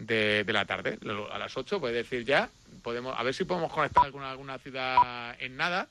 de, 0.00 0.44
la 0.48 0.64
tarde, 0.64 0.98
a 1.30 1.38
las 1.38 1.56
8, 1.56 1.80
puede 1.80 1.94
decir 1.94 2.24
ya. 2.24 2.48
Podemos, 2.82 3.14
a 3.16 3.22
ver 3.22 3.34
si 3.34 3.44
podemos 3.44 3.72
conectar 3.72 4.04
alguna, 4.04 4.30
alguna 4.30 4.58
ciudad 4.58 5.36
en 5.38 5.56
nada. 5.56 5.88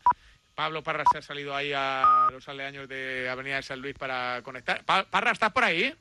Pablo 0.55 0.83
Parra 0.83 1.03
se 1.11 1.19
ha 1.19 1.21
salido 1.21 1.55
ahí 1.55 1.71
a 1.73 2.27
los 2.31 2.47
aledaños 2.49 2.89
de 2.89 3.29
Avenida 3.29 3.57
de 3.57 3.63
San 3.63 3.79
Luis 3.79 3.95
para 3.95 4.41
conectar. 4.43 4.83
Parra, 4.83 5.31
¿estás 5.31 5.53
por 5.53 5.63
ahí? 5.63 5.93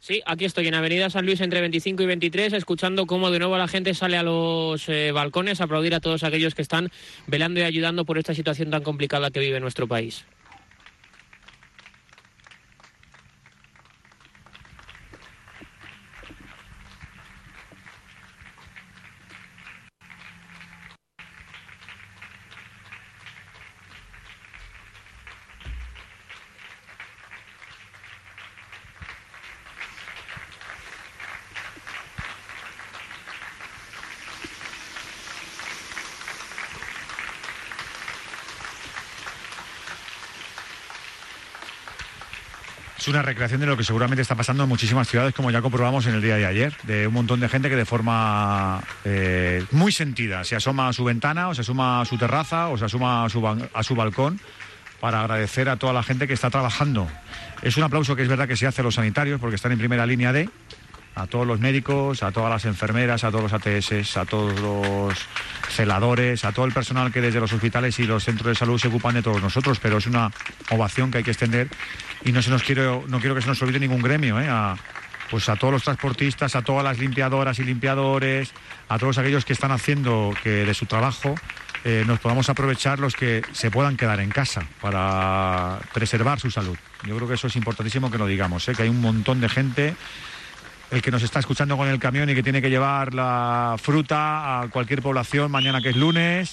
Sí, 0.00 0.20
aquí 0.26 0.44
estoy 0.44 0.66
en 0.66 0.74
Avenida 0.74 1.08
San 1.10 1.24
Luis 1.24 1.40
entre 1.40 1.60
25 1.60 2.02
y 2.02 2.06
23, 2.06 2.52
escuchando 2.54 3.06
cómo 3.06 3.30
de 3.30 3.38
nuevo 3.38 3.56
la 3.56 3.68
gente 3.68 3.94
sale 3.94 4.18
a 4.18 4.24
los 4.24 4.88
eh, 4.88 5.12
balcones 5.12 5.60
a 5.60 5.64
aplaudir 5.64 5.94
a 5.94 6.00
todos 6.00 6.24
aquellos 6.24 6.56
que 6.56 6.62
están 6.62 6.90
velando 7.28 7.60
y 7.60 7.62
ayudando 7.62 8.04
por 8.04 8.18
esta 8.18 8.34
situación 8.34 8.68
tan 8.68 8.82
complicada 8.82 9.30
que 9.30 9.38
vive 9.38 9.60
nuestro 9.60 9.86
país. 9.86 10.24
Es 43.02 43.08
una 43.08 43.20
recreación 43.20 43.60
de 43.60 43.66
lo 43.66 43.76
que 43.76 43.82
seguramente 43.82 44.22
está 44.22 44.36
pasando 44.36 44.62
en 44.62 44.68
muchísimas 44.68 45.08
ciudades, 45.08 45.34
como 45.34 45.50
ya 45.50 45.60
comprobamos 45.60 46.06
en 46.06 46.14
el 46.14 46.22
día 46.22 46.36
de 46.36 46.46
ayer, 46.46 46.72
de 46.84 47.08
un 47.08 47.14
montón 47.14 47.40
de 47.40 47.48
gente 47.48 47.68
que 47.68 47.74
de 47.74 47.84
forma 47.84 48.80
eh, 49.04 49.64
muy 49.72 49.90
sentida 49.90 50.44
se 50.44 50.54
asoma 50.54 50.86
a 50.86 50.92
su 50.92 51.02
ventana, 51.02 51.48
o 51.48 51.54
se 51.56 51.62
asoma 51.62 52.00
a 52.00 52.04
su 52.04 52.16
terraza, 52.16 52.68
o 52.68 52.78
se 52.78 52.84
asoma 52.84 53.24
a 53.24 53.28
su, 53.28 53.44
a 53.44 53.82
su 53.82 53.96
balcón 53.96 54.38
para 55.00 55.18
agradecer 55.18 55.68
a 55.68 55.74
toda 55.78 55.92
la 55.92 56.04
gente 56.04 56.28
que 56.28 56.34
está 56.34 56.48
trabajando. 56.48 57.08
Es 57.60 57.76
un 57.76 57.82
aplauso 57.82 58.14
que 58.14 58.22
es 58.22 58.28
verdad 58.28 58.46
que 58.46 58.54
se 58.54 58.68
hace 58.68 58.82
a 58.82 58.84
los 58.84 58.94
sanitarios 58.94 59.40
porque 59.40 59.56
están 59.56 59.72
en 59.72 59.78
primera 59.78 60.06
línea 60.06 60.32
de 60.32 60.48
a 61.14 61.26
todos 61.26 61.46
los 61.46 61.60
médicos, 61.60 62.22
a 62.22 62.32
todas 62.32 62.50
las 62.50 62.64
enfermeras, 62.64 63.24
a 63.24 63.30
todos 63.30 63.50
los 63.50 63.52
ATS, 63.52 64.16
a 64.16 64.24
todos 64.24 64.58
los 64.60 65.14
celadores, 65.68 66.44
a 66.44 66.52
todo 66.52 66.64
el 66.64 66.72
personal 66.72 67.12
que 67.12 67.20
desde 67.20 67.40
los 67.40 67.52
hospitales 67.52 67.98
y 67.98 68.04
los 68.04 68.24
centros 68.24 68.48
de 68.48 68.54
salud 68.54 68.78
se 68.78 68.88
ocupan 68.88 69.14
de 69.14 69.22
todos 69.22 69.42
nosotros, 69.42 69.78
pero 69.80 69.98
es 69.98 70.06
una 70.06 70.30
ovación 70.70 71.10
que 71.10 71.18
hay 71.18 71.24
que 71.24 71.32
extender 71.32 71.68
y 72.24 72.32
no 72.32 72.42
se 72.42 72.50
nos 72.50 72.62
quiero, 72.62 73.04
no 73.08 73.20
quiero 73.20 73.34
que 73.34 73.42
se 73.42 73.48
nos 73.48 73.60
olvide 73.62 73.78
ningún 73.80 74.02
gremio, 74.02 74.40
¿eh? 74.40 74.48
a, 74.48 74.76
pues 75.30 75.48
a 75.48 75.56
todos 75.56 75.72
los 75.72 75.82
transportistas, 75.82 76.56
a 76.56 76.62
todas 76.62 76.84
las 76.84 76.98
limpiadoras 76.98 77.58
y 77.58 77.64
limpiadores, 77.64 78.52
a 78.88 78.98
todos 78.98 79.18
aquellos 79.18 79.44
que 79.44 79.52
están 79.52 79.70
haciendo 79.70 80.34
que 80.42 80.64
de 80.64 80.74
su 80.74 80.86
trabajo 80.86 81.34
eh, 81.84 82.04
nos 82.06 82.20
podamos 82.20 82.48
aprovechar 82.48 83.00
los 83.00 83.16
que 83.16 83.42
se 83.52 83.70
puedan 83.70 83.96
quedar 83.96 84.20
en 84.20 84.30
casa 84.30 84.64
para 84.80 85.80
preservar 85.92 86.38
su 86.38 86.50
salud. 86.50 86.76
Yo 87.04 87.16
creo 87.16 87.26
que 87.26 87.34
eso 87.34 87.48
es 87.48 87.56
importantísimo 87.56 88.10
que 88.10 88.18
lo 88.18 88.26
digamos, 88.26 88.68
¿eh? 88.68 88.74
que 88.74 88.82
hay 88.82 88.88
un 88.88 89.00
montón 89.00 89.40
de 89.40 89.48
gente 89.48 89.96
el 90.92 91.00
que 91.00 91.10
nos 91.10 91.22
está 91.22 91.40
escuchando 91.40 91.76
con 91.76 91.88
el 91.88 91.98
camión 91.98 92.28
y 92.28 92.34
que 92.34 92.42
tiene 92.42 92.60
que 92.60 92.70
llevar 92.70 93.14
la 93.14 93.76
fruta 93.82 94.60
a 94.60 94.68
cualquier 94.68 95.00
población 95.00 95.50
mañana 95.50 95.80
que 95.80 95.88
es 95.88 95.96
lunes, 95.96 96.52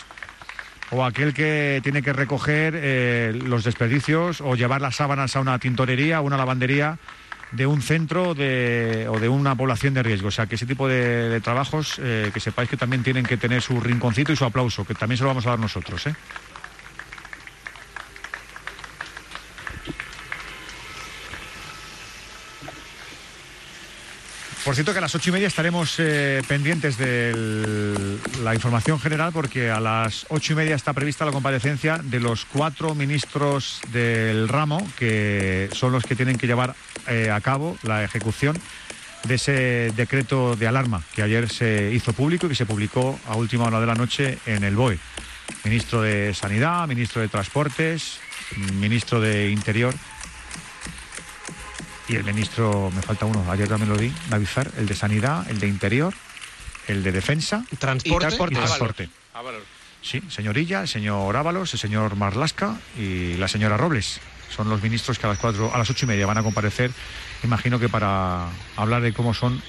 o 0.91 1.03
aquel 1.03 1.33
que 1.33 1.81
tiene 1.83 2.01
que 2.01 2.13
recoger 2.13 2.73
eh, 2.75 3.39
los 3.45 3.63
desperdicios 3.63 4.41
o 4.41 4.55
llevar 4.55 4.81
las 4.81 4.95
sábanas 4.95 5.35
a 5.35 5.41
una 5.41 5.59
tintorería 5.59 6.21
o 6.21 6.23
una 6.23 6.37
lavandería 6.37 6.97
de 7.51 7.65
un 7.65 7.81
centro 7.81 8.29
o 8.29 8.35
de 8.35 9.29
una 9.29 9.55
población 9.55 9.93
de 9.93 10.03
riesgo. 10.03 10.29
O 10.29 10.31
sea, 10.31 10.45
que 10.47 10.55
ese 10.55 10.65
tipo 10.65 10.87
de, 10.87 11.41
trabajos, 11.41 11.99
eh, 12.01 12.31
que 12.33 12.39
sepáis 12.39 12.69
que 12.69 12.77
también 12.77 13.03
tienen 13.03 13.25
que 13.25 13.37
tener 13.37 13.61
su 13.61 13.79
rinconcito 13.79 14.31
y 14.31 14.35
su 14.35 14.45
aplauso, 14.45 14.85
que 14.85 14.93
también 14.93 15.17
se 15.17 15.23
lo 15.23 15.29
vamos 15.29 15.45
a 15.47 15.51
dar 15.51 15.59
nosotros. 15.59 16.05
¿eh? 16.07 16.15
Por 24.69 24.75
cierto 24.75 24.91
que 24.91 25.00
a 25.00 25.02
las 25.02 25.16
ocho 25.16 25.31
y 25.31 25.34
media 25.34 25.47
estaremos 25.47 25.96
eh, 25.97 26.44
pendientes 26.47 26.96
de 26.96 27.34
la 28.44 28.53
información 28.53 29.00
general 29.00 29.31
porque 29.34 29.72
a 29.72 29.80
las 29.80 30.28
ocho 30.30 30.53
y 30.53 30.57
media 30.57 30.75
está 30.75 30.94
prevista 30.94 31.25
la 31.25 31.31
comparecencia 31.31 31.97
de 31.97 32.19
los 32.19 32.46
cuatro 32.46 32.94
ministros 32.94 33.81
del 33.91 34.47
ramo 34.47 34.88
que 34.96 35.69
son 35.74 35.91
los 35.91 36.03
que 36.03 36.16
tienen 36.16 36.38
que 36.38 36.46
llevar 36.46 36.75
eh, 37.08 37.31
a 37.31 37.41
cabo 37.41 37.79
la 37.81 38.03
ejecución 38.03 38.62
de 39.24 39.34
ese 39.34 39.91
decreto 39.96 40.56
de 40.56 40.68
alarma 40.68 41.02
que 41.16 41.24
ayer 41.24 41.50
se 41.50 41.91
hizo 41.91 42.13
público 42.13 42.46
y 42.46 42.50
que 42.50 42.56
se 42.56 42.68
publicó 42.68 43.19
a 43.28 43.35
última 43.38 43.63
hora 43.66 43.79
de 43.79 43.88
la 43.88 43.96
noche 43.96 44.38
en 44.46 44.63
el 44.63 44.75
BOE. 44.75 45.00
Ministro 45.63 46.03
de 46.03 46.35
Sanidad, 46.35 46.88
ministro 46.88 47.24
de 47.24 47.28
Transportes, 47.28 48.19
ministro 48.75 49.19
de 49.19 49.50
Interior 49.50 49.96
y 52.09 52.16
el 52.16 52.24
ministro, 52.24 52.92
me 52.94 53.02
falta 53.03 53.25
uno, 53.25 53.46
ayer 53.52 53.68
también 53.68 53.90
lo 53.90 53.97
di, 53.97 54.12
avisar, 54.31 54.70
el 54.78 54.88
de 54.88 54.96
Sanidad, 54.96 55.50
el 55.50 55.59
de 55.59 55.68
Interior, 55.68 56.14
el 56.88 57.03
de 57.03 57.12
Defensa 57.12 57.64
transporte, 57.78 58.36
y 58.50 58.58
transporte. 58.58 59.09
Sí, 60.02 60.22
señorilla, 60.30 60.81
el 60.81 60.88
señor 60.88 61.36
Ábalos, 61.38 61.72
el 61.74 61.80
señor 61.80 62.16
Marlasca 62.16 62.78
y 62.97 63.36
la 63.36 63.47
señora 63.47 63.78
Robles. 63.78 64.20
Son 64.50 64.70
los 64.70 64.81
ministros 64.81 65.20
que 65.20 65.28
a 65.28 65.30
las 65.30 65.38
cuatro, 65.38 65.74
a 65.74 65.78
las 65.78 65.90
ocho 65.90 66.06
y 66.06 66.08
media 66.08 66.25
van 66.25 66.40
a 66.40 66.44
comparecer, 66.44 66.92
imagino 67.44 67.80
que 67.80 67.90
para 67.90 68.47
hablar 68.76 69.03
de 69.03 69.14
cómo 69.14 69.36
son 69.36 69.62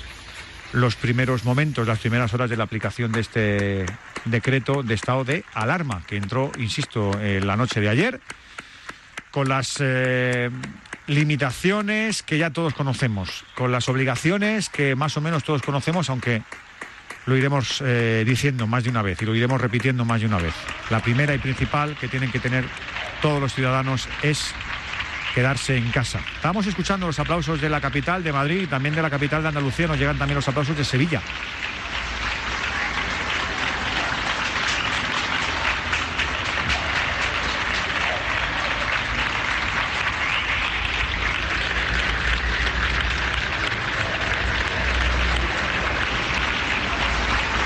los 0.72 0.96
primeros 0.96 1.44
momentos, 1.44 1.86
las 1.86 1.98
primeras 1.98 2.32
horas 2.32 2.48
de 2.48 2.56
la 2.56 2.64
aplicación 2.64 3.12
de 3.12 3.20
este 3.20 3.86
decreto 4.24 4.82
de 4.82 4.94
estado 4.94 5.24
de 5.24 5.44
alarma, 5.52 6.02
que 6.06 6.16
entró, 6.16 6.52
insisto, 6.58 7.20
en 7.20 7.46
la 7.46 7.56
noche 7.56 7.80
de 7.80 7.88
ayer, 7.90 8.20
con 9.30 9.48
las 9.48 9.76
eh, 9.80 10.48
limitaciones 11.10 12.22
que 12.22 12.38
ya 12.38 12.50
todos 12.50 12.72
conocemos, 12.72 13.44
con 13.56 13.72
las 13.72 13.88
obligaciones 13.88 14.68
que 14.68 14.94
más 14.94 15.16
o 15.16 15.20
menos 15.20 15.42
todos 15.42 15.60
conocemos, 15.60 16.08
aunque 16.08 16.42
lo 17.26 17.36
iremos 17.36 17.82
eh, 17.84 18.22
diciendo 18.24 18.68
más 18.68 18.84
de 18.84 18.90
una 18.90 19.02
vez 19.02 19.20
y 19.20 19.26
lo 19.26 19.34
iremos 19.34 19.60
repitiendo 19.60 20.04
más 20.04 20.20
de 20.20 20.28
una 20.28 20.38
vez. 20.38 20.54
La 20.88 21.02
primera 21.02 21.34
y 21.34 21.38
principal 21.38 21.96
que 21.96 22.06
tienen 22.06 22.30
que 22.30 22.38
tener 22.38 22.64
todos 23.20 23.40
los 23.40 23.52
ciudadanos 23.52 24.08
es 24.22 24.54
quedarse 25.34 25.76
en 25.76 25.90
casa. 25.90 26.20
Estamos 26.36 26.68
escuchando 26.68 27.06
los 27.06 27.18
aplausos 27.18 27.60
de 27.60 27.68
la 27.68 27.80
capital 27.80 28.22
de 28.22 28.32
Madrid 28.32 28.62
y 28.62 28.66
también 28.68 28.94
de 28.94 29.02
la 29.02 29.10
capital 29.10 29.42
de 29.42 29.48
Andalucía, 29.48 29.88
nos 29.88 29.98
llegan 29.98 30.16
también 30.16 30.36
los 30.36 30.46
aplausos 30.46 30.76
de 30.76 30.84
Sevilla. 30.84 31.20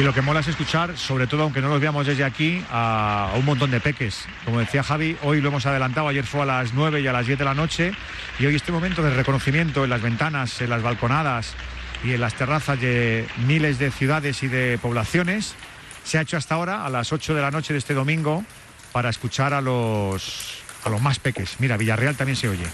Y 0.00 0.02
lo 0.02 0.12
que 0.12 0.22
mola 0.22 0.40
es 0.40 0.48
escuchar, 0.48 0.98
sobre 0.98 1.28
todo 1.28 1.44
aunque 1.44 1.60
no 1.60 1.68
los 1.68 1.80
veamos 1.80 2.04
desde 2.04 2.24
aquí, 2.24 2.64
a, 2.68 3.32
un 3.36 3.44
montón 3.44 3.70
de 3.70 3.78
peques. 3.78 4.26
Como 4.44 4.58
decía 4.58 4.82
Javi, 4.82 5.16
hoy 5.22 5.40
lo 5.40 5.50
hemos 5.50 5.66
adelantado, 5.66 6.08
ayer 6.08 6.26
fue 6.26 6.42
a 6.42 6.46
las 6.46 6.74
9 6.74 7.00
y 7.00 7.06
a 7.06 7.12
las 7.12 7.26
10 7.26 7.38
de 7.38 7.44
la 7.44 7.54
noche, 7.54 7.92
y 8.40 8.46
hoy 8.46 8.56
este 8.56 8.72
momento 8.72 9.04
de 9.04 9.10
reconocimiento 9.10 9.84
en 9.84 9.90
las 9.90 10.02
ventanas, 10.02 10.60
en 10.60 10.70
las 10.70 10.82
balconadas 10.82 11.54
y 12.02 12.12
en 12.12 12.20
las 12.20 12.34
terrazas 12.34 12.80
de 12.80 13.28
miles 13.46 13.78
de 13.78 13.92
ciudades 13.92 14.42
y 14.42 14.48
de 14.48 14.78
poblaciones, 14.82 15.54
se 16.02 16.18
ha 16.18 16.22
hecho 16.22 16.36
hasta 16.36 16.56
ahora, 16.56 16.84
a 16.84 16.90
las 16.90 17.12
8 17.12 17.32
de 17.32 17.40
la 17.40 17.52
noche 17.52 17.72
de 17.72 17.78
este 17.78 17.94
domingo, 17.94 18.44
para 18.90 19.10
escuchar 19.10 19.54
a 19.54 19.60
los, 19.60 20.58
a 20.84 20.88
los 20.88 21.00
más 21.00 21.20
peques. 21.20 21.60
Mira, 21.60 21.76
Villarreal 21.76 22.16
también 22.16 22.36
se 22.36 22.48
oye. 22.48 22.66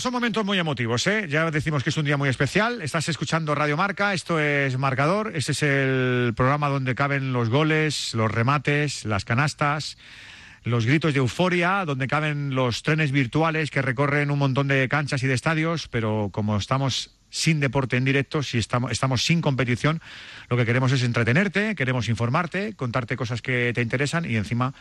Son 0.00 0.12
momentos 0.12 0.44
muy 0.44 0.58
emotivos, 0.58 1.06
¿eh? 1.06 1.26
Ya 1.28 1.50
decimos 1.50 1.84
que 1.84 1.90
es 1.90 1.96
un 1.96 2.06
día 2.06 2.16
muy 2.16 2.28
especial. 2.28 2.80
Estás 2.80 3.08
escuchando 3.08 3.54
Radio 3.54 3.76
Marca, 3.76 4.14
esto 4.14 4.40
es 4.40 4.78
Marcador, 4.78 5.32
este 5.36 5.52
es 5.52 5.62
el 5.62 6.32
programa 6.34 6.68
donde 6.68 6.94
caben 6.94 7.32
los 7.32 7.50
goles, 7.50 8.14
los 8.14 8.30
remates, 8.30 9.04
las 9.04 9.24
canastas, 9.26 9.98
los 10.64 10.86
gritos 10.86 11.12
de 11.12 11.18
euforia, 11.18 11.84
donde 11.84 12.08
caben 12.08 12.54
los 12.54 12.82
trenes 12.82 13.12
virtuales 13.12 13.70
que 13.70 13.82
recorren 13.82 14.30
un 14.30 14.38
montón 14.38 14.68
de 14.68 14.88
canchas 14.88 15.22
y 15.22 15.26
de 15.26 15.34
estadios, 15.34 15.88
pero 15.88 16.30
como 16.32 16.56
estamos 16.56 17.10
sin 17.30 17.60
deporte 17.60 17.96
en 17.96 18.04
directo, 18.04 18.42
si 18.42 18.58
estamos, 18.58 18.90
estamos 18.90 19.24
sin 19.24 19.40
competición. 19.40 20.00
Lo 20.48 20.56
que 20.56 20.66
queremos 20.66 20.92
es 20.92 21.02
entretenerte, 21.02 21.74
queremos 21.74 22.08
informarte, 22.08 22.74
contarte 22.74 23.16
cosas 23.16 23.42
que 23.42 23.72
te 23.74 23.82
interesan 23.82 24.24
y 24.24 24.36
encima 24.36 24.74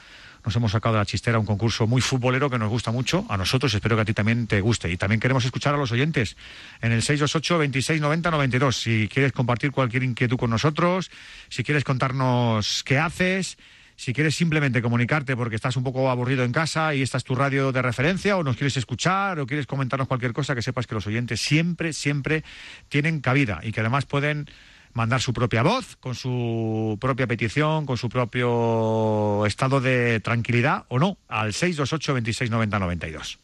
nos 0.46 0.56
hemos 0.56 0.72
sacado 0.72 0.96
de 0.96 1.00
la 1.00 1.06
chistera 1.06 1.40
un 1.40 1.46
concurso 1.46 1.88
muy 1.88 2.02
futbolero 2.02 2.50
que 2.50 2.58
nos 2.58 2.70
gusta 2.70 2.92
mucho. 2.92 3.26
A 3.30 3.38
nosotros, 3.38 3.74
espero 3.74 3.96
que 3.96 4.02
a 4.04 4.06
ti 4.06 4.14
también 4.14 4.48
te 4.48 4.62
guste. 4.62 4.90
Y 4.92 4.98
también 4.98 5.20
queremos 5.20 5.46
escuchar 5.46 5.76
a 5.76 5.78
los 5.78 5.92
oyentes 5.92 6.38
en 6.82 6.92
el 6.92 7.02
628 7.02 7.58
26 7.58 8.02
90 8.02 8.32
92. 8.32 8.82
Si 8.82 9.10
quieres 9.12 9.32
compartir 9.32 9.72
cualquier 9.72 10.04
inquietud 10.04 10.38
con 10.38 10.50
nosotros, 10.50 11.12
si 11.50 11.64
quieres 11.64 11.84
contarnos 11.84 12.84
qué 12.84 12.98
haces 12.98 13.58
si 14.00 14.14
quieres 14.14 14.34
simplemente 14.34 14.82
comunicarte 14.82 15.36
porque 15.36 15.58
estás 15.58 15.76
un 15.76 15.84
poco 15.84 16.10
aburrido 16.10 16.46
en 16.46 16.54
casa 16.54 16.96
y 16.96 17.02
esta 17.02 17.18
es 17.18 17.26
tu 17.26 17.36
radio 17.36 17.74
de 17.74 17.82
referencia 17.82 18.38
o 18.38 18.44
nos 18.44 18.56
quieres 18.56 18.78
escuchar 18.78 19.42
o 19.42 19.46
quieres 19.46 19.68
comentarnos 19.68 20.08
cualquier 20.08 20.32
cosa, 20.32 20.56
que 20.56 20.62
sepas 20.62 20.88
que 20.88 20.96
los 20.96 21.06
oyentes 21.06 21.42
siempre, 21.42 21.92
siempre 21.92 22.46
tienen 22.88 23.20
cabida 23.20 23.60
y 23.62 23.74
que 23.74 23.82
además 23.82 24.06
pueden 24.06 24.48
mandar 24.94 25.22
su 25.22 25.34
propia 25.34 25.64
voz, 25.64 25.96
con 25.98 26.16
su 26.16 26.98
propia 27.00 27.28
petición, 27.28 27.86
con 27.86 27.98
su 27.98 28.10
propio 28.10 29.46
estado 29.46 29.82
de 29.82 30.20
tranquilidad 30.20 30.86
o 30.90 31.00
no, 31.00 31.18
al 31.28 31.54
628 31.54 32.14
26 32.14 32.52
90 32.52 32.80
92. 32.80 33.40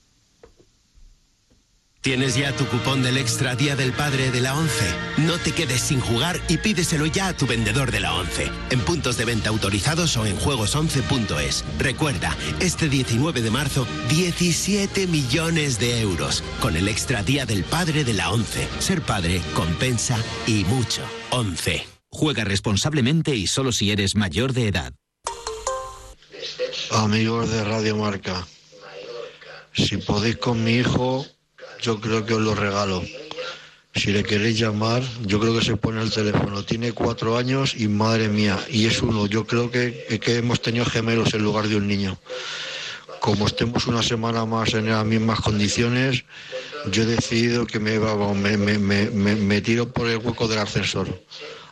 ¿Tienes 2.05 2.35
ya 2.35 2.55
tu 2.55 2.67
cupón 2.67 3.01
del 3.01 3.17
Extra 3.17 3.55
Día 3.55 3.75
del 3.75 3.91
Padre 3.91 4.29
de 4.29 4.39
la 4.39 4.55
ONCE? 4.55 4.85
No 5.17 5.39
te 5.39 5.53
quedes 5.53 5.81
sin 5.81 5.99
jugar 5.99 6.39
y 6.47 6.57
pídeselo 6.57 7.07
ya 7.07 7.29
a 7.29 7.33
tu 7.35 7.47
vendedor 7.47 7.89
de 7.89 7.99
la 7.99 8.13
ONCE, 8.13 8.51
en 8.69 8.79
puntos 8.81 9.17
de 9.17 9.25
venta 9.25 9.49
autorizados 9.49 10.15
o 10.15 10.27
en 10.27 10.37
juegos11.es. 10.37 11.65
Recuerda, 11.79 12.37
este 12.59 12.89
19 12.89 13.41
de 13.41 13.49
marzo, 13.49 13.87
17 14.09 15.07
millones 15.07 15.79
de 15.79 15.99
euros, 16.01 16.43
con 16.61 16.77
el 16.77 16.89
Extra 16.89 17.23
Día 17.23 17.47
del 17.47 17.63
Padre 17.63 18.03
de 18.03 18.13
la 18.13 18.29
ONCE. 18.29 18.67
Ser 18.77 19.01
padre 19.01 19.41
compensa 19.55 20.19
y 20.45 20.63
mucho. 20.65 21.01
ONCE. 21.31 21.87
Juega 22.11 22.43
responsablemente 22.43 23.35
y 23.35 23.47
solo 23.47 23.71
si 23.71 23.89
eres 23.89 24.15
mayor 24.15 24.53
de 24.53 24.67
edad. 24.67 24.93
Amigos 26.91 27.49
de 27.49 27.63
Radio 27.63 27.97
Marca, 27.97 28.45
si 29.73 29.97
podéis 29.97 30.37
con 30.37 30.63
mi 30.63 30.73
hijo 30.73 31.25
yo 31.81 31.99
creo 31.99 32.25
que 32.25 32.33
os 32.33 32.41
lo 32.41 32.55
regalo. 32.55 33.03
Si 33.93 34.11
le 34.11 34.23
queréis 34.23 34.59
llamar, 34.59 35.01
yo 35.25 35.39
creo 35.39 35.57
que 35.57 35.63
se 35.63 35.77
pone 35.77 36.01
el 36.01 36.11
teléfono. 36.11 36.65
Tiene 36.65 36.91
cuatro 36.91 37.37
años 37.37 37.75
y 37.77 37.87
madre 37.87 38.27
mía, 38.27 38.59
y 38.69 38.87
es 38.87 39.01
uno. 39.01 39.25
Yo 39.25 39.47
creo 39.47 39.71
que, 39.71 40.19
que 40.21 40.35
hemos 40.35 40.61
tenido 40.61 40.85
gemelos 40.85 41.33
en 41.33 41.43
lugar 41.43 41.67
de 41.67 41.77
un 41.77 41.87
niño. 41.87 42.17
Como 43.21 43.47
estemos 43.47 43.87
una 43.87 44.03
semana 44.03 44.45
más 44.45 44.73
en 44.73 44.89
las 44.89 45.05
mismas 45.05 45.39
condiciones, 45.39 46.25
yo 46.91 47.03
he 47.03 47.05
decidido 47.05 47.65
que 47.65 47.79
me, 47.79 47.97
me, 47.97 48.77
me, 48.77 49.35
me 49.35 49.61
tiro 49.61 49.91
por 49.91 50.07
el 50.09 50.17
hueco 50.17 50.47
del 50.47 50.59
ascensor. 50.59 51.07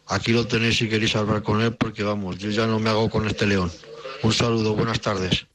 Aquí 0.08 0.32
lo 0.32 0.48
tenéis 0.48 0.78
si 0.78 0.88
queréis 0.88 1.16
hablar 1.16 1.44
con 1.44 1.62
él, 1.62 1.76
porque 1.76 2.04
vamos, 2.04 2.38
yo 2.38 2.50
ya 2.50 2.68
no 2.68 2.80
me 2.80 2.90
hago 2.90 3.10
con 3.10 3.28
este 3.28 3.46
león. 3.46 3.72
Un 4.24 4.34
saludo, 4.34 4.76
buenas 4.76 5.02
tardes. 5.02 5.46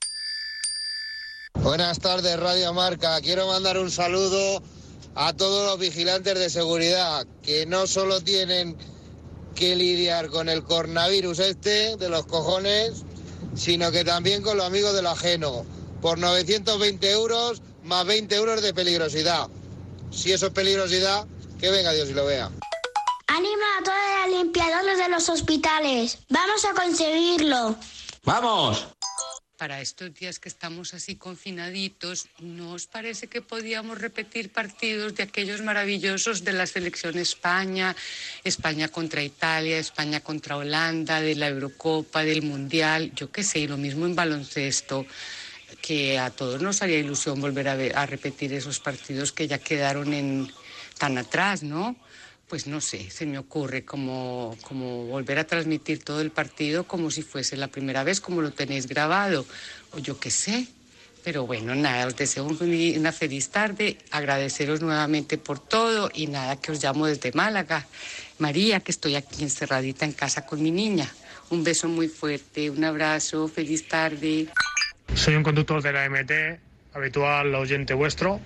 Buenas 1.55 1.99
tardes, 1.99 2.39
Radio 2.39 2.73
Marca. 2.73 3.21
Quiero 3.21 3.47
mandar 3.47 3.79
un 3.79 3.91
saludo 3.91 4.63
a 5.15 5.33
todos 5.33 5.67
los 5.67 5.79
vigilantes 5.79 6.39
de 6.39 6.51
seguridad 6.51 7.27
que 7.43 7.67
no 7.67 7.87
solo 7.87 8.21
tienen 8.21 8.77
que 9.55 9.75
lidiar 9.75 10.29
con 10.29 10.49
el 10.49 10.63
coronavirus 10.63 11.41
este 11.41 11.97
de 11.97 12.09
los 12.09 12.27
cojones, 12.27 13.05
sino 13.55 13.91
que 13.91 14.05
también 14.05 14.43
con 14.43 14.57
los 14.57 14.67
amigos 14.67 14.95
de 14.95 15.03
lo 15.03 15.11
ajeno. 15.11 15.67
Por 16.01 16.19
920 16.19 17.11
euros 17.11 17.61
más 17.83 18.07
20 18.07 18.35
euros 18.37 18.63
de 18.63 18.73
peligrosidad. 18.73 19.49
Si 20.11 20.33
eso 20.33 20.47
es 20.47 20.53
peligrosidad, 20.53 21.27
que 21.59 21.71
venga 21.71 21.93
Dios 21.93 22.09
y 22.09 22.15
lo 22.15 22.25
vea. 22.25 22.51
Anima 23.27 23.67
a 23.79 23.85
todos 23.85 23.97
los 24.27 24.39
limpiadores 24.39 24.99
de 24.99 25.09
los 25.09 25.29
hospitales. 25.29 26.19
Vamos 26.29 26.65
a 26.65 26.75
conseguirlo. 26.75 27.77
¡Vamos! 28.25 28.87
Para 29.59 29.81
estos 29.83 30.15
días 30.15 30.39
que 30.39 30.49
estamos 30.49 30.95
así 30.95 31.17
confinaditos, 31.17 32.29
¿no 32.39 32.73
os 32.73 32.87
parece 32.87 33.27
que 33.27 33.43
podíamos 33.43 33.99
repetir 33.99 34.53
partidos 34.53 35.17
de 35.17 35.25
aquellos 35.25 35.61
maravillosos 35.63 36.45
de 36.45 36.53
la 36.53 36.67
selección 36.67 37.19
España, 37.19 37.97
España 38.45 38.87
contra 38.89 39.23
Italia, 39.23 39.79
España 39.79 40.21
contra 40.21 40.57
Holanda, 40.57 41.21
de 41.21 41.35
la 41.35 41.49
Eurocopa, 41.49 42.23
del 42.23 42.43
Mundial, 42.43 43.13
yo 43.17 43.33
qué 43.33 43.43
sé, 43.43 43.59
y 43.59 43.67
lo 43.67 43.77
mismo 43.77 44.07
en 44.07 44.15
baloncesto? 44.15 45.05
que 45.83 46.19
a 46.19 46.31
todos 46.31 46.63
nos 46.63 46.81
haría 46.81 46.99
ilusión 46.99 47.41
volver 47.41 47.69
a, 47.69 48.03
a 48.03 48.07
repetir 48.07 48.53
esos 48.55 48.81
partidos 48.81 49.33
que 49.33 49.47
ya 49.47 49.59
quedaron 49.59 50.15
en 50.15 50.51
tan 50.99 51.19
atrás, 51.19 51.63
¿no? 51.63 51.95
Pues 52.49 52.67
no 52.67 52.81
sé, 52.81 53.11
se 53.11 53.27
me 53.27 53.39
ocurre 53.39 53.85
como, 53.85 54.57
como 54.63 55.05
volver 55.05 55.39
a 55.39 55.47
transmitir 55.47 56.03
todo 56.03 56.21
el 56.21 56.31
partido 56.31 56.85
como 56.85 57.11
si 57.11 57.23
fuese 57.23 57.57
la 57.57 57.69
primera 57.69 58.05
vez, 58.05 58.21
como 58.21 58.41
lo 58.41 58.53
tenéis 58.53 58.87
grabado, 58.87 59.45
o 59.93 59.99
yo 59.99 60.19
qué 60.19 60.31
sé. 60.31 60.67
Pero 61.25 61.47
bueno, 61.47 61.75
nada, 61.75 62.07
os 62.07 62.17
deseo 62.17 62.47
una 62.47 63.13
feliz 63.13 63.51
tarde, 63.51 63.99
agradeceros 64.11 64.81
nuevamente 64.81 65.37
por 65.37 65.59
todo 65.59 66.11
y 66.15 66.27
nada, 66.27 66.59
que 66.59 66.73
os 66.73 66.83
llamo 66.83 67.07
desde 67.07 67.33
Málaga. 67.33 67.87
María, 68.39 68.81
que 68.81 68.93
estoy 68.93 69.17
aquí 69.17 69.43
encerradita 69.43 70.07
en 70.07 70.13
casa 70.13 70.47
con 70.47 70.63
mi 70.63 70.71
niña. 70.71 71.13
Un 71.51 71.65
beso 71.65 71.89
muy 71.89 72.09
fuerte, 72.09 72.71
un 72.71 72.83
abrazo, 72.85 73.49
feliz 73.49 73.89
tarde. 73.89 74.47
Soy 75.15 75.35
un 75.35 75.43
conductor 75.43 75.83
de 75.83 75.93
la 75.93 76.09
MT, 76.09 76.61
habitual 76.95 77.55
oyente 77.55 77.93
vuestro, 77.93 78.41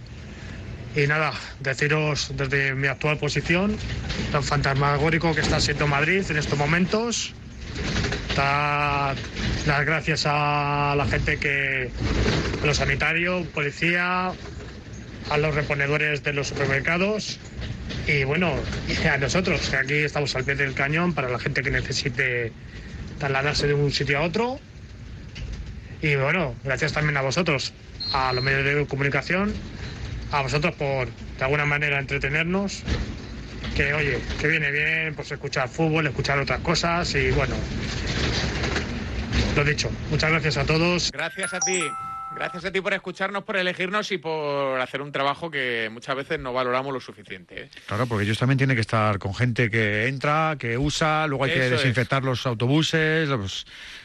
y 0.95 1.07
nada, 1.07 1.33
deciros 1.61 2.33
desde 2.37 2.75
mi 2.75 2.87
actual 2.87 3.19
posición, 3.19 3.77
tan 4.31 4.45
fantasmagórico 4.45 5.35
que 5.35 5.41
está 5.41 5.61
siendo 5.61 5.87
Madrid 5.87 6.25
en 6.29 6.37
estos 6.37 6.59
momentos. 6.59 7.35
Dar 8.37 9.17
las 9.67 9.87
gracias 9.87 10.25
a 10.27 10.95
la 10.97 11.07
gente 11.07 11.39
que, 11.39 11.91
a 12.63 12.67
los 12.67 12.77
sanitarios, 12.77 13.47
policía, 13.49 14.33
a 15.31 15.39
los 15.39 15.55
reponedores 15.55 16.23
de 16.23 16.33
los 16.33 16.49
supermercados 16.49 17.39
y 18.07 18.25
bueno, 18.25 18.53
a 19.11 19.17
nosotros, 19.17 19.69
que 19.71 19.77
aquí 19.77 19.95
estamos 19.95 20.35
al 20.37 20.45
pie 20.45 20.57
del 20.57 20.75
cañón 20.75 21.15
para 21.15 21.29
la 21.29 21.39
gente 21.39 21.63
que 21.63 21.71
necesite 21.71 22.53
trasladarse 23.19 23.67
de 23.67 23.75
un 23.75 23.93
sitio 23.93 24.19
a 24.19 24.23
otro. 24.23 24.59
Y 26.03 26.17
bueno, 26.17 26.55
gracias 26.65 26.93
también 26.93 27.17
a 27.17 27.23
vosotros, 27.23 27.73
a 28.13 28.33
los 28.33 28.43
medios 28.43 28.65
de 28.65 28.87
comunicación 28.87 29.55
a 30.33 30.43
vosotros 30.43 30.75
por 30.75 31.09
de 31.09 31.45
alguna 31.45 31.65
manera 31.65 31.99
entretenernos. 31.99 32.83
Que 33.77 33.95
oye, 33.95 34.21
que 34.41 34.49
viene 34.49 34.71
bien 34.71 35.15
pues 35.15 35.31
escuchar 35.33 35.69
fútbol, 35.69 36.07
escuchar 36.07 36.39
otras 36.39 36.61
cosas 36.61 37.15
y 37.15 37.31
bueno. 37.31 37.55
Lo 39.57 39.65
dicho, 39.65 39.91
muchas 40.11 40.31
gracias 40.31 40.57
a 40.57 40.65
todos. 40.65 41.11
Gracias 41.13 41.55
a 41.55 41.61
ti. 41.61 41.83
Gracias 42.35 42.65
a 42.65 42.73
ti 42.73 42.81
por 42.81 42.93
escucharnos, 42.93 43.45
por 43.45 43.57
elegirnos 43.57 44.11
y 44.11 44.19
por 44.19 44.81
hacer 44.81 45.03
un 45.03 45.13
trabajo 45.13 45.51
que 45.51 45.89
muchas 45.93 46.17
veces 46.17 46.41
no 46.41 46.53
valoramos 46.53 46.93
lo 46.93 47.01
suficiente. 47.01 47.65
¿eh? 47.65 47.71
Claro, 47.87 48.07
porque 48.07 48.25
ellos 48.25 48.39
también 48.39 48.59
tienen 48.59 48.75
que 48.77 48.81
estar 48.81 49.19
con 49.19 49.35
gente 49.35 49.71
que 49.71 50.09
entra, 50.09 50.57
que 50.59 50.79
usa, 50.79 51.27
luego 51.27 51.45
hay 51.45 51.53
que 51.53 51.71
desinfectar 51.71 52.25
los 52.25 52.47
autobuses. 52.47 53.29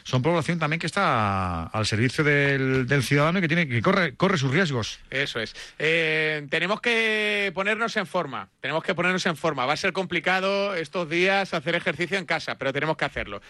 Son 0.04 0.22
población 0.22 0.58
también 0.58 0.78
que 0.78 0.86
está 0.86 1.64
al 1.64 1.86
servicio 1.86 2.22
del, 2.22 3.02
ciudadano 3.02 3.38
y 3.38 3.42
que 3.42 3.48
tiene 3.48 3.68
que 3.68 3.82
corre, 3.82 4.14
corre 4.14 4.38
sus 4.38 4.52
riesgos. 4.52 5.00
Eso 5.10 5.40
es. 5.40 5.54
Eh, 5.78 6.46
tenemos 6.50 6.80
que 6.80 7.50
ponernos 7.54 7.96
en 7.96 8.06
forma. 8.06 8.48
Tenemos 8.60 8.84
que 8.84 8.94
ponernos 8.94 9.24
en 9.26 9.36
forma. 9.36 9.66
Va 9.66 9.72
a 9.72 9.76
ser 9.76 9.92
complicado 9.92 10.74
estos 10.74 11.08
días 11.08 11.54
hacer 11.54 11.74
ejercicio 11.74 12.18
en 12.18 12.26
casa, 12.26 12.56
pero 12.56 12.72
tenemos 12.72 12.96
que 12.96 13.04
hacerlo. 13.04 13.40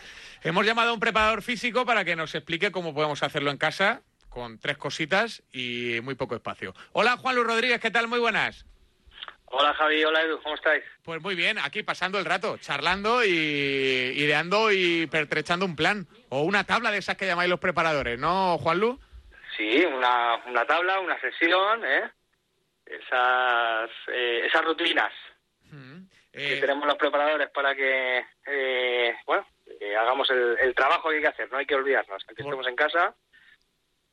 Hemos 0.43 0.65
llamado 0.65 0.91
a 0.91 0.95
un 0.95 1.01
preparador 1.01 1.43
físico 1.43 1.85
para 1.85 2.05
que 2.05 2.17
nos 2.17 2.35
explique 2.35 2.71
cómo 2.71 2.95
podemos 2.95 3.23
hacerlo 3.23 3.51
en 3.51 3.57
casa 3.57 4.03
con 4.29 4.59
tres 4.59 4.77
cositas 4.79 5.43
y 5.53 6.01
muy 6.03 6.15
poco 6.15 6.35
espacio. 6.35 6.75
Hola 6.93 7.17
Juan 7.17 7.35
Luis 7.35 7.47
Rodríguez, 7.47 7.81
¿qué 7.81 7.91
tal? 7.91 8.09
Muy 8.09 8.19
buenas. 8.19 8.67
Hola 9.51 9.73
Javi, 9.75 10.05
hola 10.05 10.23
Edu, 10.23 10.41
¿cómo 10.43 10.55
estáis? 10.55 10.85
Pues 11.03 11.23
muy 11.23 11.35
bien, 11.35 11.59
aquí 11.59 11.83
pasando 11.83 12.19
el 12.19 12.27
rato, 12.27 12.59
charlando 12.59 13.25
y 13.25 13.31
ideando 13.31 14.71
y 14.71 15.07
pertrechando 15.07 15.65
un 15.65 15.75
plan 15.75 16.07
o 16.29 16.43
una 16.43 16.65
tabla 16.65 16.91
de 16.91 16.99
esas 16.99 17.17
que 17.17 17.27
llamáis 17.27 17.49
los 17.49 17.59
preparadores, 17.59 18.19
¿no, 18.19 18.59
Juan 18.59 18.79
Lu? 18.79 19.01
Sí, 19.57 19.85
una, 19.87 20.37
una 20.47 20.67
tabla, 20.67 21.01
una 21.01 21.19
sesión, 21.21 21.83
¿eh? 21.85 22.11
Esas, 22.85 23.91
eh, 24.09 24.43
esas 24.47 24.65
rutinas 24.65 25.13
mm, 25.65 26.01
que 26.33 26.59
eh, 26.59 26.61
tenemos 26.61 26.87
los 26.87 26.97
preparadores 26.97 27.49
para 27.51 27.75
que, 27.75 28.25
eh, 28.47 29.17
bueno, 29.27 29.47
hagamos 29.99 30.29
el, 30.31 30.59
el, 30.61 30.75
trabajo 30.75 31.09
que 31.09 31.17
hay 31.17 31.23
que 31.23 31.29
hacer, 31.29 31.51
no 31.51 31.59
hay 31.59 31.67
que 31.67 31.75
olvidarnos, 31.75 32.23
aunque 32.29 32.43
estemos 32.43 32.67
en 32.67 32.77
casa 32.77 33.15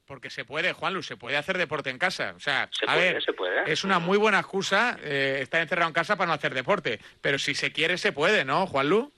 porque 0.05 0.29
se 0.29 0.45
puede, 0.45 0.73
Juanlu, 0.73 1.03
se 1.03 1.17
puede 1.17 1.37
hacer 1.37 1.57
deporte 1.57 1.89
en 1.89 1.97
casa. 1.97 2.33
O 2.35 2.39
sea, 2.39 2.69
a 2.87 2.95
ver, 2.95 3.21
es 3.65 3.83
una 3.83 3.99
muy 3.99 4.17
buena 4.17 4.39
excusa 4.39 4.97
eh, 5.03 5.39
estar 5.41 5.61
encerrado 5.61 5.87
en 5.87 5.93
casa 5.93 6.15
para 6.15 6.27
no 6.27 6.33
hacer 6.33 6.53
deporte. 6.53 6.99
Pero 7.21 7.39
si 7.39 7.55
se 7.55 7.71
quiere, 7.71 7.97
se 7.97 8.11
puede, 8.11 8.45
¿no, 8.45 8.67
Juanlu? 8.67 9.11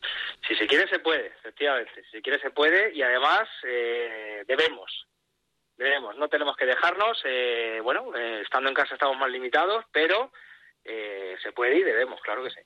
Si 0.47 0.55
se 0.55 0.67
quiere, 0.67 0.87
se 0.87 0.99
puede, 0.99 1.27
efectivamente. 1.27 2.03
Si 2.05 2.11
se 2.11 2.21
quiere, 2.21 2.39
se 2.39 2.51
puede 2.51 2.93
y 2.93 3.01
además 3.01 3.47
eh, 3.63 4.43
debemos. 4.47 5.07
Debemos, 5.75 6.17
no 6.17 6.27
tenemos 6.27 6.57
que 6.57 6.65
dejarnos. 6.65 7.21
Eh, 7.25 7.79
bueno, 7.83 8.15
estando 8.15 8.69
en 8.69 8.75
casa 8.75 8.95
estamos 8.95 9.17
más 9.17 9.29
limitados, 9.29 9.85
pero 9.91 10.31
eh, 10.89 11.35
se 11.43 11.51
puede 11.51 11.77
y 11.77 11.83
debemos, 11.83 12.21
claro 12.21 12.43
que 12.43 12.49
sí. 12.49 12.61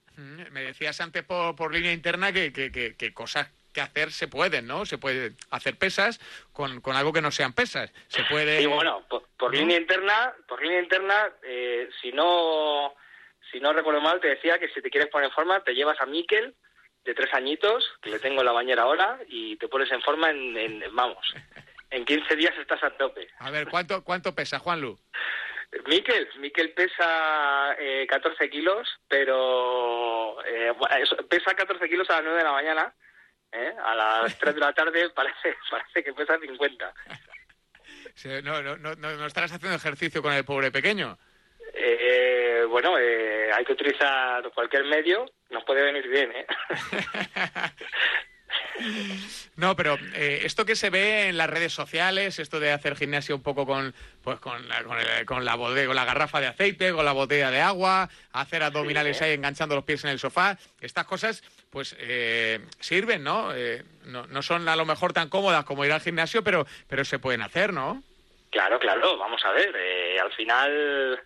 Me 0.51 0.61
decías 0.61 1.01
antes 1.01 1.23
por, 1.23 1.55
por 1.55 1.73
línea 1.73 1.91
interna 1.91 2.31
que, 2.31 2.53
que, 2.53 2.71
que, 2.71 3.13
cosas 3.13 3.49
que 3.71 3.81
hacer 3.81 4.11
se 4.11 4.27
pueden, 4.27 4.67
¿no? 4.67 4.85
Se 4.85 4.97
puede 4.97 5.33
hacer 5.49 5.77
pesas 5.77 6.19
con, 6.51 6.81
con 6.81 6.95
algo 6.95 7.13
que 7.13 7.21
no 7.21 7.31
sean 7.31 7.53
pesas. 7.53 7.91
Se 8.07 8.23
puede. 8.25 8.59
Sí, 8.59 8.65
bueno, 8.65 9.05
por, 9.07 9.53
línea 9.53 9.77
interna, 9.77 10.33
por 10.47 10.61
línea 10.61 10.81
interna, 10.81 11.31
eh, 11.43 11.89
si 12.01 12.11
no 12.11 12.93
si 13.51 13.59
no 13.59 13.73
recuerdo 13.73 14.01
mal, 14.01 14.19
te 14.19 14.29
decía 14.29 14.57
que 14.59 14.69
si 14.69 14.81
te 14.81 14.89
quieres 14.89 15.09
poner 15.09 15.29
en 15.29 15.35
forma, 15.35 15.63
te 15.63 15.73
llevas 15.73 15.99
a 15.99 16.05
Miquel 16.05 16.55
de 17.03 17.13
tres 17.13 17.33
añitos, 17.33 17.83
que 18.01 18.11
le 18.11 18.19
tengo 18.19 18.41
en 18.41 18.45
la 18.45 18.51
bañera 18.51 18.83
ahora, 18.83 19.19
y 19.27 19.57
te 19.57 19.67
pones 19.67 19.91
en 19.91 20.01
forma 20.01 20.29
en, 20.29 20.55
en 20.55 20.95
vamos, 20.95 21.33
en 21.89 22.05
15 22.05 22.35
días 22.35 22.53
estás 22.57 22.81
a 22.83 22.91
tope. 22.91 23.27
A 23.39 23.51
ver, 23.51 23.67
¿cuánto, 23.67 24.03
cuánto 24.03 24.33
pesa, 24.33 24.59
Juanlu? 24.59 24.97
Miquel, 25.87 26.27
Miquel 26.39 26.73
pesa 26.73 27.75
eh, 27.79 28.05
14 28.07 28.49
kilos, 28.49 28.87
pero 29.07 30.43
eh, 30.45 30.73
pesa 31.29 31.53
14 31.53 31.87
kilos 31.89 32.09
a 32.09 32.15
las 32.15 32.23
9 32.23 32.37
de 32.37 32.43
la 32.43 32.51
mañana. 32.51 32.93
¿Eh? 33.51 33.73
A 33.83 33.95
las 33.95 34.37
3 34.37 34.55
de 34.55 34.61
la 34.61 34.73
tarde 34.73 35.09
parece, 35.15 35.55
parece 35.69 36.03
que 36.03 36.13
pesa 36.13 36.37
50. 36.39 36.93
no, 38.43 38.61
no, 38.61 38.77
no, 38.77 38.95
no 38.95 39.25
estarás 39.25 39.51
haciendo 39.51 39.75
ejercicio 39.75 40.21
con 40.21 40.33
el 40.33 40.45
pobre 40.45 40.71
pequeño. 40.71 41.17
Eh, 41.73 42.65
bueno, 42.69 42.97
eh, 42.97 43.51
hay 43.53 43.63
que 43.63 43.73
utilizar 43.73 44.49
cualquier 44.51 44.85
medio, 44.85 45.25
nos 45.49 45.63
puede 45.63 45.83
venir 45.83 46.07
bien, 46.07 46.31
¿eh? 46.31 46.45
No, 49.55 49.75
pero 49.75 49.97
eh, 50.15 50.41
esto 50.43 50.65
que 50.65 50.75
se 50.75 50.89
ve 50.89 51.29
en 51.29 51.37
las 51.37 51.49
redes 51.49 51.73
sociales, 51.73 52.39
esto 52.39 52.59
de 52.59 52.71
hacer 52.71 52.95
gimnasia 52.95 53.35
un 53.35 53.43
poco 53.43 53.65
con, 53.65 53.93
pues 54.23 54.39
con, 54.39 54.61
con, 54.85 54.97
con 55.25 55.45
la 55.45 55.55
con 55.55 55.95
la 55.95 56.05
garrafa 56.05 56.41
de 56.41 56.47
aceite, 56.47 56.91
con 56.91 57.05
la 57.05 57.11
botella 57.11 57.51
de 57.51 57.61
agua, 57.61 58.09
hacer 58.31 58.63
abdominales 58.63 59.21
ahí 59.21 59.33
enganchando 59.33 59.75
los 59.75 59.83
pies 59.83 60.03
en 60.03 60.09
el 60.09 60.19
sofá, 60.19 60.57
estas 60.79 61.05
cosas, 61.05 61.43
pues 61.71 61.95
eh, 61.99 62.59
sirven, 62.79 63.23
¿no? 63.23 63.55
Eh, 63.55 63.83
¿no? 64.05 64.27
No 64.27 64.41
son 64.41 64.67
a 64.67 64.75
lo 64.75 64.85
mejor 64.85 65.13
tan 65.13 65.29
cómodas 65.29 65.65
como 65.65 65.85
ir 65.85 65.91
al 65.91 66.01
gimnasio, 66.01 66.43
pero, 66.43 66.65
pero 66.87 67.03
se 67.05 67.19
pueden 67.19 67.41
hacer, 67.41 67.73
¿no? 67.73 68.03
Claro, 68.51 68.77
claro, 68.79 69.17
vamos 69.17 69.43
a 69.45 69.51
ver. 69.51 69.75
al 70.21 70.31
final, 70.33 71.23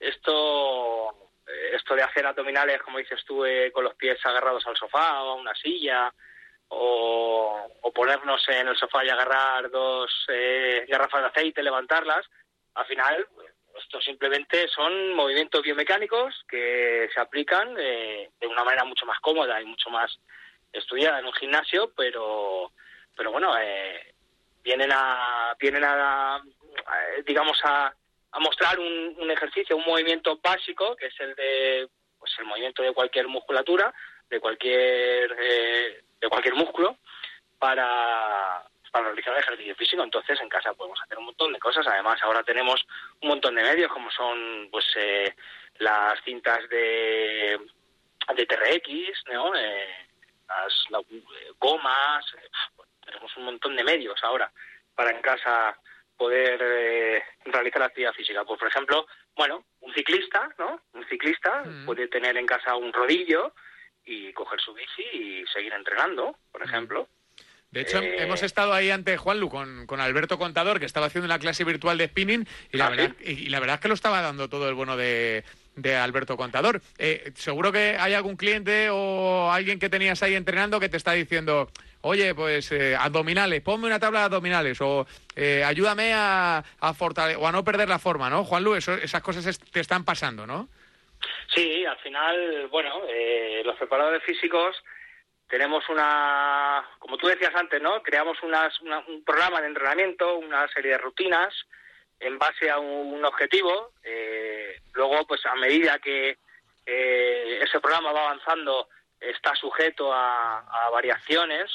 esto 0.00 1.24
esto 1.72 1.94
de 1.94 2.02
hacer 2.02 2.26
abdominales, 2.26 2.80
como 2.82 2.98
dices 2.98 3.22
tú, 3.26 3.44
con 3.72 3.84
los 3.84 3.94
pies 3.94 4.18
agarrados 4.24 4.66
al 4.66 4.76
sofá 4.76 5.22
o 5.22 5.30
a 5.30 5.34
una 5.34 5.54
silla, 5.54 6.12
o, 6.68 7.70
ponernos 7.94 8.42
en 8.48 8.68
el 8.68 8.76
sofá 8.76 9.04
y 9.04 9.08
agarrar 9.08 9.70
dos 9.70 10.10
eh, 10.28 10.84
garrafas 10.88 11.20
de 11.20 11.26
aceite, 11.28 11.62
levantarlas, 11.62 12.26
al 12.74 12.86
final 12.86 13.26
esto 13.78 14.00
simplemente 14.00 14.68
son 14.68 15.14
movimientos 15.14 15.62
biomecánicos 15.62 16.44
que 16.48 17.08
se 17.12 17.20
aplican 17.20 17.74
eh, 17.78 18.30
de 18.40 18.46
una 18.46 18.64
manera 18.64 18.84
mucho 18.84 19.06
más 19.06 19.18
cómoda 19.20 19.60
y 19.60 19.64
mucho 19.64 19.90
más 19.90 20.18
estudiada 20.72 21.18
en 21.18 21.26
un 21.26 21.32
gimnasio, 21.32 21.92
pero 21.96 22.72
pero 23.16 23.30
bueno, 23.32 23.56
eh, 23.58 24.14
vienen 24.62 24.90
a 24.92 25.54
vienen 25.58 25.84
a, 25.84 26.42
digamos 27.26 27.58
a, 27.64 27.92
a 28.32 28.40
mostrar 28.40 28.78
un, 28.78 29.16
un, 29.18 29.30
ejercicio, 29.30 29.76
un 29.76 29.84
movimiento 29.84 30.38
básico 30.42 30.96
que 30.96 31.06
es 31.06 31.20
el 31.20 31.34
de 31.34 31.88
pues 32.18 32.32
el 32.38 32.46
movimiento 32.46 32.82
de 32.82 32.92
cualquier 32.92 33.28
musculatura, 33.28 33.92
de 34.28 34.40
cualquier 34.40 35.36
eh, 35.38 36.04
de 36.20 36.28
cualquier 36.28 36.54
músculo 36.54 36.96
para, 37.58 38.64
para 38.94 39.06
realizar 39.06 39.36
ejercicio 39.36 39.74
físico. 39.74 40.04
Entonces, 40.04 40.40
en 40.40 40.48
casa 40.48 40.72
podemos 40.72 41.02
hacer 41.02 41.18
un 41.18 41.24
montón 41.24 41.52
de 41.52 41.58
cosas. 41.58 41.84
Además, 41.88 42.22
ahora 42.22 42.44
tenemos 42.44 42.86
un 43.22 43.28
montón 43.30 43.56
de 43.56 43.64
medios, 43.64 43.90
como 43.90 44.08
son 44.12 44.68
pues 44.70 44.84
eh, 44.94 45.34
las 45.78 46.22
cintas 46.22 46.68
de, 46.68 47.58
de 48.36 48.46
TRX, 48.46 49.24
¿no? 49.32 49.52
Eh, 49.56 50.06
las, 50.46 51.02
eh, 51.10 51.50
gomas. 51.58 52.24
tenemos 53.04 53.36
un 53.36 53.46
montón 53.46 53.74
de 53.74 53.82
medios 53.82 54.22
ahora 54.22 54.52
para 54.94 55.10
en 55.10 55.20
casa 55.20 55.76
poder 56.16 57.24
realizar 57.46 57.82
actividad 57.82 58.12
física. 58.12 58.44
Pues, 58.44 58.60
por 58.60 58.68
ejemplo, 58.68 59.08
bueno, 59.34 59.64
un 59.80 59.92
ciclista, 59.92 60.48
¿no? 60.56 60.80
Un 60.92 61.04
ciclista 61.08 61.64
mm. 61.64 61.84
puede 61.84 62.06
tener 62.06 62.36
en 62.36 62.46
casa 62.46 62.76
un 62.76 62.92
rodillo, 62.92 63.52
y 64.04 64.32
coger 64.32 64.60
su 64.60 64.74
bici 64.74 65.02
y 65.12 65.46
seguir 65.46 65.72
entrenando, 65.72 66.36
por 66.52 66.62
ejemplo. 66.62 67.08
De 67.74 67.80
hecho, 67.80 67.98
eh, 67.98 68.22
hemos 68.22 68.44
estado 68.44 68.72
ahí 68.72 68.90
ante 68.90 69.16
Juanlu 69.16 69.50
con, 69.50 69.84
con 69.88 70.00
Alberto 70.00 70.38
Contador, 70.38 70.78
que 70.78 70.86
estaba 70.86 71.06
haciendo 71.06 71.26
una 71.26 71.40
clase 71.40 71.64
virtual 71.64 71.98
de 71.98 72.06
spinning, 72.06 72.46
y 72.72 72.76
la, 72.76 72.86
ah, 72.86 72.90
verdad, 72.90 73.16
y, 73.20 73.48
la 73.48 73.58
verdad 73.58 73.74
es 73.74 73.80
que 73.80 73.88
lo 73.88 73.94
estaba 73.94 74.20
dando 74.20 74.48
todo 74.48 74.68
el 74.68 74.74
bueno 74.74 74.96
de, 74.96 75.42
de 75.74 75.96
Alberto 75.96 76.36
Contador. 76.36 76.80
Eh, 76.98 77.32
seguro 77.34 77.72
que 77.72 77.96
hay 77.98 78.14
algún 78.14 78.36
cliente 78.36 78.90
o 78.92 79.50
alguien 79.50 79.80
que 79.80 79.90
tenías 79.90 80.22
ahí 80.22 80.36
entrenando 80.36 80.78
que 80.78 80.88
te 80.88 80.96
está 80.96 81.14
diciendo, 81.14 81.68
oye, 82.02 82.32
pues 82.32 82.70
eh, 82.70 82.94
abdominales, 82.94 83.60
ponme 83.60 83.88
una 83.88 83.98
tabla 83.98 84.20
de 84.20 84.26
abdominales, 84.26 84.80
o 84.80 85.04
ayúdame 85.66 86.12
a, 86.14 86.58
a 86.78 86.90
o 86.92 87.46
a 87.48 87.50
no 87.50 87.64
perder 87.64 87.88
la 87.88 87.98
forma, 87.98 88.30
¿no? 88.30 88.44
Juanlu, 88.44 88.76
eso, 88.76 88.94
esas 88.94 89.20
cosas 89.20 89.58
te 89.58 89.80
están 89.80 90.04
pasando, 90.04 90.46
¿no? 90.46 90.68
Sí, 91.54 91.84
al 91.84 91.98
final, 91.98 92.68
bueno, 92.70 93.02
eh, 93.08 93.62
los 93.64 93.76
preparadores 93.76 94.22
físicos 94.24 94.76
tenemos 95.54 95.88
una, 95.88 96.84
como 96.98 97.16
tú 97.16 97.28
decías 97.28 97.54
antes, 97.54 97.80
¿no? 97.80 98.02
Creamos 98.02 98.36
un 98.42 99.22
programa 99.24 99.60
de 99.60 99.68
entrenamiento, 99.68 100.36
una 100.38 100.66
serie 100.66 100.90
de 100.90 100.98
rutinas 100.98 101.54
en 102.18 102.40
base 102.40 102.68
a 102.68 102.80
un, 102.80 103.24
objetivo. 103.24 103.92
Eh, 104.02 104.80
luego, 104.94 105.24
pues 105.28 105.46
a 105.46 105.54
medida 105.54 106.00
que 106.00 106.38
eh, 106.84 107.60
ese 107.62 107.78
programa 107.78 108.10
va 108.10 108.22
avanzando, 108.22 108.88
está 109.20 109.54
sujeto 109.54 110.12
a, 110.12 110.90
variaciones, 110.90 111.70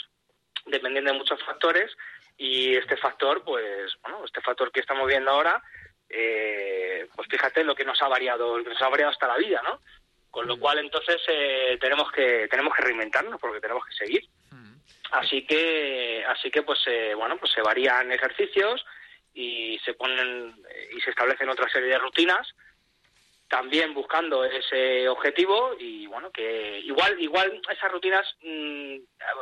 dependiendo 0.65 1.13
de 1.13 1.17
muchos 1.17 1.41
factores. 1.45 1.95
Y 2.37 2.75
este 2.75 2.97
factor, 2.97 3.45
pues, 3.45 3.93
bueno, 4.01 4.25
este 4.25 4.41
factor 4.41 4.73
que 4.73 4.81
estamos 4.81 5.07
viendo 5.07 5.31
ahora, 5.31 5.63
eh, 6.09 7.07
pues 7.15 7.29
fíjate 7.29 7.63
lo 7.63 7.75
que 7.75 7.85
nos 7.85 8.01
ha 8.01 8.09
variado, 8.09 8.59
nos 8.59 8.81
ha 8.81 8.89
variado 8.89 9.13
hasta 9.13 9.27
la 9.27 9.37
vida, 9.37 9.61
¿no? 9.63 9.79
Con 10.31 10.47
lo 10.47 10.59
cual 10.59 10.79
entonces 10.79 11.21
eh, 11.27 11.77
tenemos 11.81 12.11
que 12.11 12.47
tenemos 12.49 12.75
que 12.75 12.83
reinventarnos 12.83 13.39
porque 13.39 13.59
tenemos 13.59 13.83
que 13.85 14.05
seguir. 14.05 14.23
Mm. 14.51 14.75
Así 15.11 15.45
que 15.45 16.23
así 16.27 16.51
que 16.51 16.61
pues 16.61 16.79
eh, 16.87 17.13
bueno 17.15 17.37
pues 17.37 17.51
se 17.51 17.61
varían 17.61 18.11
ejercicios 18.11 18.85
y 19.33 19.79
se 19.83 19.93
ponen 19.93 20.55
y 20.95 21.01
se 21.01 21.09
establecen 21.09 21.49
otra 21.49 21.69
serie 21.69 21.89
de 21.89 21.97
rutinas 21.97 22.47
también 23.47 23.95
buscando 23.95 24.43
ese 24.45 25.09
objetivo 25.09 25.75
y 25.79 26.05
bueno 26.05 26.31
que 26.31 26.79
igual 26.79 27.19
igual 27.19 27.59
esas 27.71 27.91
rutinas 27.91 28.27
mm, 28.43 28.95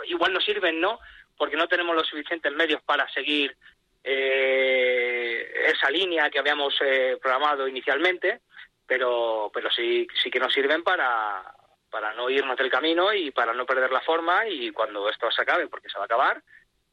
igual 0.05 0.33
nos 0.33 0.45
sirven 0.45 0.79
no 0.79 0.99
porque 1.37 1.57
no 1.57 1.67
tenemos 1.67 1.95
los 1.95 2.07
suficientes 2.07 2.51
medios 2.53 2.81
para 2.83 3.07
seguir 3.09 3.55
eh, 4.03 5.51
esa 5.67 5.89
línea 5.89 6.29
que 6.29 6.39
habíamos 6.39 6.73
eh, 6.81 7.17
programado 7.21 7.67
inicialmente, 7.67 8.39
pero, 8.87 9.51
pero 9.53 9.69
sí, 9.69 10.07
sí 10.23 10.31
que 10.31 10.39
nos 10.39 10.53
sirven 10.53 10.83
para, 10.83 11.43
para 11.89 12.13
no 12.13 12.29
irnos 12.29 12.57
del 12.57 12.71
camino 12.71 13.13
y 13.13 13.31
para 13.31 13.53
no 13.53 13.65
perder 13.65 13.91
la 13.91 14.01
forma 14.01 14.47
y 14.47 14.71
cuando 14.71 15.09
esto 15.09 15.29
se 15.31 15.41
acabe, 15.41 15.67
porque 15.67 15.89
se 15.89 15.97
va 15.97 16.03
a 16.03 16.05
acabar, 16.05 16.41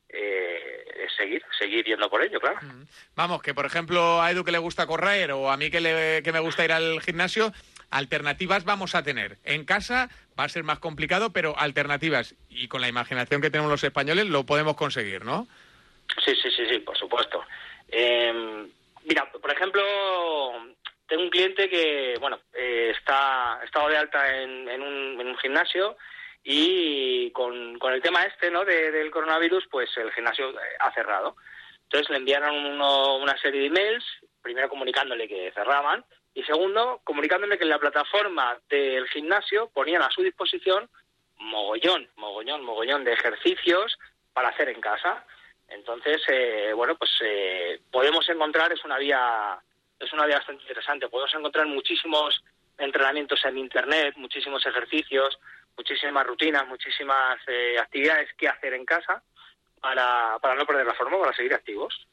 eh, 0.09 1.07
seguir, 1.17 1.43
seguir 1.59 1.85
yendo 1.85 2.09
por 2.11 2.23
ello, 2.23 2.41
claro. 2.41 2.59
Mm. 2.63 2.85
Vamos, 3.17 3.43
que 3.43 3.55
por 3.55 3.67
ejemplo 3.67 4.21
a 4.21 4.31
Edu 4.31 4.45
que 4.45 4.53
le 4.53 4.59
gusta 4.59 4.87
correr 4.87 5.33
o 5.33 5.51
a 5.51 5.57
mí 5.57 5.71
que, 5.71 5.81
le, 5.81 6.23
que 6.23 6.33
me 6.33 6.41
gusta 6.41 6.65
ir 6.65 6.73
al 6.73 7.01
gimnasio, 7.01 7.53
alternativas 7.91 8.65
vamos 8.65 8.95
a 8.95 9.03
tener. 9.03 9.39
En 9.45 9.65
casa 9.65 10.09
va 10.39 10.45
a 10.45 10.49
ser 10.49 10.65
más 10.65 10.79
complicado, 10.79 11.33
pero 11.33 11.59
alternativas 11.59 12.35
y 12.49 12.69
con 12.69 12.81
la 12.81 12.89
imaginación 12.89 13.41
que 13.41 13.51
tenemos 13.51 13.71
los 13.71 13.85
españoles 13.85 14.27
lo 14.27 14.45
podemos 14.45 14.77
conseguir, 14.77 15.25
¿no? 15.25 15.47
Sí, 16.25 16.35
sí, 16.41 16.51
sí, 16.51 16.67
sí, 16.69 16.79
por 16.81 16.97
supuesto. 16.97 17.45
Eh, 17.89 18.67
mira, 19.05 19.31
por 19.31 19.51
ejemplo, 19.51 19.83
tengo 21.07 21.23
un 21.23 21.31
cliente 21.31 21.69
que, 21.69 22.17
bueno, 22.21 22.41
eh, 22.53 22.93
está 22.97 23.61
estado 23.65 23.89
de 23.89 23.97
alta 23.97 24.41
en, 24.41 24.69
en, 24.69 24.83
un, 24.83 25.21
en 25.21 25.27
un 25.29 25.39
gimnasio 25.39 25.97
y 26.43 27.31
con, 27.31 27.79
con 27.79 27.93
el 27.93 28.03
tema 28.03 28.25
este, 28.25 28.51
¿no? 28.51 28.65
del 28.65 29.11
coronavirus, 29.11 29.67
pues 29.71 29.91
el 29.97 30.13
gimnasio 30.13 30.51
eh, 30.51 30.77
ha 30.81 30.93
cerrado. 30.93 31.37
Entonces 31.85 32.11
le 32.11 32.17
enviaron 32.17 32.55
una 32.81 33.39
serie 33.39 33.61
de 33.61 33.67
emails, 33.67 34.05
primero 34.43 34.69
comunicándole 34.69 35.29
que 35.29 35.53
cerraban 35.53 36.05
y 36.35 36.43
segundo 36.43 37.01
comunicándole 37.05 37.57
que 37.57 37.65
en 37.65 37.71
la 37.71 37.79
plataforma 37.79 38.59
del 38.69 39.07
gimnasio 39.09 39.71
ponían 39.73 40.03
a 40.03 40.11
su 40.11 40.23
disposición 40.23 40.89
mogollón, 41.37 42.09
mogollón, 42.17 42.63
mogollón 42.63 43.05
de 43.05 43.13
ejercicios 43.13 43.99
para 44.33 44.49
hacer 44.49 44.69
en 44.69 44.81
casa. 44.81 45.25
Entonces, 45.69 46.23
eh, 46.29 46.73
bueno, 46.75 46.97
pues 46.97 47.11
eh, 47.23 47.81
podemos 47.91 48.29
encontrar, 48.29 48.73
es 48.73 48.85
una 48.85 48.99
vía, 48.99 49.59
es 50.05 50.13
una 50.13 50.27
vía 50.27 50.37
bastante 50.37 50.63
interesante, 50.63 51.09
podemos 51.09 51.35
encontrar 51.35 51.67
muchísimos 51.67 52.43
entrenamientos 52.79 53.45
en 53.45 53.59
Internet, 53.59 54.15
muchísimos 54.17 54.65
ejercicios, 54.67 55.39
muchísimas 55.77 56.27
rutinas, 56.27 56.67
muchísimas 56.67 57.39
eh, 57.47 57.77
actividades 57.79 58.33
que 58.35 58.49
hacer 58.49 58.75
en 58.75 58.85
casa 58.85 59.23
para, 59.81 60.39
para 60.41 60.55
no 60.55 60.67
perder 60.67 60.87
la 60.87 60.95
forma, 60.95 61.19
para 61.19 61.35
seguir 61.35 61.55
activos. 61.55 62.07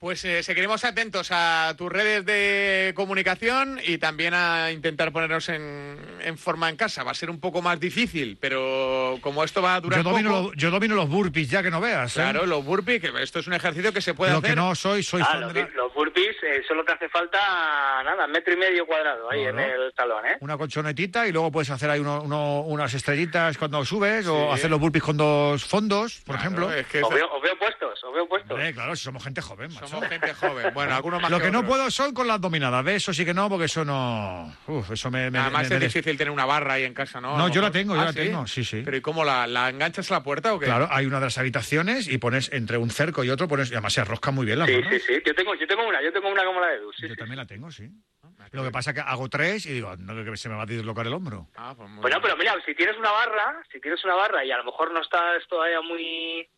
Pues 0.00 0.24
eh, 0.24 0.44
seguiremos 0.44 0.84
atentos 0.84 1.30
a 1.32 1.74
tus 1.76 1.90
redes 1.90 2.24
de 2.24 2.92
comunicación 2.94 3.80
y 3.84 3.98
también 3.98 4.32
a 4.32 4.70
intentar 4.70 5.10
ponernos 5.10 5.48
en, 5.48 5.98
en 6.20 6.38
forma 6.38 6.68
en 6.68 6.76
casa. 6.76 7.02
Va 7.02 7.10
a 7.10 7.14
ser 7.14 7.30
un 7.30 7.40
poco 7.40 7.62
más 7.62 7.80
difícil, 7.80 8.38
pero 8.40 9.18
como 9.22 9.42
esto 9.42 9.60
va 9.60 9.74
a 9.74 9.80
durar 9.80 10.04
yo 10.04 10.08
domino, 10.08 10.30
poco... 10.30 10.54
Yo 10.54 10.70
domino 10.70 10.94
los 10.94 11.08
burpees 11.08 11.50
ya 11.50 11.64
que 11.64 11.70
no 11.72 11.80
veas. 11.80 12.12
¿eh? 12.16 12.20
Claro, 12.20 12.46
los 12.46 12.64
burpees, 12.64 13.00
que 13.02 13.10
esto 13.20 13.40
es 13.40 13.48
un 13.48 13.54
ejercicio 13.54 13.92
que 13.92 14.00
se 14.00 14.14
puede 14.14 14.30
Lo 14.30 14.38
hacer. 14.38 14.50
que 14.50 14.54
no 14.56 14.72
soy, 14.76 15.02
soy 15.02 15.20
Ah, 15.22 15.32
fan 15.32 15.40
los, 15.40 15.52
de 15.52 15.62
la- 15.64 15.70
los 15.70 15.92
burpees 15.92 16.36
eh, 16.44 16.62
solo 16.68 16.84
te 16.84 16.92
hace 16.92 17.08
falta, 17.08 17.36
nada, 18.04 18.28
metro 18.28 18.54
y 18.54 18.56
medio 18.56 18.86
cuadrado 18.86 19.28
ahí 19.28 19.42
Claro. 19.42 19.58
en 19.58 19.64
el 19.82 19.92
salón, 19.96 20.24
¿eh? 20.26 20.36
una 20.42 20.56
colchonetita 20.56 21.26
y 21.26 21.32
luego 21.32 21.50
puedes 21.50 21.70
hacer 21.70 21.90
ahí 21.90 21.98
uno- 21.98 22.22
uno- 22.22 22.60
unas 22.60 22.94
estrellitas 22.94 23.58
cuando 23.58 23.84
subes 23.84 24.28
o 24.28 24.52
hacer 24.52 24.70
los 24.70 24.78
burpees 24.78 25.02
con 25.02 25.16
dos 25.16 25.64
fondos, 25.64 26.20
por 26.24 26.36
Claro, 26.36 26.40
ejemplo. 26.40 26.72
es 26.72 26.86
que 26.86 27.02
Os 27.02 27.12
veo, 27.12 27.28
os 27.34 27.42
veo 27.42 27.58
puestos, 27.58 28.04
os 28.04 28.14
veo 28.14 28.28
puestos. 28.28 28.56
Claro, 28.74 28.94
si 28.94 29.02
somos 29.02 29.24
gente 29.24 29.42
joven, 29.42 29.74
macho. 29.74 29.87
Somos 29.88 30.08
gente 30.08 30.32
joven. 30.34 30.72
Bueno, 30.74 30.94
algunos 30.94 31.20
más 31.20 31.30
Lo 31.30 31.38
que 31.40 31.50
no 31.50 31.58
otros. 31.60 31.70
puedo 31.76 31.90
son 31.90 32.12
con 32.14 32.26
las 32.26 32.40
dominadas, 32.40 32.84
¿ves? 32.84 32.96
Eso 32.96 33.12
sí 33.12 33.24
que 33.24 33.34
no, 33.34 33.48
porque 33.48 33.64
eso 33.66 33.84
no... 33.84 34.54
Uf, 34.66 34.90
eso 34.92 35.10
me... 35.10 35.30
me- 35.30 35.38
Además 35.38 35.68
me- 35.68 35.76
es 35.76 35.80
me- 35.80 35.86
difícil 35.86 36.16
tener 36.16 36.30
una 36.30 36.44
barra 36.46 36.74
ahí 36.74 36.84
en 36.84 36.94
casa, 36.94 37.20
¿no? 37.20 37.36
No, 37.36 37.48
yo 37.48 37.60
la 37.60 37.68
mejor. 37.68 37.72
tengo, 37.72 37.94
yo 37.94 38.00
Ah, 38.00 38.04
la 38.06 38.12
tengo, 38.12 38.46
sí, 38.46 38.64
sí. 38.64 38.82
Pero 38.84 38.96
¿y 38.96 39.00
cómo 39.00 39.24
la, 39.24 39.46
la 39.46 39.68
enganchas 39.68 40.10
a 40.10 40.14
la 40.14 40.22
puerta 40.22 40.54
o 40.54 40.58
qué? 40.58 40.66
Claro, 40.66 40.88
hay 40.90 41.06
una 41.06 41.18
de 41.20 41.26
las 41.26 41.38
habitaciones 41.38 42.08
y 42.08 42.18
pones 42.18 42.52
entre 42.52 42.76
un 42.78 42.90
cerco 42.90 43.24
y 43.24 43.30
otro, 43.30 43.48
pones, 43.48 43.70
y 43.70 43.74
además 43.74 43.92
se 43.92 44.00
arroscan 44.00 44.34
muy 44.34 44.46
bien 44.46 44.58
las 44.58 44.68
Sí, 44.68 44.80
sí, 44.90 44.98
sí. 45.00 45.12
Yo 45.24 45.34
tengo, 45.34 45.54
yo 45.54 45.66
tengo 45.66 45.86
una, 45.86 46.02
yo 46.02 46.12
tengo 46.12 46.28
una 46.28 46.44
como 46.44 46.60
la 46.60 46.68
de 46.68 46.76
Edu. 46.76 46.92
Sí, 46.92 47.02
Yo 47.02 47.08
sí. 47.08 47.16
también 47.16 47.36
la 47.38 47.46
tengo, 47.46 47.70
sí. 47.70 47.88
Lo 48.52 48.64
que 48.64 48.70
pasa 48.70 48.90
es 48.90 48.94
que 48.94 49.00
hago 49.02 49.28
tres 49.28 49.66
y 49.66 49.72
digo, 49.72 49.94
no, 49.98 50.24
que 50.24 50.36
se 50.36 50.48
me 50.48 50.54
va 50.54 50.62
a 50.62 50.66
dislocar 50.66 51.06
el 51.06 51.12
hombro. 51.12 51.48
Ah, 51.56 51.74
pues 51.76 51.88
muy 51.90 52.00
Bueno, 52.00 52.16
bien. 52.18 52.22
pero 52.22 52.36
mira, 52.36 52.54
si 52.64 52.74
tienes 52.74 52.96
una 52.96 53.10
barra, 53.10 53.62
si 53.70 53.80
tienes 53.80 54.02
una 54.04 54.14
barra 54.14 54.44
y 54.44 54.50
a 54.50 54.56
lo 54.56 54.64
mejor 54.64 54.92
no 54.92 55.00
estás 55.02 55.46
todavía 55.48 55.80
muy... 55.82 56.48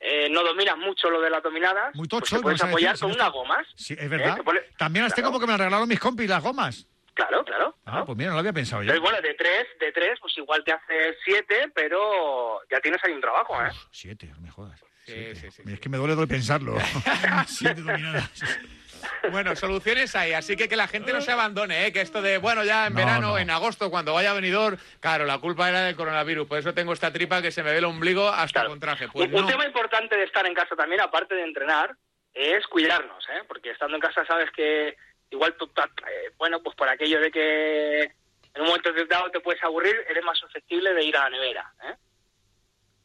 eh, 0.00 0.28
no 0.30 0.42
dominas 0.44 0.76
mucho 0.76 1.10
lo 1.10 1.20
de 1.20 1.30
las 1.30 1.42
dominadas, 1.42 1.94
Muy 1.94 2.06
pues 2.08 2.20
tocho, 2.22 2.36
te 2.36 2.42
puedes 2.42 2.58
decir, 2.58 2.70
apoyar 2.70 2.96
si 2.96 3.00
con 3.02 3.10
no 3.10 3.14
unas 3.16 3.32
gomas. 3.32 3.66
Sí, 3.74 3.94
es 3.94 4.00
¿eh? 4.02 4.08
verdad. 4.08 4.38
También 4.76 5.04
las 5.04 5.14
tengo 5.14 5.28
Claro. 5.28 5.32
porque 5.32 5.46
me 5.46 5.52
las 5.52 5.60
regalaron 5.60 5.88
mis 5.88 5.98
compis, 6.00 6.28
las 6.28 6.42
gomas. 6.42 6.86
Claro, 7.14 7.44
claro. 7.44 7.76
Ah, 7.84 8.04
pues 8.06 8.16
mira, 8.16 8.28
no 8.30 8.34
lo 8.34 8.40
había 8.40 8.52
pensado 8.52 8.82
ya. 8.82 8.92
Entonces, 8.94 9.02
bueno, 9.02 9.20
de 9.26 9.34
tres, 9.34 9.66
de 9.80 9.90
tres, 9.90 10.18
pues 10.20 10.38
igual 10.38 10.62
te 10.64 10.70
hace 10.72 11.16
siete, 11.24 11.68
pero 11.74 12.60
ya 12.70 12.78
tienes 12.80 13.02
ahí 13.04 13.12
un 13.12 13.20
trabajo, 13.20 13.60
¿eh? 13.60 13.70
Siete, 13.90 14.26
no 14.26 14.40
me 14.40 14.50
jodas. 14.50 14.78
Sí, 15.04 15.34
sí, 15.34 15.50
sí, 15.50 15.62
Es 15.64 15.72
sí. 15.72 15.78
que 15.78 15.88
me 15.88 15.96
duele 15.96 16.14
de 16.14 16.26
pensarlo. 16.26 16.76
Siete 17.46 17.80
dominadas. 17.80 18.30
Bueno, 19.30 19.54
soluciones 19.56 20.14
hay, 20.16 20.32
así 20.32 20.56
que 20.56 20.68
que 20.68 20.76
la 20.76 20.88
gente 20.88 21.12
no 21.12 21.20
se 21.20 21.32
abandone, 21.32 21.86
¿eh? 21.86 21.92
que 21.92 22.00
esto 22.00 22.22
de, 22.22 22.38
bueno, 22.38 22.64
ya 22.64 22.86
en 22.86 22.94
No, 22.94 22.98
verano, 22.98 23.28
no. 23.28 23.38
en 23.38 23.50
agosto, 23.50 23.90
cuando 23.90 24.14
vaya 24.14 24.30
a 24.30 24.34
venidor, 24.34 24.78
claro, 25.00 25.24
la 25.26 25.38
culpa 25.38 25.68
era 25.68 25.82
del 25.82 25.96
coronavirus, 25.96 26.46
por 26.48 26.58
eso 26.58 26.74
tengo 26.74 26.92
esta 26.92 27.12
tripa 27.12 27.42
que 27.42 27.50
se 27.52 27.62
me 27.62 27.70
ve 27.72 27.78
el 27.78 27.84
ombligo 27.84 28.28
hasta 28.28 28.60
Claro. 28.60 28.70
con 28.70 28.80
traje. 28.80 29.08
Pues 29.08 29.28
un, 29.28 29.34
un 29.34 29.46
tema 29.46 29.64
importante 29.66 30.16
de 30.16 30.24
estar 30.24 30.46
en 30.46 30.54
casa 30.54 30.74
también, 30.76 31.00
aparte 31.00 31.34
de 31.34 31.42
entrenar, 31.42 31.94
es 32.34 32.66
cuidarnos, 32.66 33.24
¿eh? 33.30 33.42
Porque 33.48 33.70
estando 33.70 33.96
en 33.96 34.00
casa 34.00 34.24
sabes 34.26 34.50
que 34.52 34.96
igual 35.30 35.54
tú, 35.58 35.66
ta- 35.68 35.90
eh, 36.10 36.30
bueno, 36.38 36.62
pues 36.62 36.74
por 36.76 36.88
aquello 36.88 37.20
de 37.20 37.30
que 37.30 38.02
en 38.02 38.62
un 38.62 38.66
momento 38.68 38.90
dado 39.08 39.30
te 39.30 39.40
puedes 39.40 39.62
aburrir, 39.62 39.94
eres 40.08 40.24
más 40.24 40.38
susceptible 40.38 40.94
de 40.94 41.04
ir 41.04 41.16
a 41.16 41.24
la 41.24 41.30
nevera, 41.30 41.72
¿eh? 41.84 41.94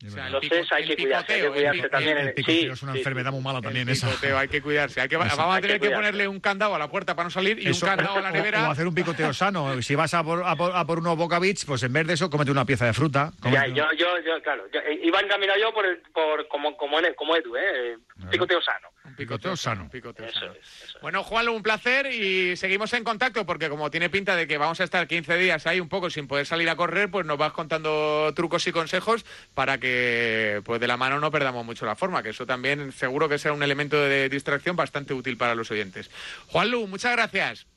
Es 0.04 0.12
O 0.12 0.16
sea, 0.16 0.26
Entonces 0.28 0.72
hay 0.72 0.86
que 0.86 0.98
cuidarse, 0.98 1.34
hay 1.34 1.42
que 1.54 1.66
el 1.80 1.90
también. 1.90 2.18
el 2.18 2.28
en- 2.30 2.34
picoteo 2.36 2.56
sí, 2.62 2.68
es 2.74 2.84
una 2.84 2.92
sí, 2.92 2.98
enfermedad 2.98 3.32
muy 3.32 3.42
mala 3.42 3.60
El 3.60 3.64
también 3.64 3.88
esa. 3.90 4.08
picoteo, 4.08 4.38
hay 4.38 4.48
que 4.50 4.62
cuidarse. 4.62 5.00
Hay 5.02 5.08
que, 5.08 5.16
Eso. 5.16 5.38
vamos 5.38 5.58
a 5.58 5.62
tener 5.62 5.80
que 5.80 5.90
ponerle 5.92 6.28
un 6.28 6.40
candado 6.42 6.76
a 6.76 6.80
la 6.80 6.90
puerta 6.90 7.16
para 7.16 7.26
no 7.28 7.30
salir 7.30 7.58
y 7.60 7.70
Eso, 7.70 7.86
un 7.86 7.90
candado 7.96 8.18
a 8.18 8.22
la 8.22 8.32
nevera. 8.32 8.68
O, 8.68 8.72
hacer 8.72 8.86
un 8.88 8.94
picoteo 8.94 9.32
sano. 9.34 9.82
Si 9.82 9.96
vas 9.96 10.14
a 10.14 10.24
por, 10.24 10.44
a 10.46 10.56
por, 10.58 10.76
a 10.76 10.86
por 10.86 11.00
unos 11.00 11.16
Boca 11.18 11.40
Beach, 11.40 11.66
pues 11.66 11.84
en 11.84 11.94
vez 11.94 12.06
de 12.08 12.14
eso, 12.16 12.30
cómete 12.30 12.52
una 12.52 12.66
pieza 12.66 12.86
de 12.86 12.94
fruta. 12.94 13.32
Ya, 13.50 13.66
yo, 13.68 13.86
yo, 13.98 14.08
yo, 14.26 14.42
claro, 14.44 14.66
yo, 14.74 14.80
eh, 14.82 15.00
iba 15.04 15.20
encaminado 15.22 15.58
yo 15.60 15.74
por, 15.74 15.86
el, 15.86 16.00
por 16.14 16.48
como, 16.50 16.76
como, 16.76 17.00
en- 17.00 17.14
como 17.14 17.36
Edu, 17.38 17.56
¿eh? 17.56 17.98
Picoteo 18.30 18.62
sano. 18.62 18.90
Un 19.06 19.16
Picoteo 19.16 19.56
sano. 19.58 19.84
un 19.84 19.90
picoteo 19.90 20.26
Eso 20.26 20.40
sano. 20.40 20.54
es, 20.54 20.60
eso 20.84 20.96
es. 20.98 21.02
Bueno, 21.02 21.24
Juanlo, 21.24 21.54
un 21.54 21.62
placer 21.64 22.08
y 22.12 22.56
seguimos 22.58 22.94
en 22.94 23.04
contacto 23.04 23.46
porque 23.46 23.70
como 23.70 23.92
tiene 23.92 24.10
pinta 24.10 24.36
de 24.36 24.48
que 24.48 24.58
vamos 24.58 24.80
a 24.80 24.84
estar 24.84 25.08
15 25.08 25.38
días 25.38 25.68
ahí 25.68 25.80
un 25.80 25.90
poco 25.90 26.10
sin 26.10 26.28
poder 26.28 26.46
salir 26.46 26.70
a 26.70 26.76
correr, 26.76 27.12
pues 27.12 27.26
nos 27.26 27.38
vas 27.38 27.52
contando 27.54 28.32
trucos 28.36 28.66
y 28.68 28.72
consejos 28.72 29.26
para 29.54 29.78
que 29.78 30.62
pues 30.66 30.80
de 30.80 30.88
la 30.88 30.98
mano 30.98 31.20
no 31.20 31.32
perdamos 31.32 31.66
mucho 31.66 31.86
la 31.86 31.96
forma, 31.96 32.24
que 32.24 32.30
eso 32.30 32.46
también 32.46 32.92
seguro 32.92 33.28
que 33.30 33.38
será 33.38 33.54
un 33.54 33.64
elemento 33.64 34.00
de 34.02 34.30
distracción 34.30 34.76
bastante 34.76 35.14
útil 35.14 35.38
para 35.38 35.56
los 35.56 35.70
oyentes. 35.72 36.10
Juanlu, 36.48 36.88
muchas 36.88 37.12
gracias. 37.14 37.68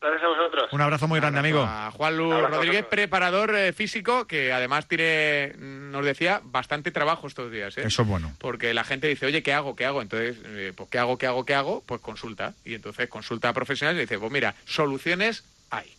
Gracias 0.00 0.22
a 0.24 0.28
vosotros. 0.28 0.72
Un 0.72 0.80
abrazo 0.80 1.08
muy 1.08 1.20
grande, 1.20 1.40
amigo. 1.40 1.60
A 1.60 1.86
abrazo 1.88 2.32
a 2.32 2.48
Rodríguez, 2.48 2.86
preparador 2.86 3.54
eh, 3.54 3.72
físico, 3.74 4.26
que 4.26 4.50
además 4.50 4.86
tiene, 4.88 5.52
mm, 5.58 5.90
nos 5.90 6.04
decía, 6.06 6.40
bastante 6.42 6.90
trabajo 6.90 7.26
estos 7.26 7.52
días. 7.52 7.76
¿eh? 7.76 7.82
Eso 7.84 8.02
es 8.02 8.08
bueno. 8.08 8.32
Porque 8.38 8.72
la 8.72 8.82
gente 8.84 9.08
dice, 9.08 9.26
oye, 9.26 9.42
¿qué 9.42 9.52
hago? 9.52 9.76
¿Qué 9.76 9.84
hago? 9.84 10.00
Entonces, 10.00 10.36
eh, 10.46 10.72
pues, 10.74 10.88
¿qué 10.88 10.98
hago? 10.98 11.18
¿Qué 11.18 11.26
hago? 11.26 11.44
¿Qué 11.44 11.54
hago? 11.54 11.82
Pues 11.84 12.00
consulta. 12.00 12.54
Y 12.64 12.74
entonces 12.74 13.08
consulta 13.10 13.50
a 13.50 13.52
profesionales 13.52 13.98
y 13.98 14.02
dice, 14.02 14.18
pues 14.18 14.32
mira, 14.32 14.54
soluciones 14.64 15.44
hay. 15.70 15.92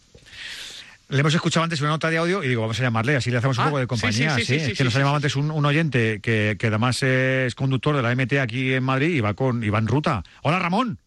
Le 1.09 1.19
hemos 1.19 1.35
escuchado 1.35 1.63
antes 1.65 1.79
una 1.81 1.89
nota 1.91 2.09
de 2.09 2.17
audio 2.17 2.41
y 2.43 2.47
digo, 2.47 2.61
vamos 2.61 2.79
a 2.79 2.83
llamarle, 2.83 3.17
así 3.17 3.29
le 3.29 3.37
hacemos 3.37 3.57
un 3.57 3.63
Ah, 3.65 3.67
poco 3.67 3.79
de 3.79 3.83
sí, 3.83 3.87
compañía. 3.87 4.35
sí, 4.35 4.41
sí, 4.41 4.45
sí, 4.45 4.55
es 4.55 4.61
sí, 4.63 4.69
que 4.69 4.75
sí, 4.77 4.83
nos 4.85 4.95
ha 4.95 4.99
llamado 4.99 5.15
sí. 5.15 5.17
antes 5.17 5.35
un, 5.35 5.51
un 5.51 5.65
oyente 5.65 6.21
que, 6.23 6.55
que 6.57 6.67
además 6.67 7.03
es 7.03 7.53
conductor 7.53 7.95
de 7.97 8.01
la 8.01 8.15
MT 8.15 8.39
aquí 8.39 8.73
en 8.73 8.83
Madrid 8.83 9.09
y 9.13 9.19
va, 9.19 9.33
con, 9.33 9.61
y 9.63 9.69
va 9.69 9.79
en 9.79 9.87
ruta. 9.87 10.23
Hola, 10.41 10.57
Ramón. 10.57 10.97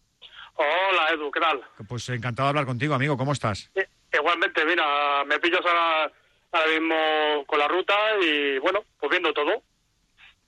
Hola, 0.55 1.09
Edu, 1.13 1.31
¿qué 1.31 1.39
tal? 1.39 1.61
Pues 1.87 2.07
encantado 2.09 2.47
de 2.47 2.49
hablar 2.51 2.65
contigo, 2.65 2.93
amigo. 2.95 3.17
¿Cómo 3.17 3.33
estás? 3.33 3.69
Eh, 3.75 3.87
Igualmente, 4.13 4.63
mira, 4.63 5.23
me 5.25 5.37
pillas 5.39 5.59
ahora, 5.65 6.09
ahora 6.53 6.67
mismo 6.71 7.43
con 7.45 7.59
la 7.59 7.67
ruta 7.67 7.93
y, 8.21 8.57
bueno, 8.59 8.85
pues 8.97 9.09
viendo 9.09 9.33
todo. 9.33 9.61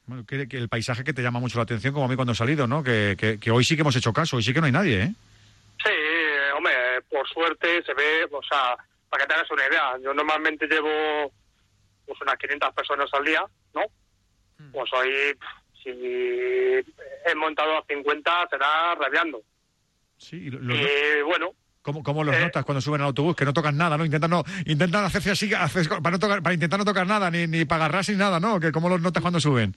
Bueno, 0.06 0.26
que, 0.26 0.48
que 0.48 0.56
el 0.58 0.70
paisaje 0.70 1.04
que 1.04 1.12
te 1.12 1.22
llama 1.22 1.42
mucho 1.42 1.58
la 1.58 1.64
atención, 1.64 1.94
como 1.94 2.06
a 2.06 2.08
mí 2.08 2.16
cuando 2.16 2.32
he 2.32 2.36
salido, 2.36 2.66
¿no? 2.66 2.82
Que, 2.82 3.18
que- 3.20 3.38
que 3.42 3.52
hoy 3.52 3.66
sí 3.66 3.76
que 3.76 3.82
hemos 3.82 3.96
hecho 3.98 4.14
caso, 4.14 4.38
hoy 4.38 4.44
sí 4.44 4.54
que 4.54 4.62
no 4.62 4.68
hay 4.68 4.72
nadie, 4.72 5.02
¿eh? 5.04 5.10
Sí, 5.84 5.92
hombre, 6.56 6.74
por 7.10 7.28
suerte 7.28 7.84
se 7.84 7.94
ve, 7.94 8.26
o 8.32 8.42
sea, 8.42 8.78
para 9.10 9.24
que 9.24 9.28
te 9.28 9.34
hagas 9.36 9.52
una 9.52 9.68
idea, 9.68 9.98
yo 10.02 10.14
normalmente 10.14 10.66
llevo 10.66 11.30
pues 12.06 12.22
unas 12.22 12.38
500 12.38 12.74
personas 12.74 13.10
al 13.14 13.26
día, 13.26 13.44
¿no? 13.74 13.82
Pues 14.72 14.90
hoy, 14.94 15.38
si 15.84 15.90
he 15.90 17.36
montado 17.36 17.78
a 17.78 17.84
50, 17.86 18.48
será 18.50 18.96
rabiando. 18.96 19.42
Sí, 20.18 20.36
y 20.38 20.50
lo- 20.50 20.60
lo- 20.60 20.76
Y 20.76 21.22
bueno, 21.26 21.52
¿cómo, 21.82 22.04
cómo 22.04 22.24
los 22.24 22.36
Eh. 22.36 22.40
notas 22.42 22.66
cuando 22.66 22.82
suben 22.82 23.02
al 23.02 23.08
autobús? 23.08 23.36
Que 23.36 23.46
no 23.46 23.54
tocan 23.54 23.78
nada, 23.78 23.98
¿no? 23.98 24.06
Intentan, 24.06 24.30
no, 24.32 24.44
intentan 24.66 25.06
hacerse 25.06 25.32
así, 25.32 25.54
hacer- 25.54 25.88
para, 25.88 26.12
no 26.12 26.20
tocar, 26.20 26.42
para 26.42 26.54
intentar 26.54 26.80
no 26.80 26.86
tocar 26.86 27.06
nada, 27.08 27.30
ni, 27.32 27.48
ni 27.48 27.66
para 27.66 27.86
agarrarse 27.86 28.12
ni 28.14 28.18
nada, 28.18 28.40
¿no? 28.40 28.60
Que 28.60 28.72
¿Cómo 28.72 28.90
los 28.90 29.02
notas 29.02 29.22
cuando 29.22 29.40
suben? 29.40 29.76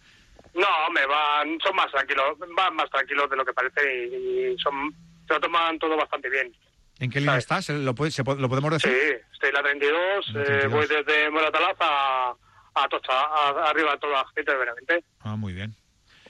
no, 0.54 0.66
hombre, 0.88 1.06
van, 1.06 1.58
son 1.62 1.76
más 1.76 1.90
tranquilos, 1.92 2.36
van 2.56 2.74
más 2.74 2.90
tranquilos 2.90 3.30
de 3.30 3.36
lo 3.36 3.44
que 3.44 3.52
parece 3.52 3.80
y, 4.08 4.52
y 4.54 4.58
son, 4.58 4.92
se 5.28 5.34
lo 5.34 5.40
toman 5.40 5.78
todo 5.78 5.96
bastante 5.96 6.28
bien. 6.28 6.52
¿En 6.98 7.08
qué 7.10 7.20
línea 7.20 7.40
¿Sabes? 7.40 7.66
estás? 7.68 7.68
¿Lo, 7.78 7.94
puede- 7.94 8.10
se 8.10 8.22
¿Lo 8.24 8.48
podemos 8.48 8.82
Sí, 8.82 8.88
decir? 8.88 9.22
estoy 9.32 9.48
en 9.50 9.54
la 9.54 9.62
32, 9.62 10.28
La 10.34 10.40
eh, 10.42 10.44
32. 10.44 10.72
voy 10.72 10.86
desde 10.88 11.30
Moratalaz 11.30 11.76
a, 11.80 12.34
a 12.74 12.88
Tocha, 12.88 13.12
a- 13.12 13.70
arriba 13.70 13.92
de 13.92 13.98
toda 13.98 14.22
la 14.22 14.28
gente 14.34 14.50
de 14.52 14.58
Benavente. 14.58 15.04
Ah, 15.20 15.36
muy 15.36 15.52
bien. 15.52 15.74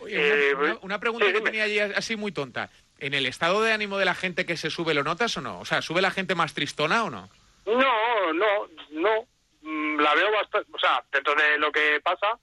Oye, 0.00 0.50
Eh, 0.50 0.54
una, 0.54 0.62
una- 0.72 0.78
una 0.82 1.00
pregunta 1.00 1.26
sí, 1.26 1.32
que 1.32 1.38
dime. 1.38 1.50
tenía 1.50 1.64
allí 1.64 1.78
así 1.80 2.16
muy 2.16 2.30
tonta. 2.32 2.68
¿En 3.00 3.14
el 3.14 3.26
estado 3.26 3.62
de 3.62 3.72
ánimo 3.72 3.98
de 3.98 4.04
la 4.04 4.14
gente 4.14 4.44
que 4.46 4.56
se 4.56 4.70
sube 4.70 4.94
lo 4.94 5.02
notas 5.02 5.36
o 5.36 5.40
no? 5.40 5.58
O 5.60 5.64
sea, 5.64 5.82
¿sube 5.82 6.02
la 6.02 6.10
gente 6.10 6.34
más 6.34 6.54
tristona 6.54 7.04
o 7.04 7.10
no? 7.10 7.28
No, 7.66 8.32
no, 8.32 8.68
no. 8.90 9.26
Mm, 9.62 9.98
La 10.00 10.14
veo 10.14 10.30
bastante, 10.32 10.70
o 10.72 10.78
sea, 10.78 11.02
dentro 11.12 11.34
de 11.34 11.58
lo 11.58 11.70
que 11.72 12.00
pasa, 12.02 12.38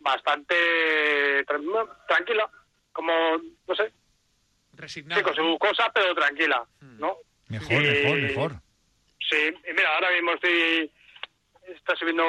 bastante 0.00 1.44
tranquila. 2.08 2.48
Como, 2.92 3.12
no 3.66 3.74
sé, 3.74 3.90
Resignada. 4.74 5.20
sí, 5.20 5.24
con 5.24 5.34
su 5.34 5.58
cosa, 5.58 5.90
pero 5.94 6.14
tranquila, 6.14 6.62
¿no? 6.80 7.16
Mejor, 7.48 7.82
mejor, 7.82 8.18
mejor. 8.18 8.52
Sí, 9.30 9.36
y 9.68 9.72
mira, 9.72 9.94
ahora 9.94 10.10
mismo 10.10 10.32
estoy 10.32 10.90
está 11.68 11.94
subiendo 11.96 12.24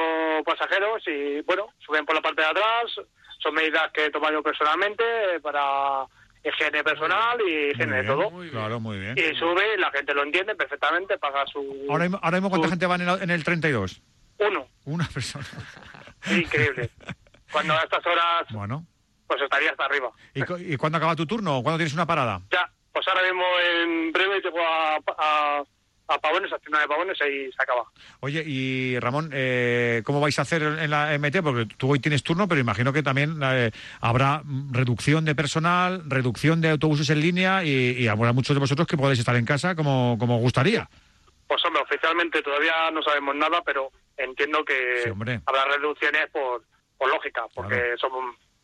pasajeros 0.46 1.04
y, 1.08 1.42
bueno, 1.42 1.68
suben 1.86 2.06
por 2.06 2.16
la 2.16 2.22
parte 2.22 2.42
de 2.42 2.48
atrás. 2.48 2.92
Son 3.40 3.54
medidas 3.54 3.92
que 3.92 4.06
he 4.06 4.10
tomado 4.12 4.34
yo 4.34 4.44
personalmente 4.44 5.04
para 5.42 6.06
higiene 6.44 6.84
personal 6.84 7.38
y 7.48 7.72
higiene 7.72 7.98
de 7.98 8.04
todo. 8.04 8.30
Muy. 8.32 8.50
Claro, 8.50 8.80
muy 8.80 9.00
bien. 9.00 9.16
Y 9.18 9.36
sube, 9.38 9.78
la 9.78 9.92
gente 9.92 10.14
lo 10.14 10.24
entiende 10.24 10.56
perfectamente, 10.56 11.18
paga 11.18 11.46
su... 11.48 11.86
Ahora 11.90 12.04
mismo, 12.04 12.20
ahora 12.22 12.38
mismo 12.38 12.50
¿cuánta 12.50 12.68
su- 12.68 12.72
gente 12.72 12.86
va 12.86 12.96
en 12.96 13.02
el, 13.02 13.22
en 13.24 13.30
el 13.30 13.44
32? 13.44 14.02
Uno. 14.40 14.68
Una 14.86 15.08
persona. 15.08 15.46
Increíble. 16.32 16.90
Cuando 17.52 17.74
a 17.74 17.82
estas 17.84 18.06
horas, 18.06 18.44
Bueno. 18.52 18.86
pues 19.28 19.42
estaría 19.42 19.72
hasta 19.72 19.86
arriba. 19.86 20.10
¿Y, 20.34 20.42
cu- 20.44 20.58
¿Y 20.58 20.76
cuándo 20.78 20.98
acaba 20.98 21.16
tu 21.16 21.26
turno? 21.26 21.62
¿Cuándo 21.62 21.78
tienes 21.78 21.94
una 21.94 22.06
parada? 22.06 22.42
Ya, 22.52 22.70
pues 22.92 23.08
ahora 23.08 23.22
mismo 23.24 23.44
en 23.84 24.12
breve 24.12 24.42
llego 24.42 24.60
a, 24.60 24.98
a, 25.18 25.64
a 26.08 26.18
Pavones, 26.20 26.52
a 26.52 26.58
de 26.58 26.88
Pavones 26.88 27.18
y 27.22 27.52
se 27.52 27.64
acaba. 27.64 27.84
Oye, 28.20 28.44
y 28.46 29.00
Ramón, 29.00 29.30
eh, 29.34 30.02
¿cómo 30.06 30.20
vais 30.20 30.38
a 30.38 30.42
hacer 30.44 30.62
en 30.62 30.90
la 30.90 31.18
MT? 31.18 31.42
Porque 31.42 31.66
tú 31.78 31.92
hoy 31.92 32.00
tienes 32.00 32.24
turno, 32.24 32.48
pero 32.48 32.60
imagino 32.62 32.92
que 32.92 33.04
también 33.04 33.40
eh, 33.44 33.72
habrá 34.02 34.42
reducción 34.72 35.26
de 35.26 35.36
personal, 35.36 36.04
reducción 36.08 36.62
de 36.62 36.70
autobuses 36.72 37.10
en 37.10 37.22
línea 37.22 37.64
y, 37.64 37.70
y 37.98 38.08
habrá 38.08 38.34
muchos 38.34 38.56
de 38.56 38.60
vosotros 38.60 38.88
que 38.88 38.98
podéis 38.98 39.20
estar 39.20 39.36
en 39.36 39.46
casa 39.46 39.76
como, 39.76 40.18
como 40.20 40.38
gustaría. 40.40 40.90
Pues 41.48 41.64
hombre, 41.66 41.82
oficialmente 41.84 42.42
todavía 42.42 42.92
no 42.92 43.02
sabemos 43.04 43.36
nada, 43.36 43.62
pero 43.66 43.92
entiendo 44.18 44.64
que 44.66 45.04
Sí, 45.04 45.10
habrá 45.46 45.66
reducciones 45.78 46.30
por, 46.32 46.64
por 46.98 47.10
lógica, 47.10 47.44
porque 47.54 47.76
Claro. 47.76 47.98
son 47.98 48.12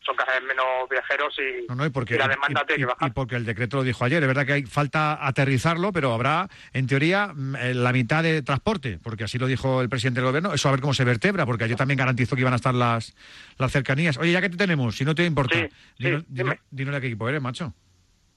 son 0.04 0.16
cada 0.16 0.34
vez 0.34 0.42
menos 0.42 0.88
viajeros 0.88 1.36
y, 1.38 1.90
porque, 1.90 2.16
la 2.16 2.28
demanda 2.28 2.64
tiene 2.66 2.80
que 2.80 2.86
bajar. 2.86 3.08
Y 3.08 3.12
porque 3.12 3.36
el 3.36 3.44
decreto 3.44 3.76
lo 3.76 3.82
dijo 3.82 4.04
ayer, 4.04 4.22
es 4.22 4.26
verdad 4.26 4.46
que 4.46 4.54
hay 4.54 4.62
falta 4.64 5.26
aterrizarlo, 5.26 5.92
pero 5.92 6.12
habrá, 6.12 6.48
en 6.72 6.86
teoría, 6.86 7.32
mm, 7.34 7.56
eh, 7.56 7.74
la 7.74 7.92
mitad 7.92 8.22
de 8.22 8.42
transporte, 8.42 8.98
porque 9.02 9.24
así 9.24 9.38
lo 9.38 9.46
dijo 9.46 9.82
el 9.82 9.88
presidente 9.88 10.20
del 10.20 10.28
gobierno, 10.28 10.54
eso 10.54 10.68
a 10.68 10.72
ver 10.72 10.80
cómo 10.80 10.94
se 10.94 11.04
vertebra, 11.04 11.44
porque 11.44 11.64
ayer 11.64 11.76
también 11.76 11.98
garantizó 11.98 12.34
que 12.34 12.40
iban 12.40 12.54
a 12.54 12.56
estar 12.56 12.74
las, 12.74 13.14
las 13.58 13.72
cercanías. 13.72 14.16
Oye, 14.16 14.32
ya 14.32 14.40
que 14.40 14.48
te 14.48 14.56
tenemos, 14.56 14.96
si 14.96 15.04
no 15.04 15.14
te 15.14 15.24
importa, 15.24 15.56
dinos, 15.98 16.94
a 16.94 17.00
qué 17.00 17.06
equipo 17.06 17.28
eres, 17.28 17.42
macho. 17.42 17.74